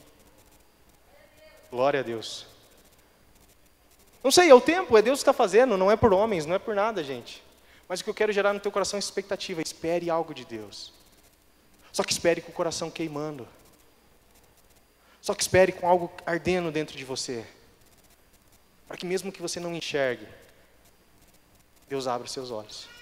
glória 1.71 1.99
a 1.99 2.03
Deus. 2.03 2.45
Não 4.23 4.29
sei, 4.29 4.49
é 4.49 4.55
o 4.55 4.61
tempo, 4.61 4.95
é 4.95 5.01
Deus 5.01 5.19
que 5.19 5.23
está 5.23 5.33
fazendo, 5.33 5.77
não 5.77 5.91
é 5.91 5.95
por 5.95 6.13
homens, 6.13 6.45
não 6.45 6.55
é 6.55 6.59
por 6.59 6.75
nada, 6.75 7.03
gente. 7.03 7.43
Mas 7.87 7.99
o 7.99 8.03
que 8.03 8.09
eu 8.09 8.13
quero 8.13 8.31
gerar 8.31 8.53
no 8.53 8.59
teu 8.59 8.71
coração 8.71 8.97
é 8.97 8.99
expectativa, 8.99 9.61
espere 9.61 10.09
algo 10.09 10.33
de 10.33 10.45
Deus. 10.45 10.93
Só 11.91 12.03
que 12.03 12.11
espere 12.11 12.41
com 12.41 12.51
o 12.51 12.55
coração 12.55 12.91
queimando. 12.91 13.47
Só 15.21 15.33
que 15.33 15.41
espere 15.41 15.71
com 15.71 15.87
algo 15.87 16.11
ardendo 16.25 16.71
dentro 16.71 16.95
de 16.95 17.03
você. 17.03 17.45
Para 18.87 18.97
que 18.97 19.05
mesmo 19.05 19.31
que 19.31 19.41
você 19.41 19.59
não 19.59 19.73
enxergue, 19.73 20.27
Deus 21.89 22.05
abra 22.05 22.25
os 22.25 22.31
seus 22.31 22.51
olhos. 22.51 22.94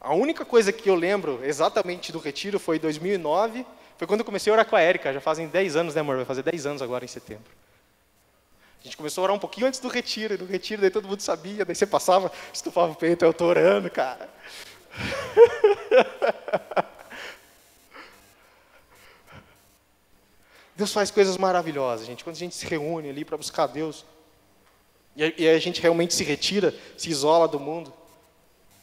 A 0.00 0.14
única 0.14 0.44
coisa 0.44 0.72
que 0.72 0.88
eu 0.88 0.94
lembro 0.94 1.40
exatamente 1.42 2.12
do 2.12 2.18
retiro 2.18 2.58
foi 2.58 2.76
em 2.76 2.80
2009, 2.80 3.66
foi 3.96 4.06
quando 4.06 4.20
eu 4.20 4.24
comecei 4.24 4.50
a 4.50 4.54
orar 4.54 4.66
com 4.66 4.76
a 4.76 4.80
Érica, 4.80 5.12
já 5.12 5.20
fazem 5.20 5.48
10 5.48 5.74
anos, 5.74 5.94
né 5.94 6.00
amor? 6.00 6.16
Vai 6.16 6.24
fazer 6.24 6.42
10 6.44 6.66
anos 6.66 6.82
agora 6.82 7.04
em 7.04 7.08
setembro. 7.08 7.50
A 8.80 8.84
gente 8.84 8.96
começou 8.96 9.22
a 9.22 9.24
orar 9.24 9.36
um 9.36 9.40
pouquinho 9.40 9.66
antes 9.66 9.80
do 9.80 9.88
retiro, 9.88 10.34
e 10.34 10.38
no 10.38 10.46
retiro 10.46 10.80
daí 10.80 10.90
todo 10.90 11.08
mundo 11.08 11.20
sabia, 11.20 11.64
daí 11.64 11.74
você 11.74 11.84
passava, 11.84 12.30
estufava 12.52 12.92
o 12.92 12.94
peito, 12.94 13.24
eu 13.24 13.32
estou 13.32 13.48
orando, 13.48 13.90
cara. 13.90 14.28
Deus 20.76 20.92
faz 20.92 21.10
coisas 21.10 21.36
maravilhosas, 21.36 22.06
gente. 22.06 22.22
Quando 22.22 22.36
a 22.36 22.38
gente 22.38 22.54
se 22.54 22.64
reúne 22.64 23.10
ali 23.10 23.24
para 23.24 23.36
buscar 23.36 23.66
Deus, 23.66 24.06
e 25.16 25.48
a 25.48 25.58
gente 25.58 25.82
realmente 25.82 26.14
se 26.14 26.22
retira, 26.22 26.72
se 26.96 27.10
isola 27.10 27.48
do 27.48 27.58
mundo. 27.58 27.92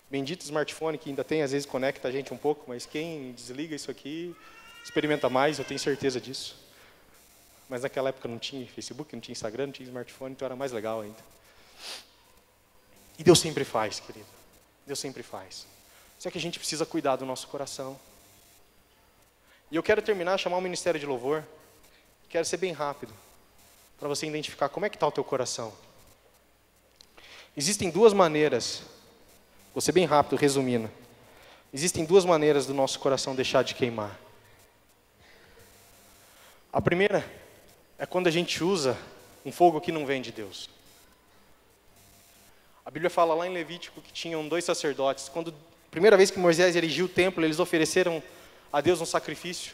Bendito 0.10 0.44
smartphone 0.44 0.98
que 0.98 1.10
ainda 1.10 1.24
tem, 1.24 1.42
às 1.42 1.52
vezes 1.52 1.66
conecta 1.66 2.08
a 2.08 2.12
gente 2.12 2.34
um 2.34 2.38
pouco, 2.38 2.66
mas 2.68 2.86
quem 2.86 3.32
desliga 3.34 3.76
isso 3.76 3.90
aqui 3.90 4.36
experimenta 4.84 5.30
mais, 5.30 5.58
eu 5.58 5.66
tenho 5.66 5.80
certeza 5.80 6.22
disso. 6.22 6.56
Mas 7.68 7.82
naquela 7.82 8.10
época 8.10 8.28
não 8.28 8.38
tinha 8.38 8.66
Facebook, 8.68 9.14
não 9.16 9.20
tinha 9.20 9.34
Instagram, 9.34 9.68
não 9.68 9.74
tinha 9.74 9.88
smartphone, 9.88 10.34
então 10.34 10.46
era 10.46 10.56
mais 10.56 10.72
legal 10.72 11.02
ainda. 11.02 11.18
E 13.18 13.24
Deus 13.24 13.40
sempre 13.40 13.64
faz, 13.64 14.00
querido. 14.00 14.28
Deus 14.86 15.00
sempre 15.00 15.24
faz. 15.24 15.66
Só 16.20 16.30
que 16.30 16.38
a 16.38 16.42
gente 16.42 16.60
precisa 16.60 16.86
cuidar 16.86 17.16
do 17.16 17.26
nosso 17.26 17.48
coração. 17.48 18.00
E 19.72 19.76
eu 19.76 19.82
quero 19.82 20.02
terminar, 20.02 20.38
chamar 20.38 20.58
o 20.58 20.62
Ministério 20.62 21.00
de 21.00 21.06
Louvor. 21.06 21.44
Quero 22.30 22.46
ser 22.46 22.58
bem 22.58 22.72
rápido, 22.72 23.14
para 24.00 24.08
você 24.08 24.28
identificar 24.28 24.70
como 24.70 24.86
é 24.86 24.90
que 24.90 24.96
está 24.96 25.08
o 25.08 25.12
teu 25.12 25.24
coração. 25.24 25.74
Existem 27.58 27.90
duas 27.90 28.14
maneiras, 28.14 28.84
vou 29.76 29.82
ser 29.82 29.92
bem 29.92 30.06
rápido, 30.06 30.40
resumindo. 30.40 30.90
Existem 31.74 32.06
duas 32.06 32.24
maneiras 32.24 32.66
do 32.66 32.74
nosso 32.74 32.98
coração 32.98 33.36
deixar 33.36 33.62
de 33.62 33.76
queimar. 33.76 34.18
A 36.72 36.80
primeira 36.80 37.30
é 38.00 38.06
quando 38.06 38.28
a 38.28 38.32
gente 38.32 38.64
usa 38.64 38.98
um 39.46 39.52
fogo 39.52 39.82
que 39.82 39.92
não 39.92 40.06
vem 40.06 40.22
de 40.22 40.32
Deus. 40.32 40.70
A 42.86 42.90
Bíblia 42.90 43.10
fala 43.10 43.36
lá 43.36 43.46
em 43.46 43.54
Levítico 43.54 44.02
que 44.02 44.14
tinham 44.14 44.48
dois 44.48 44.64
sacerdotes. 44.64 45.28
Quando 45.28 45.52
a 45.52 45.92
primeira 45.92 46.16
vez 46.16 46.32
que 46.32 46.40
Moisés 46.40 46.78
erigiu 46.78 47.08
o 47.08 47.10
templo, 47.10 47.44
eles 47.44 47.60
ofereceram 47.60 48.24
a 48.72 48.80
Deus 48.80 49.02
um 49.02 49.06
sacrifício. 49.06 49.74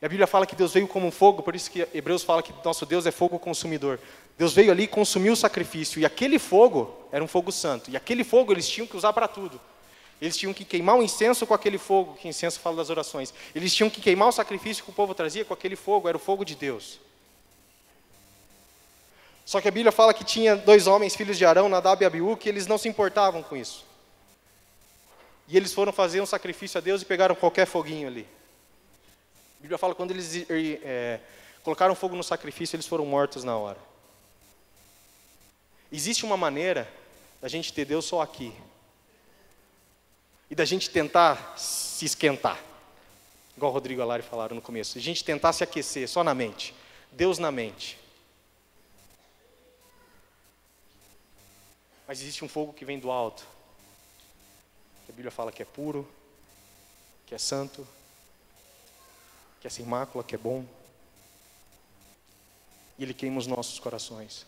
E 0.00 0.06
a 0.06 0.08
Bíblia 0.08 0.26
fala 0.26 0.46
que 0.46 0.56
Deus 0.56 0.72
veio 0.72 0.88
como 0.88 1.06
um 1.06 1.10
fogo, 1.10 1.42
por 1.42 1.54
isso 1.54 1.70
que 1.70 1.86
Hebreus 1.92 2.22
fala 2.22 2.42
que 2.42 2.54
nosso 2.64 2.86
Deus 2.86 3.04
é 3.04 3.10
fogo 3.10 3.38
consumidor. 3.38 4.00
Deus 4.38 4.54
veio 4.54 4.72
ali 4.72 4.84
e 4.84 4.88
consumiu 4.88 5.34
o 5.34 5.36
sacrifício, 5.36 6.00
e 6.00 6.06
aquele 6.06 6.38
fogo 6.38 6.96
era 7.12 7.22
um 7.22 7.28
fogo 7.28 7.52
santo, 7.52 7.90
e 7.90 7.96
aquele 7.96 8.24
fogo 8.24 8.52
eles 8.52 8.66
tinham 8.66 8.86
que 8.86 8.96
usar 8.96 9.12
para 9.12 9.28
tudo. 9.28 9.60
Eles 10.20 10.36
tinham 10.36 10.54
que 10.54 10.64
queimar 10.64 10.96
o 10.96 11.02
incenso 11.02 11.46
com 11.46 11.52
aquele 11.52 11.76
fogo, 11.76 12.14
que 12.14 12.28
incenso 12.28 12.60
fala 12.60 12.76
das 12.76 12.90
orações. 12.90 13.32
Eles 13.54 13.74
tinham 13.74 13.90
que 13.90 14.00
queimar 14.00 14.28
o 14.28 14.32
sacrifício 14.32 14.84
que 14.84 14.90
o 14.90 14.94
povo 14.94 15.14
trazia 15.14 15.44
com 15.44 15.52
aquele 15.52 15.76
fogo, 15.76 16.08
era 16.08 16.16
o 16.16 16.20
fogo 16.20 16.44
de 16.44 16.54
Deus. 16.54 16.98
Só 19.44 19.60
que 19.60 19.68
a 19.68 19.70
Bíblia 19.70 19.90
fala 19.92 20.14
que 20.14 20.24
tinha 20.24 20.56
dois 20.56 20.86
homens, 20.86 21.16
filhos 21.16 21.36
de 21.36 21.44
Arão, 21.44 21.68
Nadab 21.68 22.02
e 22.02 22.06
Abiú, 22.06 22.36
que 22.36 22.48
eles 22.48 22.66
não 22.66 22.78
se 22.78 22.88
importavam 22.88 23.42
com 23.42 23.56
isso. 23.56 23.84
E 25.48 25.56
eles 25.56 25.74
foram 25.74 25.92
fazer 25.92 26.20
um 26.20 26.26
sacrifício 26.26 26.78
a 26.78 26.80
Deus 26.80 27.02
e 27.02 27.04
pegaram 27.04 27.34
qualquer 27.34 27.66
foguinho 27.66 28.06
ali. 28.06 28.26
A 29.60 29.62
Bíblia 29.62 29.76
fala 29.76 29.92
que 29.92 29.98
quando 29.98 30.12
eles 30.12 30.46
é, 30.48 31.20
colocaram 31.62 31.94
fogo 31.94 32.16
no 32.16 32.24
sacrifício, 32.24 32.76
eles 32.76 32.86
foram 32.86 33.04
mortos 33.04 33.44
na 33.44 33.58
hora. 33.58 33.78
Existe 35.92 36.24
uma 36.24 36.36
maneira 36.36 36.90
da 37.42 37.48
gente 37.48 37.70
ter 37.70 37.84
Deus 37.84 38.06
só 38.06 38.22
aqui. 38.22 38.54
E 40.48 40.54
da 40.54 40.64
gente 40.64 40.88
tentar 40.88 41.58
se 41.58 42.06
esquentar. 42.06 42.58
Igual 43.54 43.70
o 43.70 43.74
Rodrigo 43.74 44.00
e 44.00 44.02
a 44.02 44.06
Lari 44.06 44.22
falaram 44.22 44.56
no 44.56 44.62
começo. 44.62 44.96
A 44.96 45.00
gente 45.00 45.22
tentar 45.22 45.52
se 45.52 45.62
aquecer 45.62 46.08
só 46.08 46.24
na 46.24 46.34
mente. 46.34 46.74
Deus 47.12 47.38
na 47.38 47.52
mente. 47.52 47.98
Mas 52.08 52.22
existe 52.22 52.42
um 52.42 52.48
fogo 52.48 52.72
que 52.72 52.86
vem 52.86 52.98
do 52.98 53.10
alto. 53.10 53.44
A 55.06 55.12
Bíblia 55.12 55.30
fala 55.30 55.52
que 55.52 55.60
é 55.60 55.66
puro, 55.66 56.08
que 57.26 57.34
é 57.34 57.38
santo, 57.38 57.86
que 59.60 59.66
é 59.66 59.70
sem 59.70 59.84
mácula, 59.84 60.24
que 60.24 60.34
é 60.34 60.38
bom. 60.38 60.64
E 62.98 63.02
ele 63.02 63.14
queima 63.14 63.38
os 63.38 63.46
nossos 63.46 63.78
corações. 63.78 64.46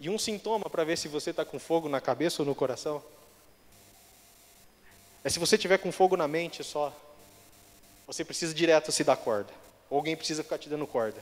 E 0.00 0.08
um 0.08 0.18
sintoma 0.18 0.70
para 0.70 0.84
ver 0.84 0.96
se 0.96 1.08
você 1.08 1.30
está 1.30 1.44
com 1.44 1.58
fogo 1.58 1.88
na 1.88 2.00
cabeça 2.00 2.42
ou 2.42 2.46
no 2.46 2.54
coração 2.54 3.02
É 5.24 5.28
se 5.28 5.40
você 5.40 5.58
tiver 5.58 5.78
com 5.78 5.90
fogo 5.90 6.16
na 6.16 6.28
mente 6.28 6.62
só, 6.62 6.94
você 8.06 8.24
precisa 8.24 8.54
direto 8.54 8.92
se 8.92 9.02
dar 9.02 9.16
corda. 9.16 9.52
Ou 9.90 9.98
alguém 9.98 10.16
precisa 10.16 10.42
ficar 10.42 10.58
te 10.58 10.68
dando 10.68 10.86
corda. 10.86 11.20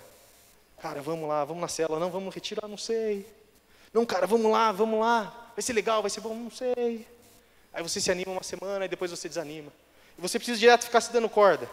Cara, 0.81 1.01
vamos 1.01 1.27
lá, 1.27 1.45
vamos 1.45 1.63
na 1.63 1.69
cela, 1.69 1.99
não, 1.99 2.11
vamos 2.11 2.35
retirar, 2.35 2.69
não 2.69 2.77
sei. 2.77 3.27
Não, 3.93 4.05
cara, 4.05 4.27
vamos 4.27 4.53
lá, 4.53 4.71
vamos 4.73 5.01
lá. 5.01 5.53
Vai 5.57 5.63
ser 5.63 5.73
legal, 5.73 6.03
vai 6.03 6.11
ser 6.11 6.21
bom, 6.21 6.35
não 6.35 6.51
sei. 6.51 7.07
Aí 7.73 7.83
você 7.83 8.01
se 8.01 8.11
anima 8.11 8.33
uma 8.33 8.43
semana 8.43 8.85
e 8.85 8.89
depois 8.89 9.11
você 9.11 9.29
desanima. 9.29 9.73
E 10.19 10.21
você 10.21 10.39
precisa 10.39 10.59
direto 10.59 10.85
ficar 10.85 11.01
se 11.01 11.11
dando 11.11 11.29
corda. 11.29 11.69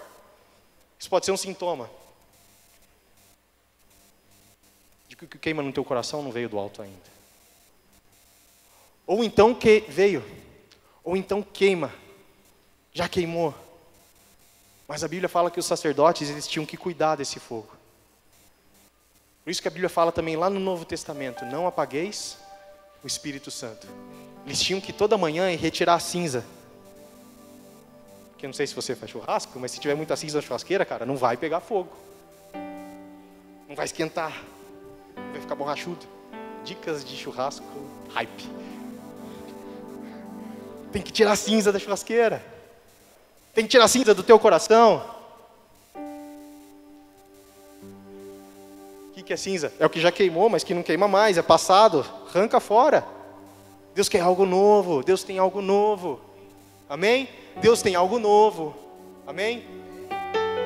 Isso 1.03 1.09
pode 1.09 1.25
ser 1.25 1.33
um 1.33 1.37
sintoma. 1.37 1.89
De 5.09 5.17
que 5.17 5.25
o 5.25 5.27
que 5.27 5.37
queima 5.37 5.61
no 5.61 5.73
teu 5.73 5.83
coração 5.83 6.23
não 6.23 6.31
veio 6.31 6.47
do 6.47 6.57
alto 6.57 6.81
ainda. 6.81 7.11
Ou 9.05 9.21
então 9.21 9.53
que 9.53 9.81
veio. 9.81 10.23
Ou 11.03 11.17
então 11.17 11.43
queima. 11.43 11.93
Já 12.93 13.09
queimou. 13.09 13.53
Mas 14.87 15.03
a 15.03 15.09
Bíblia 15.09 15.27
fala 15.27 15.51
que 15.51 15.59
os 15.59 15.65
sacerdotes 15.65 16.29
eles 16.29 16.47
tinham 16.47 16.65
que 16.65 16.77
cuidar 16.77 17.17
desse 17.17 17.37
fogo. 17.37 17.75
Por 19.43 19.49
isso 19.51 19.61
que 19.61 19.67
a 19.67 19.71
Bíblia 19.71 19.89
fala 19.89 20.09
também 20.09 20.37
lá 20.37 20.49
no 20.49 20.57
Novo 20.57 20.85
Testamento: 20.85 21.43
não 21.43 21.67
apagueis 21.67 22.37
o 23.03 23.07
Espírito 23.07 23.51
Santo. 23.51 23.89
Eles 24.45 24.61
tinham 24.61 24.79
que 24.79 24.93
toda 24.93 25.17
manhã 25.17 25.53
retirar 25.53 25.95
a 25.95 25.99
cinza. 25.99 26.45
Porque 28.43 28.49
não 28.49 28.53
sei 28.53 28.67
se 28.67 28.75
você 28.75 28.93
faz 28.93 29.09
churrasco, 29.09 29.57
mas 29.57 29.71
se 29.71 29.79
tiver 29.79 29.95
muita 29.95 30.17
cinza 30.17 30.37
na 30.37 30.41
churrasqueira, 30.41 30.83
cara, 30.83 31.05
não 31.05 31.15
vai 31.15 31.37
pegar 31.37 31.61
fogo. 31.61 31.93
Não 33.69 33.73
vai 33.73 33.85
esquentar. 33.85 34.43
Vai 35.31 35.39
ficar 35.39 35.55
borrachudo. 35.55 36.05
Dicas 36.65 37.05
de 37.05 37.15
churrasco, 37.15 37.65
hype. 38.09 38.49
Tem 40.91 41.01
que 41.01 41.09
tirar 41.09 41.31
a 41.31 41.35
cinza 41.37 41.71
da 41.71 41.79
churrasqueira. 41.79 42.43
Tem 43.53 43.63
que 43.63 43.69
tirar 43.69 43.85
a 43.85 43.87
cinza 43.87 44.13
do 44.13 44.23
teu 44.23 44.37
coração. 44.37 45.09
O 49.07 49.13
que, 49.13 49.23
que 49.23 49.31
é 49.31 49.37
cinza? 49.37 49.71
É 49.79 49.85
o 49.85 49.89
que 49.89 50.01
já 50.01 50.11
queimou, 50.11 50.49
mas 50.49 50.65
que 50.65 50.73
não 50.73 50.83
queima 50.83 51.07
mais, 51.07 51.37
é 51.37 51.41
passado. 51.41 52.05
Arranca 52.27 52.59
fora. 52.59 53.07
Deus 53.95 54.09
quer 54.09 54.19
algo 54.19 54.45
novo. 54.45 55.01
Deus 55.01 55.23
tem 55.23 55.39
algo 55.39 55.61
novo. 55.61 56.32
Amém? 56.93 57.27
Deus 57.59 57.81
tem 57.81 57.95
algo 57.95 58.19
novo. 58.19 58.75
Amém? 59.25 59.63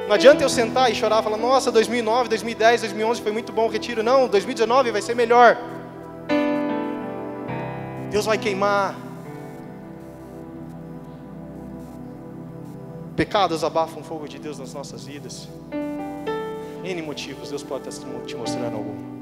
Não 0.09 0.13
adianta 0.13 0.43
eu 0.43 0.49
sentar 0.49 0.91
e 0.91 0.95
chorar 0.95 1.21
e 1.21 1.23
falar: 1.23 1.37
Nossa, 1.37 1.71
2009, 1.71 2.27
2010, 2.27 2.81
2011 2.81 3.21
foi 3.21 3.31
muito 3.31 3.53
bom 3.53 3.65
o 3.65 3.69
retiro. 3.69 4.03
Não, 4.03 4.27
2019 4.27 4.91
vai 4.91 5.01
ser 5.01 5.15
melhor. 5.15 5.57
Deus 8.11 8.25
vai 8.25 8.37
queimar. 8.37 8.93
Pecados 13.15 13.63
abafam 13.63 14.01
o 14.01 14.03
fogo 14.03 14.27
de 14.27 14.37
Deus 14.37 14.59
nas 14.59 14.73
nossas 14.73 15.05
vidas. 15.05 15.47
N 16.83 17.01
motivos, 17.03 17.51
Deus 17.51 17.63
pode 17.63 17.85
te 18.25 18.35
mostrando 18.35 18.75
algum. 18.75 19.16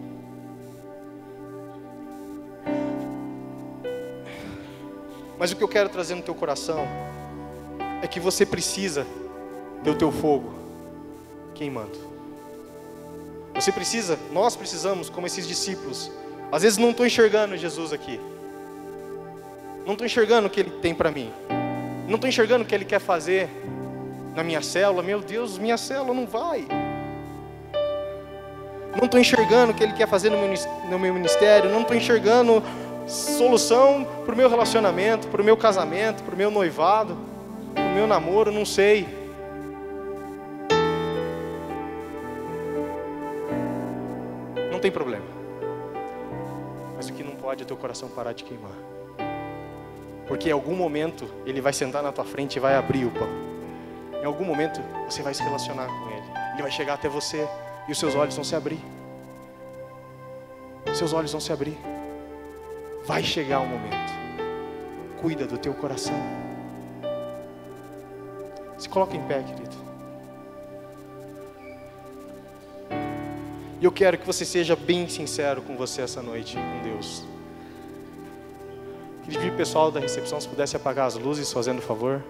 Mas 5.38 5.51
o 5.51 5.55
que 5.55 5.63
eu 5.63 5.67
quero 5.67 5.89
trazer 5.89 6.15
no 6.15 6.21
teu 6.21 6.33
coração 6.33 6.88
é 8.01 8.07
que 8.07 8.19
você 8.19 8.45
precisa 8.45 9.05
do 9.83 9.95
teu 9.95 10.11
fogo 10.11 10.53
queimando. 11.53 11.97
Você 13.53 13.71
precisa, 13.71 14.19
nós 14.31 14.55
precisamos, 14.55 15.09
como 15.09 15.25
esses 15.27 15.47
discípulos. 15.47 16.11
Às 16.51 16.63
vezes 16.63 16.77
não 16.77 16.91
estou 16.91 17.05
enxergando 17.05 17.55
Jesus 17.57 17.93
aqui. 17.93 18.19
Não 19.86 19.93
estou 19.93 20.05
enxergando 20.05 20.47
o 20.47 20.49
que 20.49 20.59
Ele 20.59 20.71
tem 20.81 20.93
para 20.93 21.11
mim. 21.11 21.31
Não 22.07 22.15
estou 22.15 22.29
enxergando 22.29 22.63
o 22.63 22.67
que 22.67 22.75
Ele 22.75 22.86
quer 22.86 22.99
fazer 22.99 23.49
na 24.36 24.43
minha 24.43 24.61
célula, 24.61 25.01
meu 25.01 25.21
Deus, 25.21 25.57
minha 25.57 25.77
célula 25.77 26.13
não 26.13 26.27
vai. 26.27 26.67
Não 28.95 29.05
estou 29.05 29.19
enxergando 29.19 29.71
o 29.71 29.75
que 29.75 29.83
Ele 29.83 29.93
quer 29.93 30.07
fazer 30.07 30.29
no 30.29 30.99
meu 30.99 31.13
ministério, 31.13 31.69
não 31.69 31.81
estou 31.81 31.95
enxergando 31.95 32.61
solução 33.08 34.06
para 34.26 34.34
o 34.34 34.38
meu 34.38 34.49
relacionamento, 34.49 35.28
para 35.28 35.41
o 35.41 35.45
meu 35.45 35.56
casamento, 35.56 36.24
para 36.24 36.34
o 36.34 36.38
meu 36.38 36.49
noivado, 36.49 37.18
para 37.74 37.84
o 37.84 37.93
meu 37.93 38.08
namoro, 38.08 38.51
não 38.51 38.66
sei. 38.66 39.08
Não 44.72 44.80
tem 44.80 44.91
problema. 44.91 45.26
Mas 46.95 47.10
o 47.10 47.14
que 47.14 47.24
não 47.24 47.36
pode 47.36 47.64
é 47.64 47.66
teu 47.66 47.78
coração 47.78 48.10
parar 48.10 48.34
de 48.34 48.43
queimar. 48.43 48.72
Porque 50.28 50.49
em 50.49 50.53
algum 50.53 50.76
momento 50.76 51.30
ele 51.45 51.62
vai 51.62 51.74
sentar 51.74 52.01
na 52.01 52.12
tua 52.12 52.26
frente 52.26 52.56
e 52.56 52.60
vai 52.60 52.76
abrir 52.76 53.06
o 53.06 53.12
pão. 53.12 53.30
Em 54.22 54.26
algum 54.26 54.43
momento 54.43 54.82
você 55.08 55.22
vai 55.22 55.34
se 55.34 55.43
relacionar 55.43 55.86
com 55.86 56.10
Ele. 56.10 56.26
Ele 56.53 56.62
vai 56.64 56.72
chegar 56.72 56.95
até 56.95 57.08
você 57.08 57.47
e 57.88 57.91
os 57.91 57.99
seus 57.99 58.16
olhos 58.16 58.34
vão 58.34 58.43
se 58.43 58.56
abrir. 58.56 58.80
Seus 60.95 61.14
olhos 61.14 61.32
vão 61.32 61.41
se 61.41 61.51
abrir. 61.51 61.78
Vai 63.06 63.24
chegar 63.24 63.60
o 63.60 63.68
momento. 63.68 64.14
Cuida 65.22 65.45
do 65.45 65.58
teu 65.58 65.74
coração. 65.74 66.16
Se 68.78 68.89
coloca 68.89 69.16
em 69.16 69.22
pé, 69.28 69.43
querido. 69.43 69.76
E 73.80 73.86
eu 73.86 73.91
quero 73.91 74.18
que 74.18 74.26
você 74.26 74.43
seja 74.43 74.76
bem 74.76 75.08
sincero 75.08 75.62
com 75.62 75.76
você 75.76 76.01
essa 76.01 76.22
noite, 76.22 76.56
com 76.56 76.89
Deus. 76.89 77.24
Queria 79.24 79.39
pedir 79.39 79.58
pessoal 79.58 79.91
da 79.91 79.99
recepção 79.99 80.39
se 80.39 80.47
pudesse 80.47 80.76
apagar 80.76 81.08
as 81.08 81.16
luzes, 81.16 81.51
fazendo 81.51 81.82
favor. 81.82 82.24